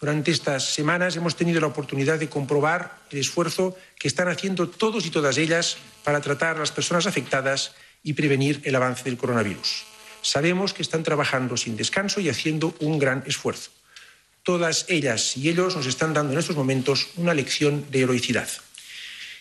Durante 0.00 0.30
estas 0.30 0.74
semanas 0.74 1.16
hemos 1.16 1.36
tenido 1.36 1.60
la 1.60 1.66
oportunidad 1.66 2.18
de 2.18 2.28
comprobar 2.28 2.98
el 3.10 3.18
esfuerzo 3.18 3.76
que 3.98 4.08
están 4.08 4.28
haciendo 4.28 4.68
todos 4.68 5.06
y 5.06 5.10
todas 5.10 5.38
ellas 5.38 5.78
para 6.04 6.20
tratar 6.20 6.56
a 6.56 6.60
las 6.60 6.72
personas 6.72 7.06
afectadas 7.06 7.72
y 8.04 8.12
prevenir 8.12 8.60
el 8.64 8.76
avance 8.76 9.02
del 9.02 9.16
coronavirus. 9.16 9.84
Sabemos 10.22 10.72
que 10.72 10.82
están 10.82 11.02
trabajando 11.02 11.56
sin 11.56 11.76
descanso 11.76 12.20
y 12.20 12.28
haciendo 12.28 12.76
un 12.78 12.98
gran 12.98 13.24
esfuerzo. 13.26 13.70
Todas 14.44 14.84
ellas 14.88 15.36
y 15.36 15.48
ellos 15.48 15.74
nos 15.74 15.86
están 15.86 16.14
dando 16.14 16.34
en 16.34 16.38
estos 16.38 16.54
momentos 16.54 17.08
una 17.16 17.34
lección 17.34 17.86
de 17.90 18.02
heroicidad. 18.02 18.48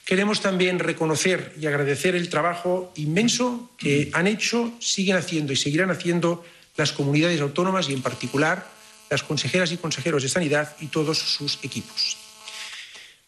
Queremos 0.05 0.41
también 0.41 0.79
reconocer 0.79 1.53
y 1.59 1.65
agradecer 1.65 2.15
el 2.15 2.29
trabajo 2.29 2.91
inmenso 2.95 3.71
que 3.77 4.09
han 4.13 4.27
hecho, 4.27 4.73
siguen 4.79 5.15
haciendo 5.15 5.53
y 5.53 5.55
seguirán 5.55 5.91
haciendo 5.91 6.43
las 6.75 6.91
comunidades 6.91 7.39
autónomas 7.39 7.87
y, 7.87 7.93
en 7.93 8.01
particular, 8.01 8.67
las 9.09 9.23
consejeras 9.23 9.71
y 9.71 9.77
consejeros 9.77 10.23
de 10.23 10.29
Sanidad 10.29 10.75
y 10.81 10.87
todos 10.87 11.19
sus 11.19 11.59
equipos. 11.63 12.17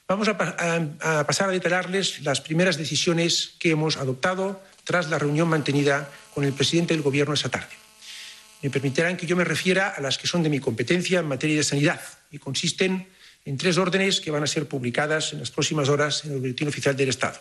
Vamos 0.07 0.27
a, 0.27 0.31
a, 0.31 1.25
pasar 1.25 1.49
a 1.49 1.51
detallarles 1.51 2.21
las 2.23 2.41
primeras 2.41 2.77
decisiones 2.77 3.53
que 3.59 3.71
hemos 3.71 3.97
adoptado 3.97 4.61
tras 4.85 5.09
la 5.09 5.19
reunión 5.19 5.49
mantenida 5.49 6.09
con 6.33 6.45
el 6.45 6.53
presidente 6.53 6.93
del 6.93 7.03
Gobierno 7.03 7.33
esa 7.33 7.49
tarde. 7.49 7.75
Me 8.61 8.69
permitirán 8.69 9.17
que 9.17 9.27
yo 9.27 9.35
me 9.35 9.43
refiera 9.43 9.89
a 9.89 9.99
las 9.99 10.17
que 10.17 10.27
son 10.27 10.41
de 10.41 10.49
mi 10.49 10.59
competencia 10.59 11.19
en 11.19 11.27
materia 11.27 11.57
de 11.57 11.63
sanidad 11.63 12.01
y 12.31 12.39
consisten 12.39 13.07
en 13.43 13.57
tres 13.57 13.77
órdenes 13.77 14.21
que 14.21 14.31
van 14.31 14.43
a 14.43 14.47
ser 14.47 14.67
publicadas 14.67 15.33
en 15.33 15.39
las 15.39 15.51
próximas 15.51 15.89
horas 15.89 16.23
en 16.25 16.31
el 16.31 16.39
Boletín 16.39 16.67
Oficial 16.67 16.95
del 16.95 17.09
Estado. 17.09 17.39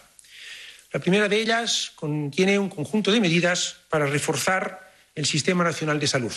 La 0.93 1.01
primera 1.01 1.29
de 1.29 1.41
ellas 1.41 1.93
contiene 1.95 2.59
un 2.59 2.69
conjunto 2.69 3.11
de 3.11 3.21
medidas 3.21 3.77
para 3.89 4.07
reforzar 4.07 4.93
el 5.15 5.27
Sistema 5.27 5.65
Nacional 5.65 5.99
de 5.99 6.07
Salud. 6.07 6.33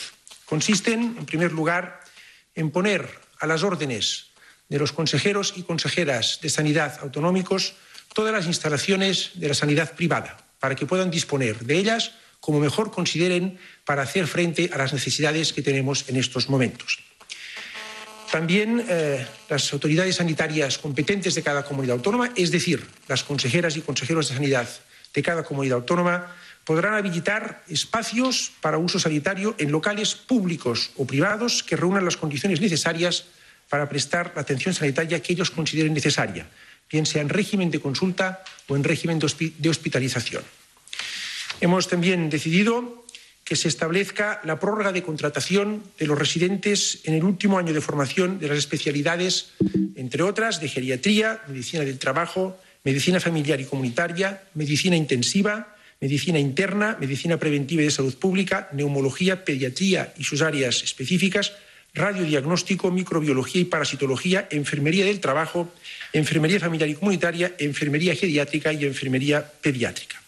Consisten, 0.46 1.16
en 1.20 1.26
primer 1.26 1.52
lugar, 1.52 2.00
en 2.56 2.72
poner 2.72 3.10
a 3.40 3.48
las 3.48 3.64
órdenes 3.64 4.28
de 4.70 4.80
los 4.80 4.92
consejeros 4.92 5.54
y 5.56 5.64
consejeras 5.64 6.40
de 6.42 6.50
sanidad 6.50 7.00
autonómicos 7.02 7.76
todas 8.14 8.34
las 8.34 8.48
instalaciones 8.48 9.32
de 9.36 9.50
la 9.50 9.54
sanidad 9.54 9.94
privada, 9.94 10.38
para 10.60 10.76
que 10.76 10.86
puedan 10.86 11.12
disponer 11.12 11.60
de 11.60 11.78
ellas 11.78 12.14
como 12.40 12.60
mejor 12.60 12.92
consideren 12.92 13.60
para 13.86 14.04
hacer 14.04 14.28
frente 14.28 14.70
a 14.72 14.78
las 14.78 14.94
necesidades 14.94 15.54
que 15.54 15.62
tenemos 15.62 16.08
en 16.08 16.18
estos 16.18 16.50
momentos. 16.50 17.00
También 18.32 18.84
eh, 18.88 19.26
las 19.50 19.72
autoridades 19.72 20.18
sanitarias 20.18 20.78
competentes 20.78 21.34
de 21.36 21.44
cada 21.44 21.64
comunidad 21.64 21.96
autónoma, 21.98 22.32
es 22.36 22.52
decir, 22.52 22.86
las 23.08 23.24
consejeras 23.24 23.78
y 23.78 23.82
consejeros 23.82 24.30
de 24.30 24.36
sanidad 24.36 24.68
de 25.14 25.24
cada 25.24 25.44
comunidad 25.44 25.80
autónoma, 25.80 26.36
podrán 26.66 26.94
habilitar 26.94 27.64
espacios 27.70 28.52
para 28.60 28.78
uso 28.78 29.00
sanitario 29.00 29.56
en 29.58 29.72
locales 29.72 30.16
públicos 30.16 30.92
o 30.98 31.08
privados 31.08 31.64
que 31.64 31.78
reúnan 31.78 32.04
las 32.04 32.18
condiciones 32.18 32.60
necesarias 32.60 33.26
para 33.70 33.88
prestar 33.88 34.34
la 34.36 34.42
atención 34.42 34.74
sanitaria 34.74 35.22
que 35.22 35.32
ellos 35.32 35.50
consideren 35.50 35.94
necesaria, 35.94 36.48
bien 36.92 37.06
sea 37.06 37.22
en 37.22 37.30
régimen 37.30 37.72
de 37.72 37.80
consulta 37.80 38.44
o 38.68 38.76
en 38.76 38.84
régimen 38.84 39.20
de 39.20 39.70
hospitalización. 39.70 40.44
Hemos 41.60 41.88
también 41.88 42.30
decidido 42.30 43.06
que 43.44 43.56
se 43.56 43.70
establezca 43.70 44.42
la 44.44 44.60
prórroga 44.60 44.92
de 44.92 45.04
contratación 45.04 45.82
de 45.98 46.06
los 46.06 46.20
residentes 46.20 47.00
en 47.06 47.14
el 47.14 47.24
último 47.24 47.58
año 47.58 47.74
de 47.74 47.80
formación 47.80 48.40
de 48.40 48.50
las 48.50 48.58
especialidades, 48.58 49.54
entre 49.96 50.24
otras, 50.24 50.60
de 50.60 50.68
geriatría, 50.68 51.42
medicina 51.48 51.86
del 51.86 51.98
trabajo, 51.98 52.60
medicina 52.84 53.22
familiar 53.22 53.62
y 53.62 53.66
comunitaria, 53.66 54.44
medicina 54.54 54.98
intensiva, 54.98 55.76
medicina 56.02 56.40
interna, 56.40 56.98
medicina 57.00 57.38
preventiva 57.38 57.82
y 57.82 57.86
de 57.86 57.92
salud 57.92 58.16
pública, 58.16 58.70
neumología, 58.74 59.46
pediatría 59.46 60.14
y 60.18 60.26
sus 60.26 60.42
áreas 60.42 60.84
específicas, 60.84 61.54
radiodiagnóstico, 61.94 62.92
microbiología 62.92 63.62
y 63.62 63.66
parasitología, 63.66 64.48
enfermería 64.52 65.06
del 65.06 65.20
trabajo, 65.20 65.72
enfermería 66.14 66.60
familiar 66.60 66.90
y 66.90 66.96
comunitaria, 66.96 67.56
enfermería 67.58 68.16
geriátrica 68.16 68.74
y 68.74 68.86
enfermería 68.86 69.46
pediátrica. 69.62 70.22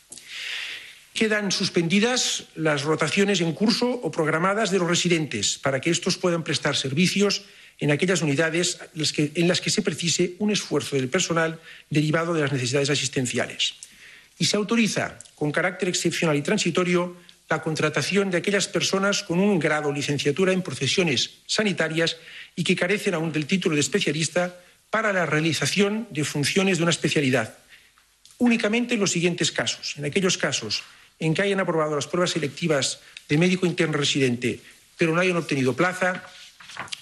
Quedan 1.13 1.51
suspendidas 1.51 2.45
las 2.55 2.83
rotaciones 2.83 3.41
en 3.41 3.51
curso 3.51 3.89
o 3.89 4.11
programadas 4.11 4.71
de 4.71 4.79
los 4.79 4.87
residentes 4.87 5.57
para 5.57 5.81
que 5.81 5.89
estos 5.89 6.17
puedan 6.17 6.43
prestar 6.43 6.75
servicios 6.75 7.43
en 7.79 7.91
aquellas 7.91 8.21
unidades 8.21 8.79
en 8.95 9.47
las 9.47 9.61
que 9.61 9.69
se 9.69 9.81
precise 9.81 10.35
un 10.39 10.51
esfuerzo 10.51 10.95
del 10.95 11.09
personal 11.09 11.59
derivado 11.89 12.33
de 12.33 12.41
las 12.41 12.51
necesidades 12.51 12.89
asistenciales. 12.89 13.75
Y 14.37 14.45
se 14.45 14.55
autoriza, 14.55 15.19
con 15.35 15.51
carácter 15.51 15.89
excepcional 15.89 16.35
y 16.37 16.41
transitorio, 16.41 17.15
la 17.49 17.61
contratación 17.61 18.29
de 18.29 18.37
aquellas 18.37 18.67
personas 18.67 19.23
con 19.23 19.39
un 19.39 19.59
grado 19.59 19.89
o 19.89 19.93
licenciatura 19.93 20.53
en 20.53 20.61
profesiones 20.61 21.41
sanitarias 21.47 22.15
y 22.55 22.63
que 22.63 22.75
carecen 22.75 23.15
aún 23.15 23.33
del 23.33 23.47
título 23.47 23.75
de 23.75 23.81
especialista 23.81 24.55
para 24.89 25.13
la 25.13 25.25
realización 25.25 26.07
de 26.09 26.23
funciones 26.23 26.77
de 26.77 26.83
una 26.83 26.91
especialidad. 26.91 27.57
Únicamente 28.37 28.93
en 28.93 28.99
los 28.99 29.11
siguientes 29.11 29.51
casos. 29.51 29.95
En 29.97 30.05
aquellos 30.05 30.37
casos 30.37 30.83
en 31.19 31.33
que 31.33 31.41
hayan 31.41 31.59
aprobado 31.59 31.95
las 31.95 32.07
pruebas 32.07 32.31
selectivas 32.31 33.01
de 33.27 33.37
médico 33.37 33.65
interno 33.65 33.97
residente, 33.97 34.59
pero 34.97 35.13
no 35.13 35.21
hayan 35.21 35.37
obtenido 35.37 35.75
plaza, 35.75 36.23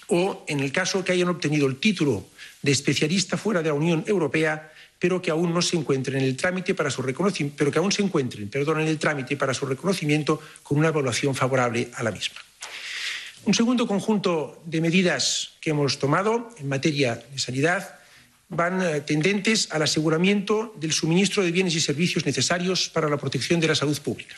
o 0.08 0.44
en 0.48 0.60
el 0.60 0.72
caso 0.72 1.04
que 1.04 1.12
hayan 1.12 1.28
obtenido 1.28 1.66
el 1.66 1.76
título 1.76 2.26
de 2.62 2.72
especialista 2.72 3.36
fuera 3.36 3.62
de 3.62 3.68
la 3.68 3.74
Unión 3.74 4.04
Europea, 4.06 4.72
pero 4.98 5.22
que 5.22 5.30
aún 5.30 5.54
no 5.54 5.62
se 5.62 5.76
encuentren 5.76 6.18
en 6.18 6.24
el 6.24 6.36
trámite 6.36 6.74
para 6.74 6.90
su 6.90 7.02
reconocimiento, 7.02 7.56
pero 7.56 7.70
que 7.70 7.78
aún 7.78 7.92
se 7.92 8.02
encuentren, 8.02 8.48
perdón, 8.48 8.80
en 8.80 8.88
el 8.88 8.98
trámite 8.98 9.36
para 9.36 9.54
su 9.54 9.64
reconocimiento 9.66 10.42
con 10.62 10.78
una 10.78 10.88
evaluación 10.88 11.34
favorable 11.34 11.90
a 11.94 12.02
la 12.02 12.10
misma. 12.10 12.40
Un 13.48 13.56
segundo 13.56 13.88
conjunto 13.88 14.60
de 14.68 14.84
medidas 14.84 15.56
que 15.64 15.72
hemos 15.72 15.96
tomado 15.96 16.52
en 16.60 16.68
materia 16.68 17.16
de 17.16 17.40
sanidad 17.40 17.96
van 18.52 18.84
eh, 18.84 19.00
tendentes 19.00 19.72
al 19.72 19.80
aseguramiento 19.80 20.76
del 20.76 20.92
suministro 20.92 21.40
de 21.42 21.48
bienes 21.48 21.72
y 21.72 21.80
servicios 21.80 22.26
necesarios 22.26 22.92
para 22.92 23.08
la 23.08 23.16
protección 23.16 23.56
de 23.58 23.68
la 23.68 23.74
salud 23.74 23.96
pública. 24.04 24.36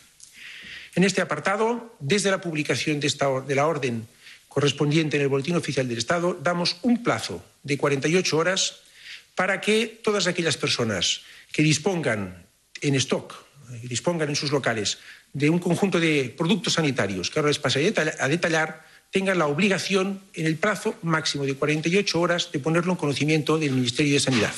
En 0.95 1.03
este 1.03 1.21
apartado, 1.21 1.97
desde 1.99 2.31
la 2.31 2.41
publicación 2.41 3.01
de, 3.01 3.09
esta, 3.09 3.27
de 3.41 3.55
la 3.57 3.67
orden 3.67 4.07
correspondiente 4.47 5.17
en 5.17 5.25
el 5.25 5.29
Boletín 5.29 5.57
Oficial 5.57 5.89
del 5.89 5.99
Estado, 5.99 6.39
damos 6.41 6.77
un 6.83 7.03
plazo 7.03 7.43
de 7.65 7.77
48 7.77 8.37
horas 8.37 8.79
para 9.35 9.61
que 9.61 9.91
todas 10.05 10.29
aquellas 10.29 10.57
personas 10.57 11.23
que 11.51 11.65
dispongan 11.65 12.47
en 12.81 12.95
stock, 12.95 13.35
que 13.83 13.89
dispongan 13.89 14.29
en 14.29 14.37
sus 14.37 14.53
locales 14.53 14.99
de 15.33 15.51
un 15.51 15.59
conjunto 15.59 15.99
de 15.99 16.33
productos 16.39 16.75
sanitarios 16.75 17.29
que 17.29 17.41
ahora 17.41 17.51
les 17.51 18.21
a 18.21 18.29
detallar, 18.29 18.90
tengan 19.11 19.39
la 19.39 19.47
obligación, 19.47 20.23
en 20.35 20.47
el 20.47 20.57
plazo 20.57 20.95
máximo 21.03 21.45
de 21.45 21.55
48 21.55 22.21
horas, 22.21 22.53
de 22.53 22.61
ponerlo 22.61 22.93
en 22.93 22.99
conocimiento 22.99 23.59
del 23.59 23.73
Ministerio 23.73 24.15
de 24.15 24.21
Sanidad. 24.21 24.55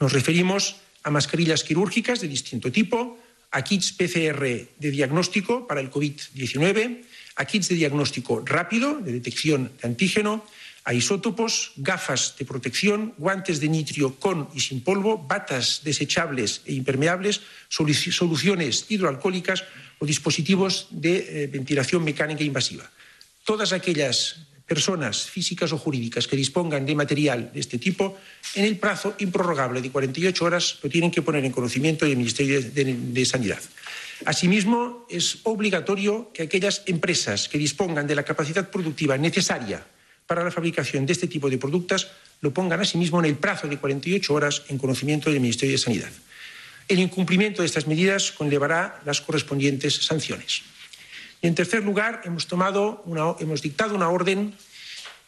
Nos 0.00 0.12
referimos 0.12 0.76
a 1.02 1.10
mascarillas 1.10 1.64
quirúrgicas 1.64 2.20
de 2.20 2.28
distinto 2.28 2.72
tipo, 2.72 3.20
a 3.52 3.62
kits 3.62 3.92
PCR 3.92 4.40
de 4.40 4.90
diagnóstico 4.90 5.68
para 5.68 5.80
el 5.80 5.90
COVID-19, 5.90 7.04
a 7.36 7.44
kits 7.44 7.68
de 7.68 7.76
diagnóstico 7.76 8.42
rápido, 8.44 8.98
de 8.98 9.12
detección 9.12 9.70
de 9.80 9.88
antígeno, 9.88 10.44
a 10.84 10.92
isótopos, 10.92 11.72
gafas 11.76 12.36
de 12.36 12.44
protección, 12.44 13.14
guantes 13.16 13.60
de 13.60 13.68
nitrio 13.68 14.16
con 14.16 14.48
y 14.52 14.60
sin 14.60 14.82
polvo, 14.82 15.16
batas 15.16 15.80
desechables 15.84 16.60
e 16.64 16.74
impermeables, 16.74 17.40
soluciones 17.68 18.84
hidroalcohólicas 18.88 19.64
o 20.00 20.04
dispositivos 20.04 20.88
de 20.90 21.44
eh, 21.44 21.46
ventilación 21.48 22.04
mecánica 22.04 22.44
invasiva 22.44 22.90
todas 23.44 23.72
aquellas 23.72 24.40
personas 24.66 25.28
físicas 25.28 25.72
o 25.72 25.78
jurídicas 25.78 26.26
que 26.26 26.40
dispongan 26.40 26.86
de 26.88 26.96
material 26.96 27.52
de 27.52 27.60
este 27.60 27.76
tipo, 27.76 28.16
en 28.56 28.64
el 28.64 28.78
plazo 28.78 29.14
improrrogable 29.20 29.82
de 29.82 29.92
48 29.92 30.44
horas 30.44 30.78
lo 30.82 30.88
tienen 30.88 31.10
que 31.10 31.20
poner 31.22 31.44
en 31.44 31.52
conocimiento 31.52 32.06
del 32.06 32.16
Ministerio 32.16 32.62
de, 32.62 32.84
de, 32.96 33.24
Sanidad. 33.26 33.60
Asimismo, 34.24 35.06
es 35.10 35.38
obligatorio 35.44 36.32
que 36.32 36.44
aquellas 36.44 36.82
empresas 36.86 37.48
que 37.48 37.58
dispongan 37.58 38.06
de 38.06 38.14
la 38.14 38.22
capacidad 38.22 38.70
productiva 38.70 39.18
necesaria 39.18 39.84
para 40.26 40.42
la 40.42 40.50
fabricación 40.50 41.04
de 41.04 41.12
este 41.12 41.28
tipo 41.28 41.50
de 41.50 41.58
productos 41.58 42.08
lo 42.40 42.54
pongan 42.54 42.80
asimismo 42.80 43.18
en 43.20 43.26
el 43.26 43.36
plazo 43.36 43.68
de 43.68 43.76
48 43.76 44.32
horas 44.32 44.62
en 44.68 44.78
conocimiento 44.78 45.30
del 45.30 45.40
Ministerio 45.40 45.74
de 45.74 45.78
Sanidad. 45.78 46.12
El 46.88 46.98
incumplimiento 47.00 47.60
de 47.60 47.66
estas 47.66 47.86
medidas 47.86 48.32
conllevará 48.32 49.00
las 49.04 49.20
correspondientes 49.20 49.94
sanciones. 49.94 50.62
Y, 51.44 51.46
en 51.46 51.54
tercer 51.54 51.84
lugar, 51.84 52.22
hemos, 52.24 52.48
dictado 53.60 53.94
una 53.94 54.08
orden 54.08 54.54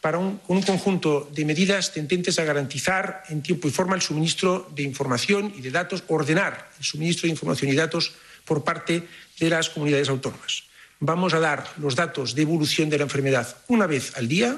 para 0.01 0.17
un, 0.17 0.41
un 0.47 0.63
conjunto 0.63 1.29
de 1.31 1.45
medidas 1.45 1.93
tendentes 1.93 2.39
a 2.39 2.43
garantizar 2.43 3.21
en 3.29 3.43
tiempo 3.43 3.67
y 3.67 3.71
forma 3.71 3.93
el 3.95 4.01
suministro 4.01 4.67
de 4.73 4.81
información 4.81 5.53
y 5.55 5.61
de 5.61 5.69
datos, 5.69 6.03
ordenar 6.07 6.71
el 6.79 6.83
suministro 6.83 7.27
de 7.27 7.33
información 7.33 7.71
y 7.71 7.75
datos 7.75 8.13
por 8.45 8.63
parte 8.63 9.07
de 9.39 9.49
las 9.51 9.69
comunidades 9.69 10.09
autónomas. 10.09 10.63
Vamos 10.99 11.35
a 11.35 11.39
dar 11.39 11.69
los 11.77 11.93
datos 11.93 12.33
de 12.33 12.41
evolución 12.41 12.89
de 12.89 12.97
la 12.97 13.03
enfermedad 13.03 13.55
una 13.67 13.85
vez 13.85 14.17
al 14.17 14.27
día, 14.27 14.57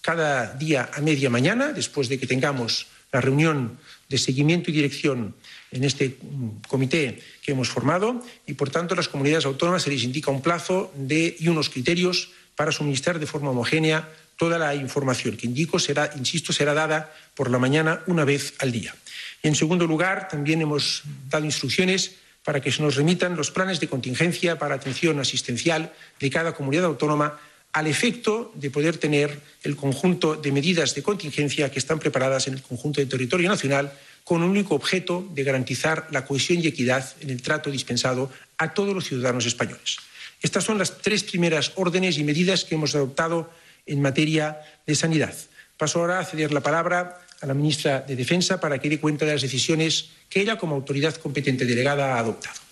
cada 0.00 0.54
día 0.54 0.88
a 0.94 1.02
media 1.02 1.28
mañana, 1.28 1.74
después 1.74 2.08
de 2.08 2.18
que 2.18 2.26
tengamos 2.26 2.86
la 3.16 3.22
reunión 3.22 3.78
de 4.10 4.18
seguimiento 4.18 4.68
y 4.70 4.74
dirección 4.74 5.34
en 5.72 5.84
este 5.84 6.20
mm, 6.20 6.68
comité 6.68 7.18
que 7.40 7.52
hemos 7.52 7.70
formado 7.70 8.22
y, 8.46 8.52
por 8.52 8.68
tanto, 8.68 8.92
a 8.92 8.96
las 8.96 9.08
comunidades 9.08 9.46
autónomas 9.46 9.84
se 9.84 9.90
les 9.90 10.04
indica 10.04 10.30
un 10.30 10.42
plazo 10.42 10.92
de, 10.94 11.34
y 11.40 11.48
unos 11.48 11.70
criterios 11.70 12.28
para 12.56 12.72
suministrar 12.72 13.18
de 13.18 13.24
forma 13.24 13.50
homogénea 13.50 14.06
toda 14.36 14.58
la 14.58 14.74
información 14.74 15.38
que 15.38 15.46
insisto, 15.46 16.52
será 16.52 16.74
dada 16.74 17.10
por 17.34 17.50
la 17.50 17.58
mañana 17.58 18.02
una 18.06 18.26
vez 18.26 18.52
al 18.58 18.70
día. 18.70 18.94
Y, 19.42 19.48
en 19.48 19.56
segundo 19.56 19.86
lugar, 19.86 20.28
también 20.28 20.60
hemos 20.60 21.02
dado 21.30 21.46
instrucciones 21.46 22.16
para 22.44 22.60
que 22.60 22.70
se 22.70 22.82
nos 22.82 22.96
remitan 22.96 23.34
los 23.34 23.50
planes 23.50 23.80
de 23.80 23.88
contingencia 23.88 24.58
para 24.58 24.74
atención 24.74 25.18
asistencial 25.20 25.90
de 26.20 26.28
cada 26.28 26.52
comunidad 26.52 26.84
autónoma 26.84 27.40
al 27.76 27.86
efecto 27.86 28.52
de 28.54 28.70
poder 28.70 28.96
tener 28.96 29.38
el 29.62 29.76
conjunto 29.76 30.34
de 30.34 30.50
medidas 30.50 30.94
de 30.94 31.02
contingencia 31.02 31.70
que 31.70 31.78
están 31.78 31.98
preparadas 31.98 32.48
en 32.48 32.54
el 32.54 32.62
conjunto 32.62 33.02
del 33.02 33.08
territorio 33.10 33.50
nacional 33.50 33.92
con 34.24 34.42
un 34.42 34.48
único 34.48 34.74
objeto 34.74 35.28
de 35.34 35.44
garantizar 35.44 36.08
la 36.10 36.24
cohesión 36.24 36.64
y 36.64 36.68
equidad 36.68 37.04
en 37.20 37.28
el 37.28 37.42
trato 37.42 37.70
dispensado 37.70 38.32
a 38.56 38.72
todos 38.72 38.94
los 38.94 39.04
ciudadanos 39.04 39.44
españoles. 39.44 39.98
Estas 40.40 40.64
son 40.64 40.78
las 40.78 40.96
tres 41.02 41.22
primeras 41.22 41.72
órdenes 41.74 42.16
y 42.16 42.24
medidas 42.24 42.64
que 42.64 42.76
hemos 42.76 42.94
adoptado 42.94 43.50
en 43.84 44.00
materia 44.00 44.56
de 44.86 44.94
sanidad. 44.94 45.34
Paso 45.76 46.00
ahora 46.00 46.18
a 46.18 46.24
ceder 46.24 46.52
la 46.52 46.62
palabra 46.62 47.20
a 47.42 47.46
la 47.46 47.52
ministra 47.52 48.00
de 48.00 48.16
Defensa 48.16 48.58
para 48.58 48.78
que 48.78 48.88
dé 48.88 48.98
cuenta 48.98 49.26
de 49.26 49.32
las 49.32 49.42
decisiones 49.42 50.08
que 50.30 50.40
ella, 50.40 50.56
como 50.56 50.76
autoridad 50.76 51.14
competente 51.16 51.66
delegada, 51.66 52.14
ha 52.14 52.20
adoptado. 52.20 52.65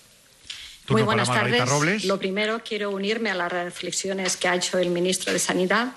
Muy 0.88 1.02
buenas 1.02 1.28
tardes. 1.28 2.04
Lo 2.04 2.18
primero, 2.18 2.62
quiero 2.64 2.90
unirme 2.90 3.30
a 3.30 3.34
las 3.34 3.50
reflexiones 3.50 4.36
que 4.36 4.48
ha 4.48 4.54
hecho 4.54 4.78
el 4.78 4.90
ministro 4.90 5.32
de 5.32 5.38
Sanidad. 5.38 5.92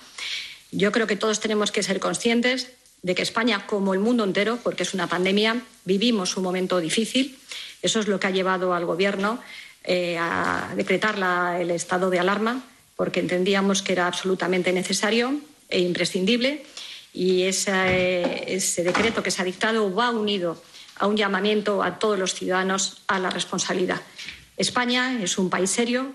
Yo 0.70 0.92
creo 0.92 1.06
que 1.06 1.16
todos 1.16 1.40
tenemos 1.40 1.72
que 1.72 1.82
ser 1.82 2.00
conscientes 2.00 2.72
de 3.02 3.14
que 3.14 3.22
España, 3.22 3.66
como 3.66 3.94
el 3.94 4.00
mundo 4.00 4.24
entero, 4.24 4.58
porque 4.62 4.82
es 4.82 4.94
una 4.94 5.06
pandemia, 5.06 5.62
vivimos 5.84 6.36
un 6.36 6.44
momento 6.44 6.80
difícil. 6.80 7.38
Eso 7.82 8.00
es 8.00 8.08
lo 8.08 8.18
que 8.18 8.26
ha 8.26 8.30
llevado 8.30 8.74
al 8.74 8.86
Gobierno 8.86 9.40
eh, 9.84 10.16
a 10.18 10.72
decretar 10.74 11.18
la, 11.18 11.60
el 11.60 11.70
estado 11.70 12.10
de 12.10 12.18
alarma, 12.18 12.64
porque 12.96 13.20
entendíamos 13.20 13.82
que 13.82 13.92
era 13.92 14.06
absolutamente 14.06 14.72
necesario 14.72 15.40
e 15.68 15.80
imprescindible. 15.80 16.64
Y 17.12 17.42
ese, 17.42 18.52
ese 18.52 18.84
decreto 18.84 19.22
que 19.22 19.30
se 19.30 19.42
ha 19.42 19.44
dictado 19.44 19.94
va 19.94 20.10
unido 20.10 20.60
a 20.96 21.06
un 21.06 21.16
llamamiento 21.16 21.82
a 21.82 21.98
todos 21.98 22.18
los 22.18 22.34
ciudadanos 22.34 23.02
a 23.06 23.18
la 23.18 23.30
responsabilidad. 23.30 24.00
España 24.58 25.22
es 25.22 25.38
un 25.38 25.50
país 25.50 25.70
serio, 25.70 26.12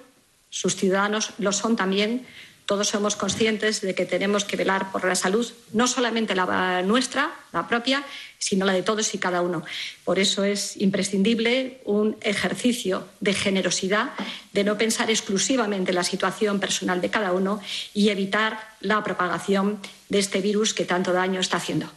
sus 0.50 0.76
ciudadanos 0.76 1.32
lo 1.40 1.52
son 1.52 1.76
también. 1.76 2.28
Todos 2.66 2.90
somos 2.90 3.18
conscientes 3.18 3.82
de 3.82 3.94
que 3.94 4.06
tenemos 4.06 4.46
que 4.46 4.56
velar 4.56 4.92
por 4.92 5.04
la 5.04 5.16
salud, 5.16 5.52
no 5.74 5.86
solamente 5.88 6.34
la 6.36 6.82
nuestra, 6.84 7.34
la 7.52 7.68
propia, 7.68 8.06
sino 8.38 8.66
la 8.66 8.72
de 8.72 8.84
todos 8.84 9.14
y 9.14 9.18
cada 9.18 9.42
uno. 9.42 9.66
Por 10.06 10.18
eso 10.18 10.44
es 10.44 10.78
imprescindible 10.78 11.82
un 11.84 12.16
ejercicio 12.22 13.08
de 13.20 13.34
generosidad, 13.34 14.12
de 14.54 14.64
no 14.64 14.78
pensar 14.78 15.10
exclusivamente 15.10 15.92
en 15.92 15.96
la 15.96 16.04
situación 16.04 16.60
personal 16.60 17.02
de 17.02 17.10
cada 17.10 17.34
uno 17.34 17.62
y 17.94 18.10
evitar 18.10 18.60
la 18.80 19.04
propagación 19.04 19.80
de 20.08 20.20
este 20.20 20.40
virus 20.40 20.74
que 20.74 20.86
tanto 20.86 21.12
daño 21.12 21.42
está 21.42 21.58
haciendo. 21.58 21.92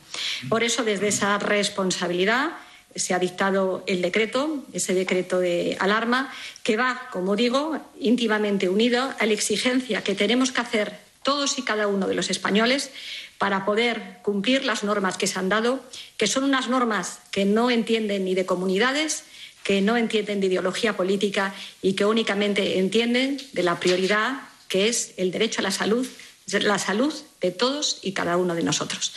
Por 0.49 0.65
eso, 0.65 0.83
desde 0.83 1.09
esa 1.09 1.39
responsabilidad, 1.39 2.53
se 2.97 3.15
ha 3.15 3.19
dictado 3.19 3.85
el 3.87 4.03
decreto, 4.03 4.65
ese 4.73 4.95
decreto 4.95 5.39
de 5.39 5.77
alarma, 5.81 6.33
que 6.63 6.77
va, 6.77 7.09
como 7.13 7.37
digo, 7.37 7.79
íntimamente 8.01 8.69
unido 8.69 9.15
a 9.19 9.27
la 9.27 9.33
exigencia 9.33 10.03
que 10.03 10.15
tenemos 10.15 10.53
que 10.53 10.61
hacer 10.61 10.99
todos 11.23 11.59
y 11.59 11.63
cada 11.63 11.89
uno 11.89 12.07
de 12.07 12.15
los 12.15 12.31
españoles 12.31 12.91
para 13.39 13.65
poder 13.65 14.19
cumplir 14.23 14.65
las 14.65 14.85
normas 14.85 15.19
que 15.19 15.27
se 15.27 15.39
han 15.39 15.49
dado, 15.49 15.81
que 16.17 16.27
son 16.27 16.45
unas 16.45 16.69
normas 16.69 17.21
que 17.31 17.45
no 17.45 17.71
entienden 17.71 18.25
ni 18.25 18.35
de 18.35 18.47
comunidades, 18.47 19.25
que 19.63 19.81
no 19.81 19.97
entienden 19.97 20.41
de 20.41 20.47
ideología 20.47 20.97
política 20.97 21.53
y 21.83 21.95
que 21.95 22.05
únicamente 22.05 22.79
entienden 22.79 23.39
de 23.53 23.63
la 23.63 23.81
prioridad 23.81 24.41
que 24.69 24.89
es 24.89 25.15
el 25.17 25.31
derecho 25.31 25.61
a 25.61 25.65
la 25.65 25.71
salud, 25.71 26.07
la 26.53 26.79
salud 26.79 27.13
de 27.41 27.51
todos 27.51 27.99
y 28.03 28.13
cada 28.13 28.37
uno 28.37 28.55
de 28.55 28.63
nosotros. 28.63 29.13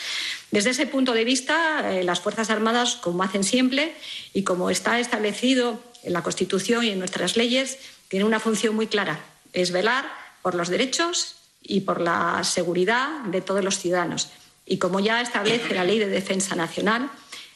Desde 0.50 0.72
ese 0.72 0.88
punto 0.88 1.14
de 1.14 1.24
vista, 1.26 1.94
eh, 1.94 2.04
las 2.04 2.22
Fuerzas 2.22 2.50
Armadas, 2.50 2.96
como 2.96 3.22
hacen 3.22 3.44
siempre 3.44 3.96
y 4.34 4.44
como 4.44 4.72
está 4.72 5.00
establecido 5.00 5.80
en 6.02 6.14
la 6.14 6.24
Constitución 6.24 6.84
y 6.84 6.90
en 6.90 7.00
nuestras 7.00 7.38
leyes, 7.38 7.78
tienen 8.08 8.26
una 8.26 8.40
función 8.40 8.76
muy 8.76 8.88
clara, 8.88 9.24
es 9.54 9.72
velar 9.72 10.12
por 10.42 10.56
los 10.56 10.70
derechos 10.70 11.36
y 11.62 11.82
por 11.82 12.02
la 12.02 12.44
seguridad 12.44 13.22
de 13.26 13.42
todos 13.42 13.64
los 13.64 13.78
ciudadanos. 13.78 14.30
Y 14.66 14.78
como 14.80 15.00
ya 15.00 15.22
establece 15.22 15.76
la 15.76 15.84
Ley 15.84 16.00
de 16.00 16.08
Defensa 16.08 16.56
Nacional, 16.56 17.12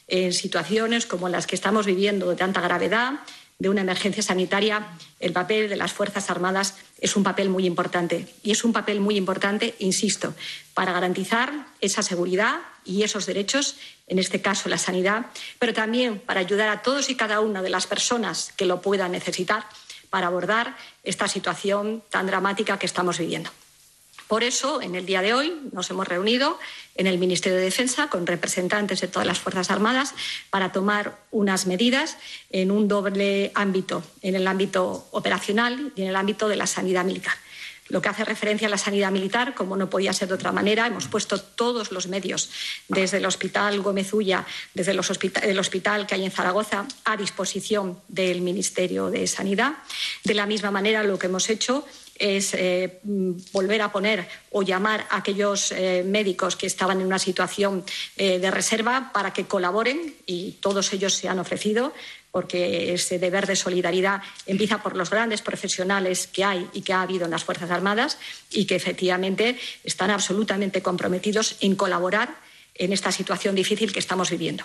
en 0.07 0.33
situaciones 0.33 1.07
como 1.07 1.29
las 1.29 1.47
que 1.47 1.55
estamos 1.55 1.87
viviendo 1.87 2.29
de 2.29 2.35
tanta 2.35 2.61
gravedad, 2.61 3.13
de 3.59 3.69
una 3.69 3.81
emergencia 3.81 4.23
sanitaria, 4.23 4.87
el 5.19 5.31
papel 5.31 5.69
de 5.69 5.77
las 5.77 5.93
Fuerzas 5.93 6.29
Armadas 6.29 6.75
es 6.99 7.15
un 7.15 7.23
papel 7.23 7.49
muy 7.49 7.65
importante. 7.65 8.27
Y 8.43 8.51
es 8.51 8.63
un 8.63 8.73
papel 8.73 8.99
muy 8.99 9.15
importante, 9.15 9.75
insisto, 9.79 10.33
para 10.73 10.91
garantizar 10.91 11.67
esa 11.79 12.01
seguridad 12.01 12.59
y 12.85 13.03
esos 13.03 13.25
derechos, 13.25 13.77
en 14.07 14.19
este 14.19 14.41
caso 14.41 14.69
la 14.69 14.77
sanidad, 14.77 15.27
pero 15.59 15.73
también 15.73 16.19
para 16.19 16.41
ayudar 16.41 16.69
a 16.69 16.81
todos 16.81 17.09
y 17.09 17.15
cada 17.15 17.39
una 17.39 17.61
de 17.61 17.69
las 17.69 17.87
personas 17.87 18.51
que 18.57 18.65
lo 18.65 18.81
puedan 18.81 19.11
necesitar 19.11 19.65
para 20.09 20.27
abordar 20.27 20.75
esta 21.03 21.27
situación 21.27 22.03
tan 22.09 22.27
dramática 22.27 22.77
que 22.77 22.85
estamos 22.85 23.17
viviendo. 23.17 23.49
Por 24.27 24.43
eso, 24.43 24.81
en 24.81 24.95
el 24.95 25.05
día 25.05 25.21
de 25.21 25.33
hoy 25.33 25.53
nos 25.71 25.89
hemos 25.89 26.07
reunido 26.07 26.59
en 26.95 27.07
el 27.07 27.17
Ministerio 27.17 27.57
de 27.57 27.65
Defensa 27.65 28.07
con 28.07 28.25
representantes 28.25 29.01
de 29.01 29.07
todas 29.07 29.27
las 29.27 29.39
Fuerzas 29.39 29.69
Armadas 29.69 30.13
para 30.49 30.71
tomar 30.71 31.19
unas 31.31 31.67
medidas 31.67 32.17
en 32.49 32.71
un 32.71 32.87
doble 32.87 33.51
ámbito, 33.55 34.03
en 34.21 34.35
el 34.35 34.47
ámbito 34.47 35.07
operacional 35.11 35.91
y 35.95 36.03
en 36.03 36.07
el 36.07 36.15
ámbito 36.15 36.47
de 36.47 36.55
la 36.55 36.67
sanidad 36.67 37.05
militar. 37.05 37.33
Lo 37.89 38.01
que 38.01 38.07
hace 38.07 38.23
referencia 38.23 38.67
a 38.67 38.71
la 38.71 38.77
sanidad 38.77 39.11
militar, 39.11 39.53
como 39.53 39.75
no 39.75 39.89
podía 39.89 40.13
ser 40.13 40.29
de 40.29 40.35
otra 40.35 40.53
manera, 40.53 40.87
hemos 40.87 41.07
puesto 41.07 41.39
todos 41.39 41.91
los 41.91 42.07
medios, 42.07 42.49
desde 42.87 43.17
el 43.17 43.25
Hospital 43.25 43.81
Gómez 43.81 44.13
Ulla, 44.13 44.45
desde 44.73 44.91
el 44.91 45.59
hospital 45.59 46.07
que 46.07 46.15
hay 46.15 46.23
en 46.23 46.31
Zaragoza, 46.31 46.87
a 47.03 47.17
disposición 47.17 47.99
del 48.07 48.41
Ministerio 48.41 49.09
de 49.09 49.27
Sanidad. 49.27 49.73
De 50.23 50.33
la 50.33 50.45
misma 50.45 50.71
manera, 50.71 51.03
lo 51.03 51.19
que 51.19 51.27
hemos 51.27 51.49
hecho 51.49 51.85
es 52.15 52.53
eh, 52.53 52.99
volver 53.51 53.81
a 53.81 53.91
poner 53.91 54.27
o 54.51 54.61
llamar 54.61 55.05
a 55.09 55.17
aquellos 55.17 55.71
eh, 55.71 56.03
médicos 56.05 56.55
que 56.55 56.67
estaban 56.67 57.01
en 57.01 57.07
una 57.07 57.19
situación 57.19 57.83
eh, 58.17 58.39
de 58.39 58.51
reserva 58.51 59.11
para 59.13 59.33
que 59.33 59.45
colaboren 59.45 60.15
y 60.25 60.53
todos 60.61 60.93
ellos 60.93 61.15
se 61.15 61.27
han 61.27 61.39
ofrecido 61.39 61.93
porque 62.31 62.93
ese 62.93 63.19
deber 63.19 63.45
de 63.45 63.55
solidaridad 63.55 64.21
empieza 64.47 64.81
por 64.81 64.95
los 64.95 65.11
grandes 65.11 65.41
profesionales 65.41 66.27
que 66.27 66.43
hay 66.43 66.67
y 66.73 66.81
que 66.81 66.93
ha 66.93 67.03
habido 67.03 67.25
en 67.25 67.31
las 67.31 67.43
Fuerzas 67.43 67.69
Armadas 67.69 68.17
y 68.49 68.65
que 68.65 68.75
efectivamente 68.75 69.59
están 69.83 70.09
absolutamente 70.09 70.81
comprometidos 70.81 71.57
en 71.61 71.75
colaborar 71.75 72.35
en 72.73 72.91
esta 72.91 73.11
situación 73.11 73.53
difícil 73.53 73.93
que 73.93 73.99
estamos 73.99 74.31
viviendo. 74.31 74.63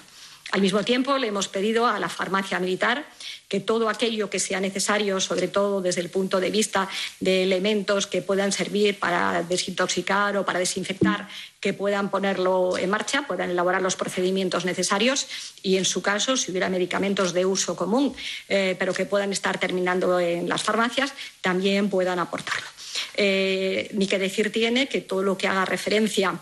Al 0.50 0.62
mismo 0.62 0.82
tiempo, 0.82 1.18
le 1.18 1.26
hemos 1.26 1.48
pedido 1.48 1.86
a 1.86 1.98
la 1.98 2.08
farmacia 2.08 2.58
militar 2.58 3.04
que 3.48 3.60
todo 3.60 3.88
aquello 3.88 4.30
que 4.30 4.38
sea 4.38 4.60
necesario, 4.60 5.20
sobre 5.20 5.48
todo 5.48 5.80
desde 5.80 6.00
el 6.00 6.08
punto 6.08 6.40
de 6.40 6.50
vista 6.50 6.88
de 7.20 7.42
elementos 7.42 8.06
que 8.06 8.22
puedan 8.22 8.52
servir 8.52 8.98
para 8.98 9.42
desintoxicar 9.42 10.36
o 10.36 10.44
para 10.44 10.58
desinfectar, 10.58 11.28
que 11.60 11.74
puedan 11.74 12.10
ponerlo 12.10 12.78
en 12.78 12.88
marcha, 12.88 13.26
puedan 13.26 13.50
elaborar 13.50 13.82
los 13.82 13.96
procedimientos 13.96 14.64
necesarios 14.64 15.26
y, 15.62 15.76
en 15.76 15.84
su 15.84 16.00
caso, 16.00 16.36
si 16.36 16.50
hubiera 16.50 16.68
medicamentos 16.68 17.32
de 17.32 17.44
uso 17.44 17.76
común, 17.76 18.14
eh, 18.48 18.74
pero 18.78 18.94
que 18.94 19.06
puedan 19.06 19.32
estar 19.32 19.58
terminando 19.58 20.18
en 20.20 20.48
las 20.48 20.62
farmacias, 20.62 21.12
también 21.42 21.90
puedan 21.90 22.18
aportarlo. 22.18 22.68
Eh, 23.14 23.90
ni 23.92 24.06
que 24.06 24.18
decir 24.18 24.50
tiene 24.52 24.88
que 24.88 25.02
todo 25.02 25.22
lo 25.22 25.36
que 25.36 25.48
haga 25.48 25.64
referencia 25.64 26.38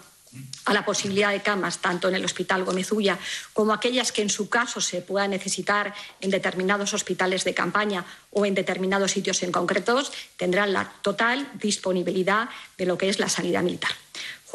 a 0.65 0.75
la 0.75 0.85
posibilidad 0.85 1.31
de 1.31 1.43
camas 1.43 1.79
tanto 1.79 2.09
en 2.09 2.15
el 2.15 2.25
Hospital 2.25 2.65
Gómez 2.65 2.91
Ulla 2.93 3.19
como 3.53 3.73
aquellas 3.73 4.13
que 4.13 4.23
en 4.23 4.31
su 4.31 4.49
caso 4.49 4.81
se 4.81 5.01
puedan 5.01 5.31
necesitar 5.31 5.95
en 6.21 6.31
determinados 6.31 6.93
hospitales 6.93 7.45
de 7.45 7.55
campaña 7.55 8.05
o 8.31 8.45
en 8.45 8.55
determinados 8.55 9.13
sitios 9.13 9.43
en 9.43 9.53
concretos, 9.53 10.13
tendrán 10.37 10.73
la 10.73 10.93
total 11.03 11.49
disponibilidad 11.55 12.49
de 12.77 12.87
lo 12.87 12.99
que 12.99 13.09
es 13.09 13.19
la 13.19 13.29
sanidad 13.29 13.63
militar. 13.63 13.93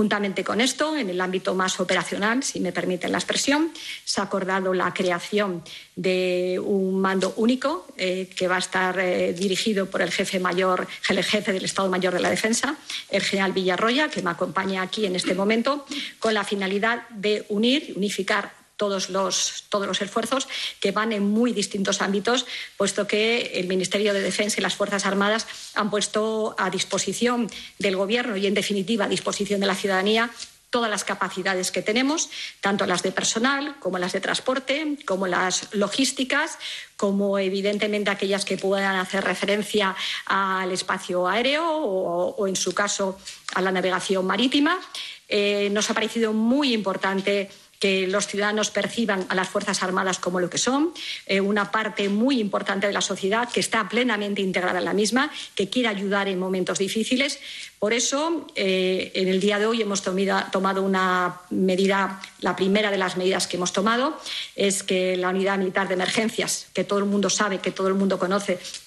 Juntamente 0.01 0.43
con 0.43 0.61
esto, 0.61 0.97
en 0.97 1.11
el 1.11 1.21
ámbito 1.21 1.53
más 1.53 1.79
operacional, 1.79 2.41
si 2.41 2.59
me 2.59 2.71
permiten 2.71 3.11
la 3.11 3.19
expresión, 3.19 3.69
se 4.03 4.19
ha 4.19 4.23
acordado 4.23 4.73
la 4.73 4.91
creación 4.95 5.63
de 5.95 6.59
un 6.59 6.99
mando 6.99 7.35
único 7.37 7.85
eh, 7.97 8.27
que 8.35 8.47
va 8.47 8.55
a 8.55 8.59
estar 8.59 8.97
eh, 8.97 9.31
dirigido 9.33 9.91
por 9.91 10.01
el 10.01 10.09
jefe 10.09 10.39
mayor, 10.39 10.87
el 11.07 11.23
jefe 11.23 11.53
del 11.53 11.65
Estado 11.65 11.87
Mayor 11.87 12.15
de 12.15 12.19
la 12.19 12.31
Defensa, 12.31 12.77
el 13.11 13.21
general 13.21 13.53
Villarroya, 13.53 14.09
que 14.09 14.23
me 14.23 14.31
acompaña 14.31 14.81
aquí 14.81 15.05
en 15.05 15.15
este 15.15 15.35
momento, 15.35 15.85
con 16.17 16.33
la 16.33 16.43
finalidad 16.45 17.07
de 17.09 17.45
unir, 17.49 17.93
unificar 17.95 18.60
todos 18.81 19.11
los, 19.11 19.65
todos 19.69 19.85
los 19.85 20.01
esfuerzos 20.01 20.47
que 20.79 20.91
van 20.91 21.11
en 21.11 21.21
muy 21.21 21.53
distintos 21.53 22.01
ámbitos, 22.01 22.47
puesto 22.77 23.05
que 23.05 23.51
el 23.53 23.67
Ministerio 23.67 24.11
de 24.11 24.21
Defensa 24.21 24.55
y 24.57 24.63
las 24.63 24.73
Fuerzas 24.73 25.05
Armadas 25.05 25.45
han 25.75 25.91
puesto 25.91 26.55
a 26.57 26.71
disposición 26.71 27.47
del 27.77 27.95
Gobierno 27.95 28.37
y, 28.37 28.47
en 28.47 28.55
definitiva, 28.55 29.05
a 29.05 29.07
disposición 29.07 29.59
de 29.59 29.67
la 29.67 29.75
ciudadanía 29.75 30.31
todas 30.71 30.89
las 30.89 31.03
capacidades 31.03 31.69
que 31.69 31.83
tenemos, 31.83 32.31
tanto 32.59 32.87
las 32.87 33.03
de 33.03 33.11
personal 33.11 33.75
como 33.79 33.99
las 33.99 34.13
de 34.13 34.21
transporte, 34.21 34.97
como 35.05 35.27
las 35.27 35.67
logísticas, 35.75 36.57
como 36.97 37.37
evidentemente 37.37 38.09
aquellas 38.09 38.45
que 38.45 38.57
puedan 38.57 38.95
hacer 38.95 39.23
referencia 39.23 39.95
al 40.25 40.71
espacio 40.71 41.27
aéreo 41.27 41.67
o, 41.67 42.47
en 42.47 42.55
su 42.55 42.73
caso, 42.73 43.19
a 43.53 43.61
la 43.61 43.71
navegación 43.71 44.25
marítima. 44.25 44.79
Eh, 45.27 45.69
nos 45.71 45.89
ha 45.89 45.93
parecido 45.93 46.33
muy 46.33 46.73
importante 46.73 47.51
que 47.81 48.05
los 48.05 48.27
ciudadanos 48.27 48.69
perciban 48.69 49.25
a 49.27 49.33
las 49.33 49.49
Fuerzas 49.49 49.81
Armadas 49.81 50.19
como 50.19 50.39
lo 50.39 50.51
que 50.51 50.59
son, 50.59 50.93
eh, 51.25 51.41
una 51.41 51.71
parte 51.71 52.09
muy 52.09 52.39
importante 52.39 52.85
de 52.85 52.93
la 52.93 53.01
sociedad 53.01 53.49
que 53.49 53.59
está 53.59 53.89
plenamente 53.89 54.43
integrada 54.43 54.77
en 54.77 54.85
la 54.85 54.93
misma, 54.93 55.31
que 55.55 55.67
quiere 55.67 55.89
ayudar 55.89 56.27
en 56.27 56.37
momentos 56.37 56.77
difíciles. 56.77 57.39
Por 57.79 57.93
eso, 57.93 58.45
eh, 58.53 59.11
en 59.15 59.27
el 59.27 59.39
día 59.39 59.57
de 59.57 59.65
hoy 59.65 59.81
hemos 59.81 60.03
tomado 60.03 60.83
una 60.83 61.41
medida, 61.49 62.21
la 62.41 62.55
primera 62.55 62.91
de 62.91 62.99
las 62.99 63.17
medidas 63.17 63.47
que 63.47 63.57
hemos 63.57 63.73
tomado 63.73 64.15
es 64.55 64.83
que 64.83 65.17
la 65.17 65.29
unidad 65.29 65.57
militar 65.57 65.87
de 65.87 65.95
emergencias, 65.95 66.67
que 66.75 66.83
todo 66.83 66.99
el 66.99 67.05
mundo 67.05 67.31
sabe, 67.31 67.57
que 67.57 67.71
todo 67.71 67.87
el 67.87 67.95
mundo 67.95 68.19
conoce, 68.19 68.59